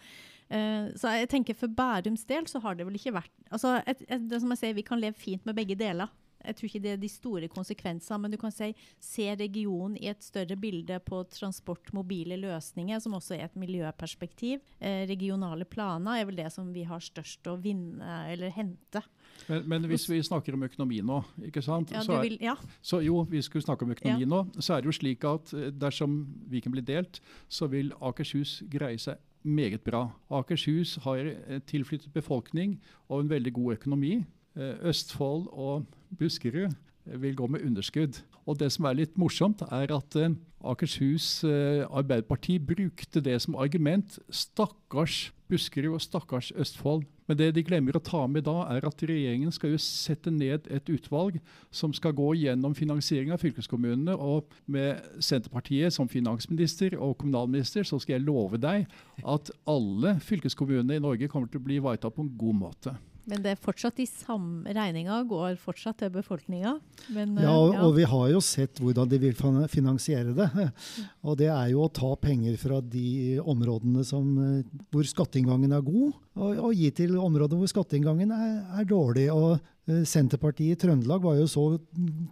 Uh, 0.49 0.95
så 0.97 1.17
jeg 1.19 1.31
tenker 1.33 1.59
for 1.59 1.73
Bærums 1.75 2.25
del 2.29 2.47
så 2.49 2.63
har 2.65 2.79
det 2.79 2.87
vel 2.89 2.97
ikke 2.97 3.17
vært 3.19 3.35
altså 3.53 3.75
et, 3.83 4.01
et, 4.07 4.23
det 4.31 4.41
som 4.41 4.55
jeg 4.55 4.63
sier, 4.63 4.77
Vi 4.79 4.87
kan 4.87 5.03
leve 5.03 5.19
fint 5.19 5.45
med 5.45 5.59
begge 5.59 5.77
deler. 5.77 6.09
Jeg 6.45 6.57
tror 6.57 6.69
ikke 6.69 6.83
det 6.85 6.93
er 6.93 7.01
de 7.03 7.11
store 7.11 7.49
konsekvensene, 7.51 8.19
men 8.23 8.33
du 8.33 8.39
kan 8.41 8.53
si, 8.55 8.71
se 9.03 9.27
regionen 9.35 9.97
i 9.99 10.09
et 10.11 10.23
større 10.23 10.57
bilde 10.61 11.01
på 11.03 11.21
transport, 11.35 11.91
mobile 11.97 12.39
løsninger, 12.39 13.01
som 13.03 13.17
også 13.19 13.35
er 13.37 13.49
et 13.49 13.59
miljøperspektiv. 13.59 14.63
Eh, 14.79 15.03
regionale 15.11 15.67
planer 15.69 16.21
er 16.21 16.29
vel 16.29 16.39
det 16.39 16.51
som 16.55 16.71
vi 16.75 16.87
har 16.87 17.03
størst 17.03 17.51
å 17.51 17.57
vinne 17.61 18.23
eller 18.31 18.55
hente. 18.55 19.03
Men, 19.49 19.67
men, 19.71 19.87
hvis 19.91 20.07
vi 20.11 20.21
snakker 20.23 20.55
om 20.55 20.65
økonomi 20.67 21.01
nå, 21.05 21.21
ikke 21.51 21.63
sant? 21.65 21.93
Ja, 21.95 22.03
så, 22.07 22.19
er, 22.19 22.27
vil, 22.27 22.39
ja. 22.43 22.55
så, 22.83 23.03
jo, 23.03 23.23
vi 23.29 23.43
skulle 23.43 23.67
snakke 23.67 23.87
om 23.87 23.95
økonomi 23.95 24.27
ja. 24.27 24.31
nå. 24.31 24.45
Så 24.59 24.77
er 24.77 24.83
det 24.83 24.93
jo 24.93 24.99
slik 24.99 25.27
at 25.29 25.55
eh, 25.57 25.71
dersom 25.75 26.21
Viken 26.49 26.75
blir 26.75 26.87
delt, 26.87 27.23
så 27.51 27.67
vil 27.71 27.91
Akershus 27.99 28.61
greie 28.71 28.99
seg 29.03 29.19
meget 29.43 29.83
bra. 29.87 30.09
Akershus 30.35 30.97
har 31.05 31.29
tilflyttet 31.71 32.13
befolkning 32.13 32.77
og 33.09 33.23
en 33.23 33.31
veldig 33.31 33.53
god 33.59 33.79
økonomi. 33.79 34.19
Eh, 34.59 34.75
Østfold 34.91 35.47
og 35.55 35.87
Buskerud 36.19 36.75
vil 37.05 37.37
gå 37.37 37.47
med 37.47 37.65
underskudd. 37.65 38.21
Og 38.47 38.59
Det 38.59 38.73
som 38.73 38.85
er 38.85 38.99
litt 38.99 39.19
morsomt, 39.19 39.63
er 39.63 39.93
at 39.95 40.17
uh, 40.17 40.35
Akershus 40.65 41.45
Arbeiderparti 41.45 42.59
brukte 42.59 43.21
det 43.21 43.37
som 43.43 43.55
argument. 43.55 44.19
Stakkars 44.31 45.33
Buskerud 45.49 45.95
og 45.95 46.03
stakkars 46.03 46.51
Østfold. 46.57 47.07
Men 47.29 47.37
det 47.37 47.51
de 47.57 47.63
glemmer 47.65 47.97
å 47.97 48.03
ta 48.05 48.23
med 48.29 48.47
da, 48.47 48.63
er 48.73 48.85
at 48.89 49.03
regjeringen 49.05 49.53
skal 49.53 49.75
jo 49.75 49.81
sette 49.81 50.33
ned 50.33 50.69
et 50.73 50.89
utvalg 50.93 51.37
som 51.71 51.93
skal 51.97 52.15
gå 52.17 52.31
gjennom 52.41 52.77
finansiering 52.77 53.33
av 53.33 53.43
fylkeskommunene. 53.43 54.17
Og 54.17 54.49
med 54.67 55.05
Senterpartiet 55.25 55.93
som 55.97 56.09
finansminister 56.09 56.97
og 56.97 57.19
kommunalminister, 57.21 57.85
så 57.85 58.01
skal 58.01 58.19
jeg 58.19 58.27
love 58.29 58.61
deg 58.61 58.89
at 59.25 59.53
alle 59.69 60.17
fylkeskommunene 60.25 60.97
i 60.97 61.05
Norge 61.05 61.29
kommer 61.33 61.53
til 61.53 61.61
å 61.61 61.69
bli 61.69 61.81
ivaretatt 61.83 62.17
på 62.17 62.25
en 62.25 62.35
god 62.41 62.61
måte. 62.65 62.97
Men 63.29 63.43
det 63.45 63.53
er 63.53 63.61
fortsatt 63.61 63.99
de 63.99 64.07
samme 64.09 64.73
regninga 64.73 65.21
går 65.29 65.59
fortsatt 65.61 66.01
til 66.01 66.13
befolkninga. 66.15 66.75
Men, 67.15 67.37
Ja, 67.43 67.53
og, 67.53 67.75
og, 67.75 67.83
og 67.89 67.97
vi 67.99 68.07
har 68.09 68.27
jo 68.33 68.43
sett 68.45 68.81
hvordan 68.81 69.11
de 69.11 69.21
vil 69.21 69.37
finansiere 69.69 70.35
det. 70.37 70.49
Og 71.29 71.37
det 71.37 71.51
er 71.53 71.73
jo 71.75 71.83
å 71.85 71.91
ta 71.93 72.15
penger 72.21 72.57
fra 72.61 72.79
de 72.81 73.39
områdene 73.43 74.05
som, 74.07 74.31
eh, 74.41 74.79
hvor 74.95 75.05
skatteinngangen 75.05 75.75
er 75.77 75.83
god, 75.85 76.15
og, 76.39 76.61
og 76.69 76.79
gi 76.79 76.89
til 76.95 77.19
områder 77.21 77.59
hvor 77.59 77.69
skatteinngangen 77.69 78.33
er, 78.33 78.55
er 78.81 78.89
dårlig. 78.89 79.27
Og 79.35 79.59
eh, 79.59 79.67
Senterpartiet 79.89 80.75
i 80.77 80.81
Trøndelag 80.87 81.23
var 81.25 81.39
jo 81.41 81.47
så 81.49 81.63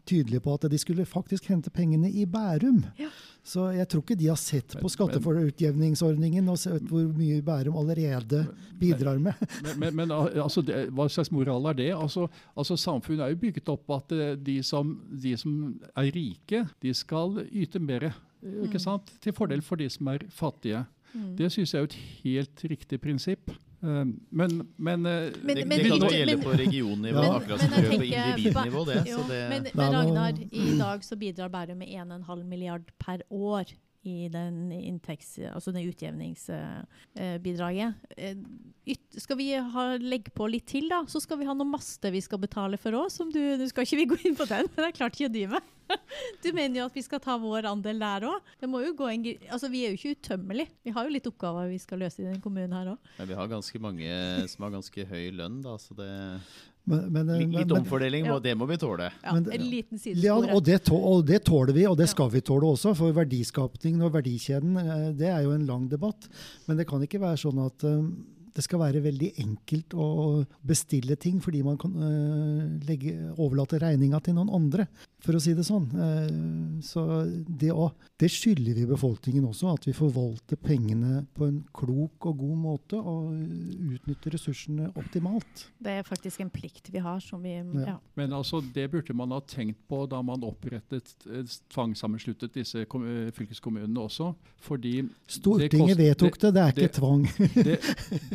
tydelige 0.07 0.43
på 0.45 0.55
at 0.59 0.67
de 0.71 0.79
skulle 0.79 1.07
faktisk 1.09 1.47
hente 1.49 1.71
pengene 1.73 2.11
i 2.13 2.27
Bærum. 2.29 2.83
Ja. 3.01 3.09
Så 3.47 3.69
jeg 3.77 3.87
tror 3.89 4.03
ikke 4.03 4.17
de 4.19 4.27
har 4.29 4.37
sett 4.41 4.75
på 4.75 4.81
Men- 4.81 4.83
på 4.83 4.91
skatteutjevningsordningen 4.93 6.49
og 6.51 6.59
sett 6.59 6.83
hvor 6.91 7.07
mye 7.17 7.41
Bærum 7.47 7.77
allerede 7.79 8.43
bidrar 8.81 9.19
med. 9.23 9.35
Men, 9.63 9.79
men, 9.79 9.97
men 9.97 10.11
altså, 10.11 10.63
det, 10.67 10.89
hva 10.95 11.07
slags 11.09 11.31
moral 11.33 11.67
er 11.71 11.79
det? 11.79 11.91
Altså, 11.95 12.27
altså 12.57 12.77
Samfunnet 12.77 13.25
er 13.25 13.35
jo 13.35 13.41
bygget 13.47 13.69
opp 13.73 13.91
at 13.97 14.13
eh, 14.17 14.35
de 14.37 14.59
som, 14.67 14.97
de 15.11 15.37
som 15.39 15.81
er 15.97 16.11
rike, 16.15 16.65
de 16.83 16.95
skal 16.95 17.41
yte 17.53 17.79
mer. 17.81 18.11
eh, 18.43 18.61
Ikke 18.67 18.81
sant? 18.83 19.15
Til 19.23 19.33
fordel 19.37 19.63
for 19.63 19.77
de 19.81 19.89
som 19.91 20.09
er 20.13 20.27
fattige. 20.31 20.85
Mm. 21.15 21.37
Det 21.37 21.53
syns 21.53 21.73
jeg 21.75 21.81
er 21.81 21.85
et 21.85 21.99
helt 22.25 22.65
riktig 22.71 23.01
prinsipp. 23.01 23.51
Eh, 23.83 24.05
Men, 24.31 24.69
men, 24.79 25.07
eh, 25.07 25.31
Men- 25.43 25.57
det, 25.57 25.69
det 25.71 25.81
kan 25.87 25.99
jo 26.01 26.09
gjelde 26.11 26.43
på 26.43 26.51
regionnivå, 26.59 27.23
Ja. 27.23 27.37
akkurat 27.37 27.61
Men 27.61 27.71
som 27.71 27.83
det 27.83 27.83
gjør 27.83 27.99
på 27.99 28.39
individnivå. 28.39 28.85
det. 28.87 29.05
Jo, 29.11 29.19
Så 29.19 29.29
det 29.33 29.49
men, 29.51 29.67
men 29.75 29.93
Ragnar, 29.95 30.33
i 30.53 30.79
dag 30.79 31.05
så 31.05 31.17
bidrar 31.17 31.49
Bærum 31.49 31.77
med 31.79 31.89
1,5 31.89 32.45
milliard 32.45 32.83
per 32.99 33.21
år 33.31 33.65
i 34.07 34.29
den, 34.33 34.73
inntekts, 34.73 35.39
altså 35.51 35.73
det 35.75 35.83
utjevningsbidraget. 35.91 37.95
Eh, 38.17 38.37
skal 39.19 39.37
vi 39.41 39.49
ha, 39.59 39.87
legge 40.01 40.31
på 40.35 40.47
litt 40.51 40.67
til, 40.71 40.89
da, 40.93 41.03
så 41.11 41.21
skal 41.23 41.41
vi 41.41 41.49
ha 41.49 41.55
noen 41.57 41.75
master 41.75 42.15
vi 42.15 42.23
skal 42.25 42.43
betale 42.43 42.77
for 42.81 42.97
òg. 42.97 43.09
Nå 43.11 43.71
skal 43.71 43.87
ikke 43.87 44.01
vi 44.01 44.11
gå 44.13 44.19
inn 44.29 44.39
på 44.39 44.49
den, 44.49 44.71
men 44.71 44.85
det 44.85 44.91
er 44.91 44.99
klart 45.01 45.19
ikke 45.19 45.35
du 45.35 45.43
med. 45.57 45.73
Du 46.43 46.49
mener 46.51 46.81
jo 46.81 46.85
at 46.89 46.97
vi 46.97 47.03
skal 47.05 47.21
ta 47.23 47.37
vår 47.39 47.69
andel 47.71 48.01
der 48.03 48.25
òg. 48.27 48.49
Altså, 48.59 49.69
vi 49.71 49.85
er 49.87 49.93
jo 49.93 49.99
ikke 49.99 50.15
utømmelige. 50.17 50.73
Vi 50.83 50.95
har 50.95 51.07
jo 51.07 51.15
litt 51.15 51.29
oppgaver 51.31 51.71
vi 51.71 51.79
skal 51.83 52.01
løse 52.03 52.23
i 52.23 52.27
den 52.27 52.43
kommunen 52.43 52.75
her 52.75 52.87
òg. 52.95 53.13
Ja, 53.21 53.29
vi 53.31 53.39
har 53.39 53.47
ganske 53.51 53.79
mange 53.83 54.11
som 54.51 54.67
har 54.67 54.75
ganske 54.75 55.07
høy 55.07 55.31
lønn, 55.39 55.61
da, 55.63 55.77
så 55.79 55.95
det 55.99 56.11
Men, 56.87 57.13
men, 57.13 57.27
Litt, 57.27 57.49
litt 57.51 57.67
men- 57.69 57.79
omfordeling, 57.81 58.27
Ja. 58.27 58.39
det 58.39 58.53
må 58.57 58.67
vi 58.69 58.77
tåle. 58.77 59.11
Ja, 59.25 59.33
Men 59.35 59.51
en 59.51 59.71
liten 59.71 59.99
Ja, 60.23 60.37
og 60.37 60.63
det, 60.65 60.85
tå 60.85 60.95
og 60.95 61.27
det 61.27 61.45
tåler 61.45 61.73
vi, 61.75 61.85
og 61.87 61.97
det 61.97 62.07
Ja. 62.07 62.13
skal 62.13 62.31
vi 62.31 62.41
tåle 62.41 62.63
også. 62.63 62.95
For 62.97 63.13
verdiskapningen 63.13 64.03
og 64.03 64.13
verdikjeden, 64.13 64.77
eh, 64.79 65.13
det 65.13 65.27
er 65.27 65.43
jo 65.43 65.51
en 65.51 65.67
lang 65.67 65.89
debatt. 65.89 66.29
Men 66.69 66.77
det 66.77 66.87
kan 66.87 67.01
ikke 67.03 67.19
være 67.19 67.37
sånn 67.43 67.59
at 67.67 67.83
eh, 67.83 68.03
det 68.57 68.65
skal 68.65 68.81
være 68.81 69.03
veldig 69.05 69.29
enkelt 69.43 69.95
å 70.01 70.07
bestille 70.67 71.17
ting 71.21 71.39
fordi 71.45 71.61
man 71.67 71.77
kan 71.81 71.93
eh, 72.01 72.63
legge, 72.89 73.13
overlate 73.37 73.81
regninga 73.83 74.21
til 74.25 74.37
noen 74.39 74.53
andre, 74.57 74.87
for 75.27 75.37
å 75.37 75.41
si 75.43 75.53
det 75.59 75.65
sånn. 75.67 75.87
Eh, 75.93 76.81
så 76.87 77.05
det, 77.27 77.73
det 78.23 78.31
skylder 78.33 78.79
vi 78.79 78.87
befolkningen 78.89 79.45
også, 79.51 79.73
at 79.77 79.87
vi 79.89 79.95
forvalter 79.97 80.57
pengene 80.61 81.25
på 81.37 81.49
en 81.51 81.61
klok 81.77 82.29
og 82.31 82.41
god 82.41 82.57
måte 82.63 83.01
og 83.01 83.35
utnytter 83.97 84.37
ressursene 84.37 84.89
optimalt. 84.97 85.67
Det 85.83 85.99
er 86.01 86.07
faktisk 86.07 86.41
en 86.45 86.53
plikt 86.55 86.89
vi 86.95 87.03
har 87.05 87.21
som 87.25 87.43
vi 87.45 87.57
ja. 87.57 87.97
Men 88.17 88.33
altså, 88.37 88.63
det 88.75 88.89
burde 88.93 89.15
man 89.17 89.35
ha 89.37 89.43
tenkt 89.45 89.83
på 89.91 90.03
da 90.11 90.23
man 90.25 90.45
opprettet 90.47 91.13
eh, 91.29 91.45
tvangssammensluttet 91.75 92.57
disse 92.57 92.87
fylkeskommunene 93.37 94.01
også. 94.07 94.33
Fordi 94.67 94.97
Stortinget 95.31 95.97
kost- 95.97 96.01
vedtok 96.01 96.41
det, 96.43 96.55
det 96.57 96.63
er 96.63 96.73
ikke 96.73 96.87
det- 96.87 96.97
tvang. 96.97 97.27
det, 97.67 97.79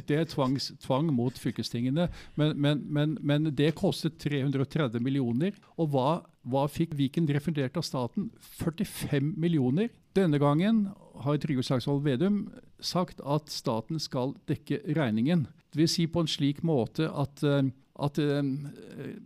det 0.12 0.26
tvangs, 0.34 0.70
tvang 0.84 1.09
mot 1.16 1.38
fylkestingene, 1.39 2.09
men, 2.39 2.53
men, 2.59 2.84
men, 2.88 3.16
men 3.22 3.49
det 3.55 3.74
kostet 3.80 4.20
330 4.22 5.01
millioner. 5.03 5.55
Og 5.80 5.93
hva, 5.95 6.09
hva 6.47 6.68
fikk 6.72 6.97
Viken 6.99 7.30
refundert 7.32 7.80
av 7.80 7.88
staten? 7.88 8.30
45 8.59 9.34
millioner. 9.39 9.89
Denne 10.18 10.41
gangen 10.41 10.89
har 11.24 11.39
Trygve 11.39 11.64
Slagsvold 11.64 12.03
Vedum 12.03 12.43
sagt 12.84 13.22
at 13.24 13.51
staten 13.53 14.01
skal 14.01 14.36
dekke 14.49 14.82
regningen. 14.97 15.47
Vil 15.78 15.88
si 15.88 16.07
på 16.12 16.24
en 16.24 16.32
slik 16.32 16.59
måte 16.68 17.07
at 17.07 17.43
eh, 17.47 17.70
at 18.00 18.20
eh, 18.22 18.42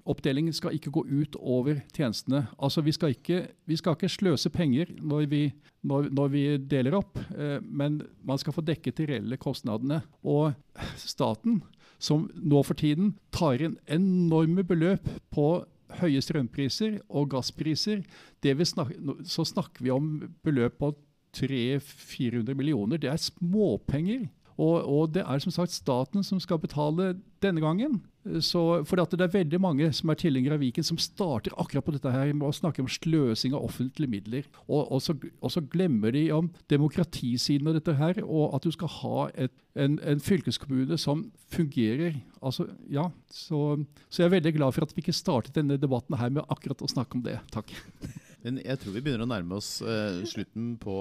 oppdelingen 0.10 0.54
skal 0.56 0.76
ikke 0.76 0.94
gå 0.94 1.04
ut 1.06 1.38
over 1.40 1.80
tjenestene. 1.94 2.46
Altså 2.58 2.82
Vi 2.82 2.94
skal 2.96 3.14
ikke, 3.14 3.46
vi 3.66 3.78
skal 3.78 3.96
ikke 3.96 4.10
sløse 4.10 4.50
penger 4.50 4.92
når 5.02 5.30
vi, 5.30 5.44
når, 5.84 6.10
når 6.10 6.34
vi 6.34 6.44
deler 6.58 6.98
opp, 6.98 7.20
eh, 7.38 7.60
men 7.62 8.02
man 8.26 8.42
skal 8.42 8.56
få 8.56 8.66
dekket 8.66 8.98
de 8.98 9.10
reelle 9.14 9.38
kostnadene. 9.38 10.02
Og 10.24 10.54
staten, 10.98 11.62
som 12.00 12.30
nå 12.36 12.64
for 12.66 12.78
tiden 12.78 13.16
tar 13.36 13.62
inn 13.62 13.78
enorme 13.88 14.66
beløp 14.68 15.08
på 15.34 15.66
høye 16.02 16.22
strømpriser 16.24 17.00
og 17.08 17.30
gasspriser, 17.36 18.02
det 18.44 18.56
vi 18.58 18.66
snak, 18.68 18.92
så 19.24 19.46
snakker 19.46 19.86
vi 19.86 19.94
om 19.94 20.16
beløp 20.44 20.80
på 20.82 20.96
300-400 21.36 22.56
millioner. 22.56 22.98
Det 22.98 23.12
er 23.12 23.22
småpenger. 23.22 24.26
Og, 24.56 24.76
og 24.88 25.16
det 25.16 25.24
er 25.26 25.42
som 25.44 25.52
sagt 25.52 25.76
staten 25.76 26.24
som 26.24 26.40
skal 26.40 26.60
betale 26.62 27.16
denne 27.44 27.62
gangen. 27.64 28.00
Så, 28.42 28.82
for 28.90 28.98
at 29.04 29.12
det 29.14 29.22
er 29.22 29.34
veldig 29.34 29.60
mange 29.62 29.88
som 29.94 30.10
er 30.10 30.18
tilhengere 30.18 30.56
av 30.58 30.64
Viken, 30.64 30.86
som 30.86 30.98
starter 30.98 31.54
akkurat 31.62 31.86
på 31.86 31.94
dette 31.94 32.10
her 32.10 32.32
med 32.34 32.48
å 32.48 32.56
snakke 32.56 32.82
om 32.82 32.90
sløsing 32.90 33.54
av 33.54 33.68
offentlige 33.68 34.10
midler. 34.10 34.48
Og, 34.66 34.88
og, 34.88 35.04
så, 35.04 35.14
og 35.44 35.54
så 35.54 35.62
glemmer 35.62 36.16
de 36.16 36.24
om 36.34 36.50
demokratisiden 36.72 37.70
av 37.70 37.78
dette 37.78 37.94
her, 38.00 38.24
og 38.26 38.56
at 38.58 38.66
du 38.66 38.74
skal 38.74 38.92
ha 38.96 39.28
et, 39.46 39.54
en, 39.78 40.00
en 40.02 40.24
fylkeskommune 40.24 40.98
som 41.02 41.28
fungerer. 41.54 42.18
Altså, 42.42 42.70
ja, 42.90 43.12
så, 43.30 43.62
så 44.10 44.24
jeg 44.24 44.32
er 44.32 44.38
veldig 44.40 44.56
glad 44.58 44.78
for 44.78 44.88
at 44.88 44.96
vi 44.96 45.06
ikke 45.06 45.16
startet 45.16 45.60
denne 45.60 45.78
debatten 45.78 46.18
her 46.18 46.34
med 46.34 46.48
akkurat 46.50 46.82
å 46.82 46.90
snakke 46.96 47.20
om 47.20 47.26
det. 47.28 47.38
Takk. 47.54 47.76
Men 48.46 48.58
jeg 48.64 48.82
tror 48.82 48.94
vi 48.94 49.06
begynner 49.06 49.26
å 49.26 49.30
nærme 49.30 49.58
oss 49.58 49.78
uh, 49.86 50.22
slutten 50.26 50.76
på 50.82 50.98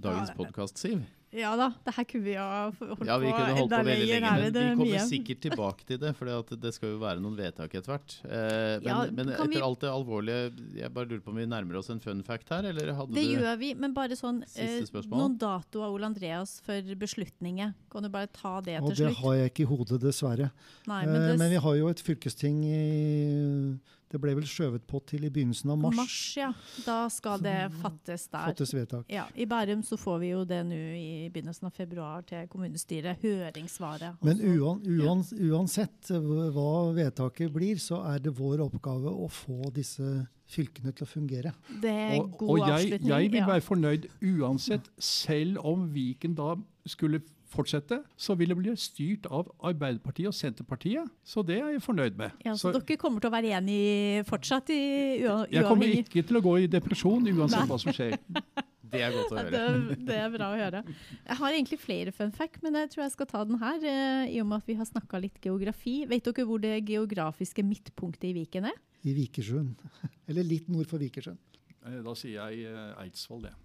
dagens 0.00 0.32
podkast, 0.36 0.80
Siv. 0.80 1.00
Ja 1.36 1.50
da, 1.60 1.66
det 1.84 1.92
her 1.96 2.04
kunne 2.08 2.24
vi 2.24 2.34
ha 2.34 2.70
holdt 2.70 3.06
Ja, 3.06 3.18
vi 3.20 3.26
på 3.28 3.36
kunne 3.36 3.54
holdt 3.56 3.58
på 3.58 3.64
enda 3.66 3.78
veldig 3.84 4.06
lenge, 4.08 4.30
men 4.40 4.52
det 4.54 4.62
vi 4.64 4.70
kommer 4.80 4.96
mye. 4.96 5.04
sikkert 5.10 5.40
tilbake 5.44 5.84
til 5.86 5.98
det. 6.00 6.12
For 6.16 6.56
det 6.56 6.72
skal 6.74 6.88
jo 6.94 6.98
være 7.02 7.20
noen 7.20 7.36
vedtak 7.36 7.74
etter 7.76 7.92
hvert. 7.92 8.16
Eh, 8.24 8.80
men 8.80 8.86
Ja, 8.88 8.96
men 9.10 9.28
etter 9.34 9.48
vi- 9.52 9.60
alt 9.66 9.80
det 9.80 9.90
alvorlige, 9.90 10.52
jeg 10.80 10.92
bare 10.94 11.06
lurer 11.10 11.20
på 11.22 11.28
om 11.34 11.36
vi 11.36 11.46
nærmer 11.46 11.76
oss 11.78 11.90
en 11.90 12.00
fun 12.00 12.22
fact 12.22 12.48
her, 12.48 12.64
eller 12.64 12.92
hadde 12.94 13.14
Det 13.14 13.24
du 13.28 13.36
gjør 13.36 13.58
vi, 13.58 13.74
men 13.74 13.92
bare 13.94 14.16
sånn 14.16 14.42
eh. 14.56 14.80
Noen 15.12 15.36
datoer, 15.38 15.92
Ole 15.92 16.06
Andreas, 16.06 16.60
for 16.64 16.80
beslutninger. 16.96 17.74
Kan 17.90 18.02
du 18.02 18.08
bare 18.08 18.26
ta 18.32 18.60
det 18.60 18.80
Og 18.82 18.90
det 18.90 18.96
slutt? 18.98 19.16
har 19.22 19.34
jeg 19.34 19.52
ikke 19.52 19.60
i 19.66 19.70
hodet, 19.76 20.00
dessverre. 20.00 20.50
Nei, 20.86 21.02
Eh, 21.02 21.06
men 21.12 21.20
det, 21.28 21.38
Men 21.38 21.50
vi 21.50 21.56
har 21.56 21.74
jo 21.76 21.88
et 21.88 22.00
fylkesting 22.00 22.64
i 22.64 23.78
Det 24.12 24.20
ble 24.22 24.36
vel 24.38 24.46
skjøvet 24.46 24.84
på 24.86 25.00
til 25.08 25.24
i 25.26 25.30
begynnelsen 25.32 25.72
av 25.74 25.80
mars. 25.82 25.96
mars, 25.98 26.18
ja. 26.38 26.50
Da 26.86 26.98
skal 27.12 27.40
det 27.42 27.56
fattes 27.80 28.28
der. 28.28 28.52
Fattes 28.52 28.74
vedtak. 28.76 29.08
Ja, 29.10 29.24
I 29.34 29.46
Bærum 29.50 29.82
så 29.86 29.98
får 29.98 30.20
vi 30.22 30.30
jo 30.34 30.44
det 30.46 30.60
nå 30.68 30.76
i 30.76 31.28
begynnelsen 31.32 31.66
av 31.66 31.74
februar 31.74 32.22
til 32.28 32.46
kommunestyret. 32.52 33.18
Høringssvaret. 33.24 34.22
Men 34.22 34.36
Altså, 34.36 34.52
uan, 34.60 34.82
uan, 35.00 35.24
uansett 35.50 36.12
hva 36.12 36.66
hva 36.66 36.94
vedtaket 36.96 37.52
blir, 37.54 37.80
så 37.82 38.00
er 38.12 38.22
det 38.24 38.34
vår 38.36 38.64
oppgave 38.66 39.12
å 39.12 39.28
få 39.32 39.70
disse 39.74 40.26
fylkene 40.46 40.92
til 40.94 41.06
å 41.06 41.10
fungere. 41.10 41.52
det 41.82 41.90
er 41.92 42.18
god 42.38 42.48
og 42.48 42.58
jeg, 42.60 42.74
avslutning. 42.76 43.10
jeg 43.10 43.30
vil 43.32 43.40
ja. 43.40 43.46
være 43.50 43.64
fornøyd 43.66 44.06
uansett, 44.22 44.90
selv 44.98 45.58
om 45.66 45.88
Viken 45.94 46.36
da 46.38 46.54
skulle 46.86 47.22
fortsette, 47.56 47.98
så 48.20 48.36
vil 48.38 48.52
det 48.52 48.56
bli 48.60 48.74
styrt 48.78 49.26
av 49.32 49.48
Arbeiderpartiet 49.66 50.28
og 50.30 50.36
Senterpartiet. 50.36 51.08
Så 51.26 51.42
det 51.46 51.56
er 51.62 51.72
jeg 51.74 51.82
fornøyd 51.84 52.16
med. 52.20 52.36
Ja, 52.44 52.54
så, 52.54 52.70
Så 52.76 52.82
dere 52.84 53.00
kommer 53.00 53.24
til 53.24 53.32
å 53.32 53.34
være 53.34 53.56
enige 53.58 54.22
fortsatt 54.28 54.70
i 54.76 54.80
jeg 55.24 55.64
kommer 55.66 55.90
ikke 55.90 56.22
til 56.28 56.38
å 56.38 56.44
gå 56.44 56.54
i 56.62 56.70
depresjon 56.70 57.26
uansett 57.32 57.62
Nei. 57.64 57.68
hva 57.72 57.78
som 57.82 57.92
skjer. 57.96 58.16
Det 58.86 59.00
er 59.02 59.10
godt 59.10 59.32
å 59.34 59.40
høre. 59.40 59.50
det, 59.90 59.96
det 60.06 60.14
er 60.22 60.28
bra 60.30 60.46
å 60.54 60.58
høre. 60.60 60.80
Jeg 61.26 61.36
har 61.40 61.54
egentlig 61.56 61.78
flere 61.82 62.12
fun 62.14 62.30
fact, 62.32 62.60
men 62.62 62.76
jeg 62.78 62.92
tror 62.92 63.02
jeg 63.02 63.12
skal 63.16 63.26
ta 63.32 63.40
den 63.44 63.58
her. 63.58 63.82
eh, 63.82 64.30
I 64.30 64.38
og 64.40 64.46
med 64.46 64.62
at 64.62 64.68
vi 64.70 64.76
har 64.78 64.86
snakka 64.86 65.18
litt 65.24 65.40
geografi. 65.42 65.96
Vet 66.06 66.22
dere 66.28 66.44
hvor 66.46 66.62
det 66.62 66.76
geografiske 66.86 67.64
midtpunktet 67.66 68.28
i 68.30 68.32
Viken 68.38 68.68
er? 68.70 68.78
I 69.02 69.16
Vikersund. 69.18 69.82
Eller 70.30 70.46
litt 70.46 70.70
nord 70.70 70.86
for 70.86 71.02
Vikersund. 71.02 71.42
Eh, 71.82 71.98
Da 72.06 72.14
sier 72.14 72.38
jeg 72.46 72.70
eh, 72.70 72.94
Eidsvoll, 73.02 73.42
det. 73.48 73.56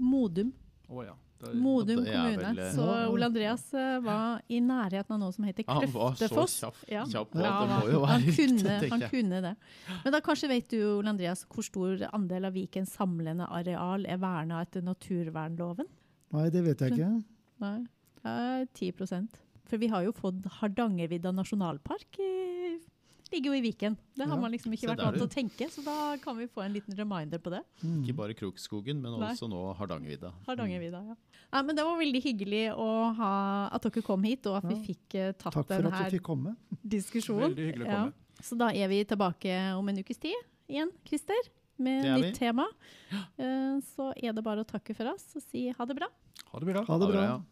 Modum. 0.00 0.54
Å 0.88 1.04
ja. 1.10 1.14
Er- 1.48 1.54
Modum 1.54 2.04
kommune. 2.04 2.36
vel, 2.42 2.58
eh, 2.58 2.72
Så 2.74 2.86
Ole 3.12 3.26
Andreas 3.28 3.64
eh, 3.74 3.98
var 4.00 4.40
i 4.48 4.60
nærheten 4.60 5.10
av 5.16 5.18
noe 5.20 5.32
som 5.32 5.44
heter 5.44 5.64
Han 5.68 5.90
var 5.92 6.12
så 6.14 6.28
Kløftefoss. 6.28 6.56
kjapp, 6.60 6.76
Ja. 6.90 7.04
kjapp 7.04 7.34
Ja, 7.34 7.52
det 7.60 7.70
må 7.74 7.92
jo 7.92 8.04
han, 8.04 8.20
riktig, 8.22 8.48
kunne, 8.62 8.88
han 8.90 9.00
kunne 9.10 9.40
det. 9.42 9.56
Men 10.04 10.12
da 10.12 10.20
kanskje 10.20 10.48
vet 10.48 10.68
du, 10.68 10.78
Ole 10.98 11.08
Andreas, 11.14 11.44
hvor 11.48 11.62
stor 11.64 11.96
andel 12.12 12.44
av 12.46 12.52
Vikens 12.54 12.96
samlende 12.96 13.46
areal 13.50 14.06
er 14.06 14.16
verna 14.18 14.60
etter 14.64 14.82
naturvernloven? 14.82 15.86
Nei, 16.32 16.48
det 16.50 16.64
vet 16.64 16.78
jeg 16.80 16.92
ikke. 16.92 17.24
Nei, 17.60 17.78
det 18.22 18.24
er 18.24 18.66
10 18.74 19.28
For 19.64 19.78
vi 19.78 19.86
har 19.88 20.02
jo 20.04 20.12
fått 20.12 20.42
Hardangervidda 20.60 21.32
nasjonalpark. 21.34 22.18
I, 22.18 22.78
ligger 23.32 23.50
jo 23.50 23.56
i 23.58 23.62
Viken. 23.64 23.96
Det 24.16 24.26
har 24.26 24.36
Ja, 24.36 24.40
man 24.40 24.52
liksom 24.52 24.72
ikke 24.72 24.88
vært 24.90 25.02
vant 25.04 25.16
til 25.16 25.26
å 25.26 25.30
tenke, 25.32 25.68
så 25.70 25.82
da 25.84 26.16
kan 26.22 26.36
vi 26.38 26.46
få 26.46 26.62
en 26.64 26.72
liten 26.72 26.94
reminder 26.98 27.38
på 27.38 27.50
det. 27.50 27.62
Mm. 27.82 28.02
Ikke 28.04 28.16
bare 28.16 28.34
Krokskogen, 28.34 29.00
men 29.00 29.18
Nei. 29.20 29.32
også 29.32 29.48
nå 29.48 29.62
Hardangervidda. 29.78 30.32
Hardangervidda, 30.46 31.00
ja. 31.08 31.16
Nei, 31.54 31.62
men 31.62 31.76
det 31.76 31.84
var 31.84 31.98
veldig 31.98 32.22
hyggelig 32.22 32.62
å 32.76 32.88
ha, 33.14 33.68
at 33.72 33.82
dere 33.82 34.02
kom 34.02 34.22
hit, 34.22 34.46
og 34.46 34.56
at 34.60 34.64
vi 34.70 34.76
fikk 34.94 35.14
uh, 35.14 35.32
tatt 35.32 35.52
Takk 35.54 35.66
diskusjonen. 35.68 35.90
for 35.90 36.04
at 36.04 36.10
du 36.10 36.16
fikk 36.18 36.26
komme. 36.26 36.56
diskusjon. 36.82 37.40
Veldig 37.40 37.66
hyggelig 37.70 37.86
å 37.86 37.90
Ja. 37.90 38.00
komme. 38.04 38.12
Så 38.42 38.58
da 38.58 38.68
er 38.74 38.88
vi 38.88 39.04
tilbake 39.04 39.76
om 39.78 39.88
en 39.88 39.96
ukes 40.02 40.18
tid 40.18 40.34
igjen, 40.68 40.90
Christer, 41.06 41.38
med 41.78 42.04
nytt 42.04 42.24
vi. 42.24 42.32
tema. 42.38 42.66
Uh, 43.38 43.80
Så 43.80 44.12
er 44.22 44.32
det 44.32 44.42
bare 44.44 44.62
å 44.62 44.66
takke 44.66 44.94
for 44.94 45.06
oss 45.14 45.24
og 45.36 45.42
si 45.42 45.68
ha 45.70 45.84
det 45.86 45.96
bra. 45.96 46.06
Ha 46.52 46.58
det 46.60 46.66
bra. 46.66 46.84
Ha 46.84 46.98
det 46.98 47.08
bra. 47.10 47.22
ja. 47.22 47.40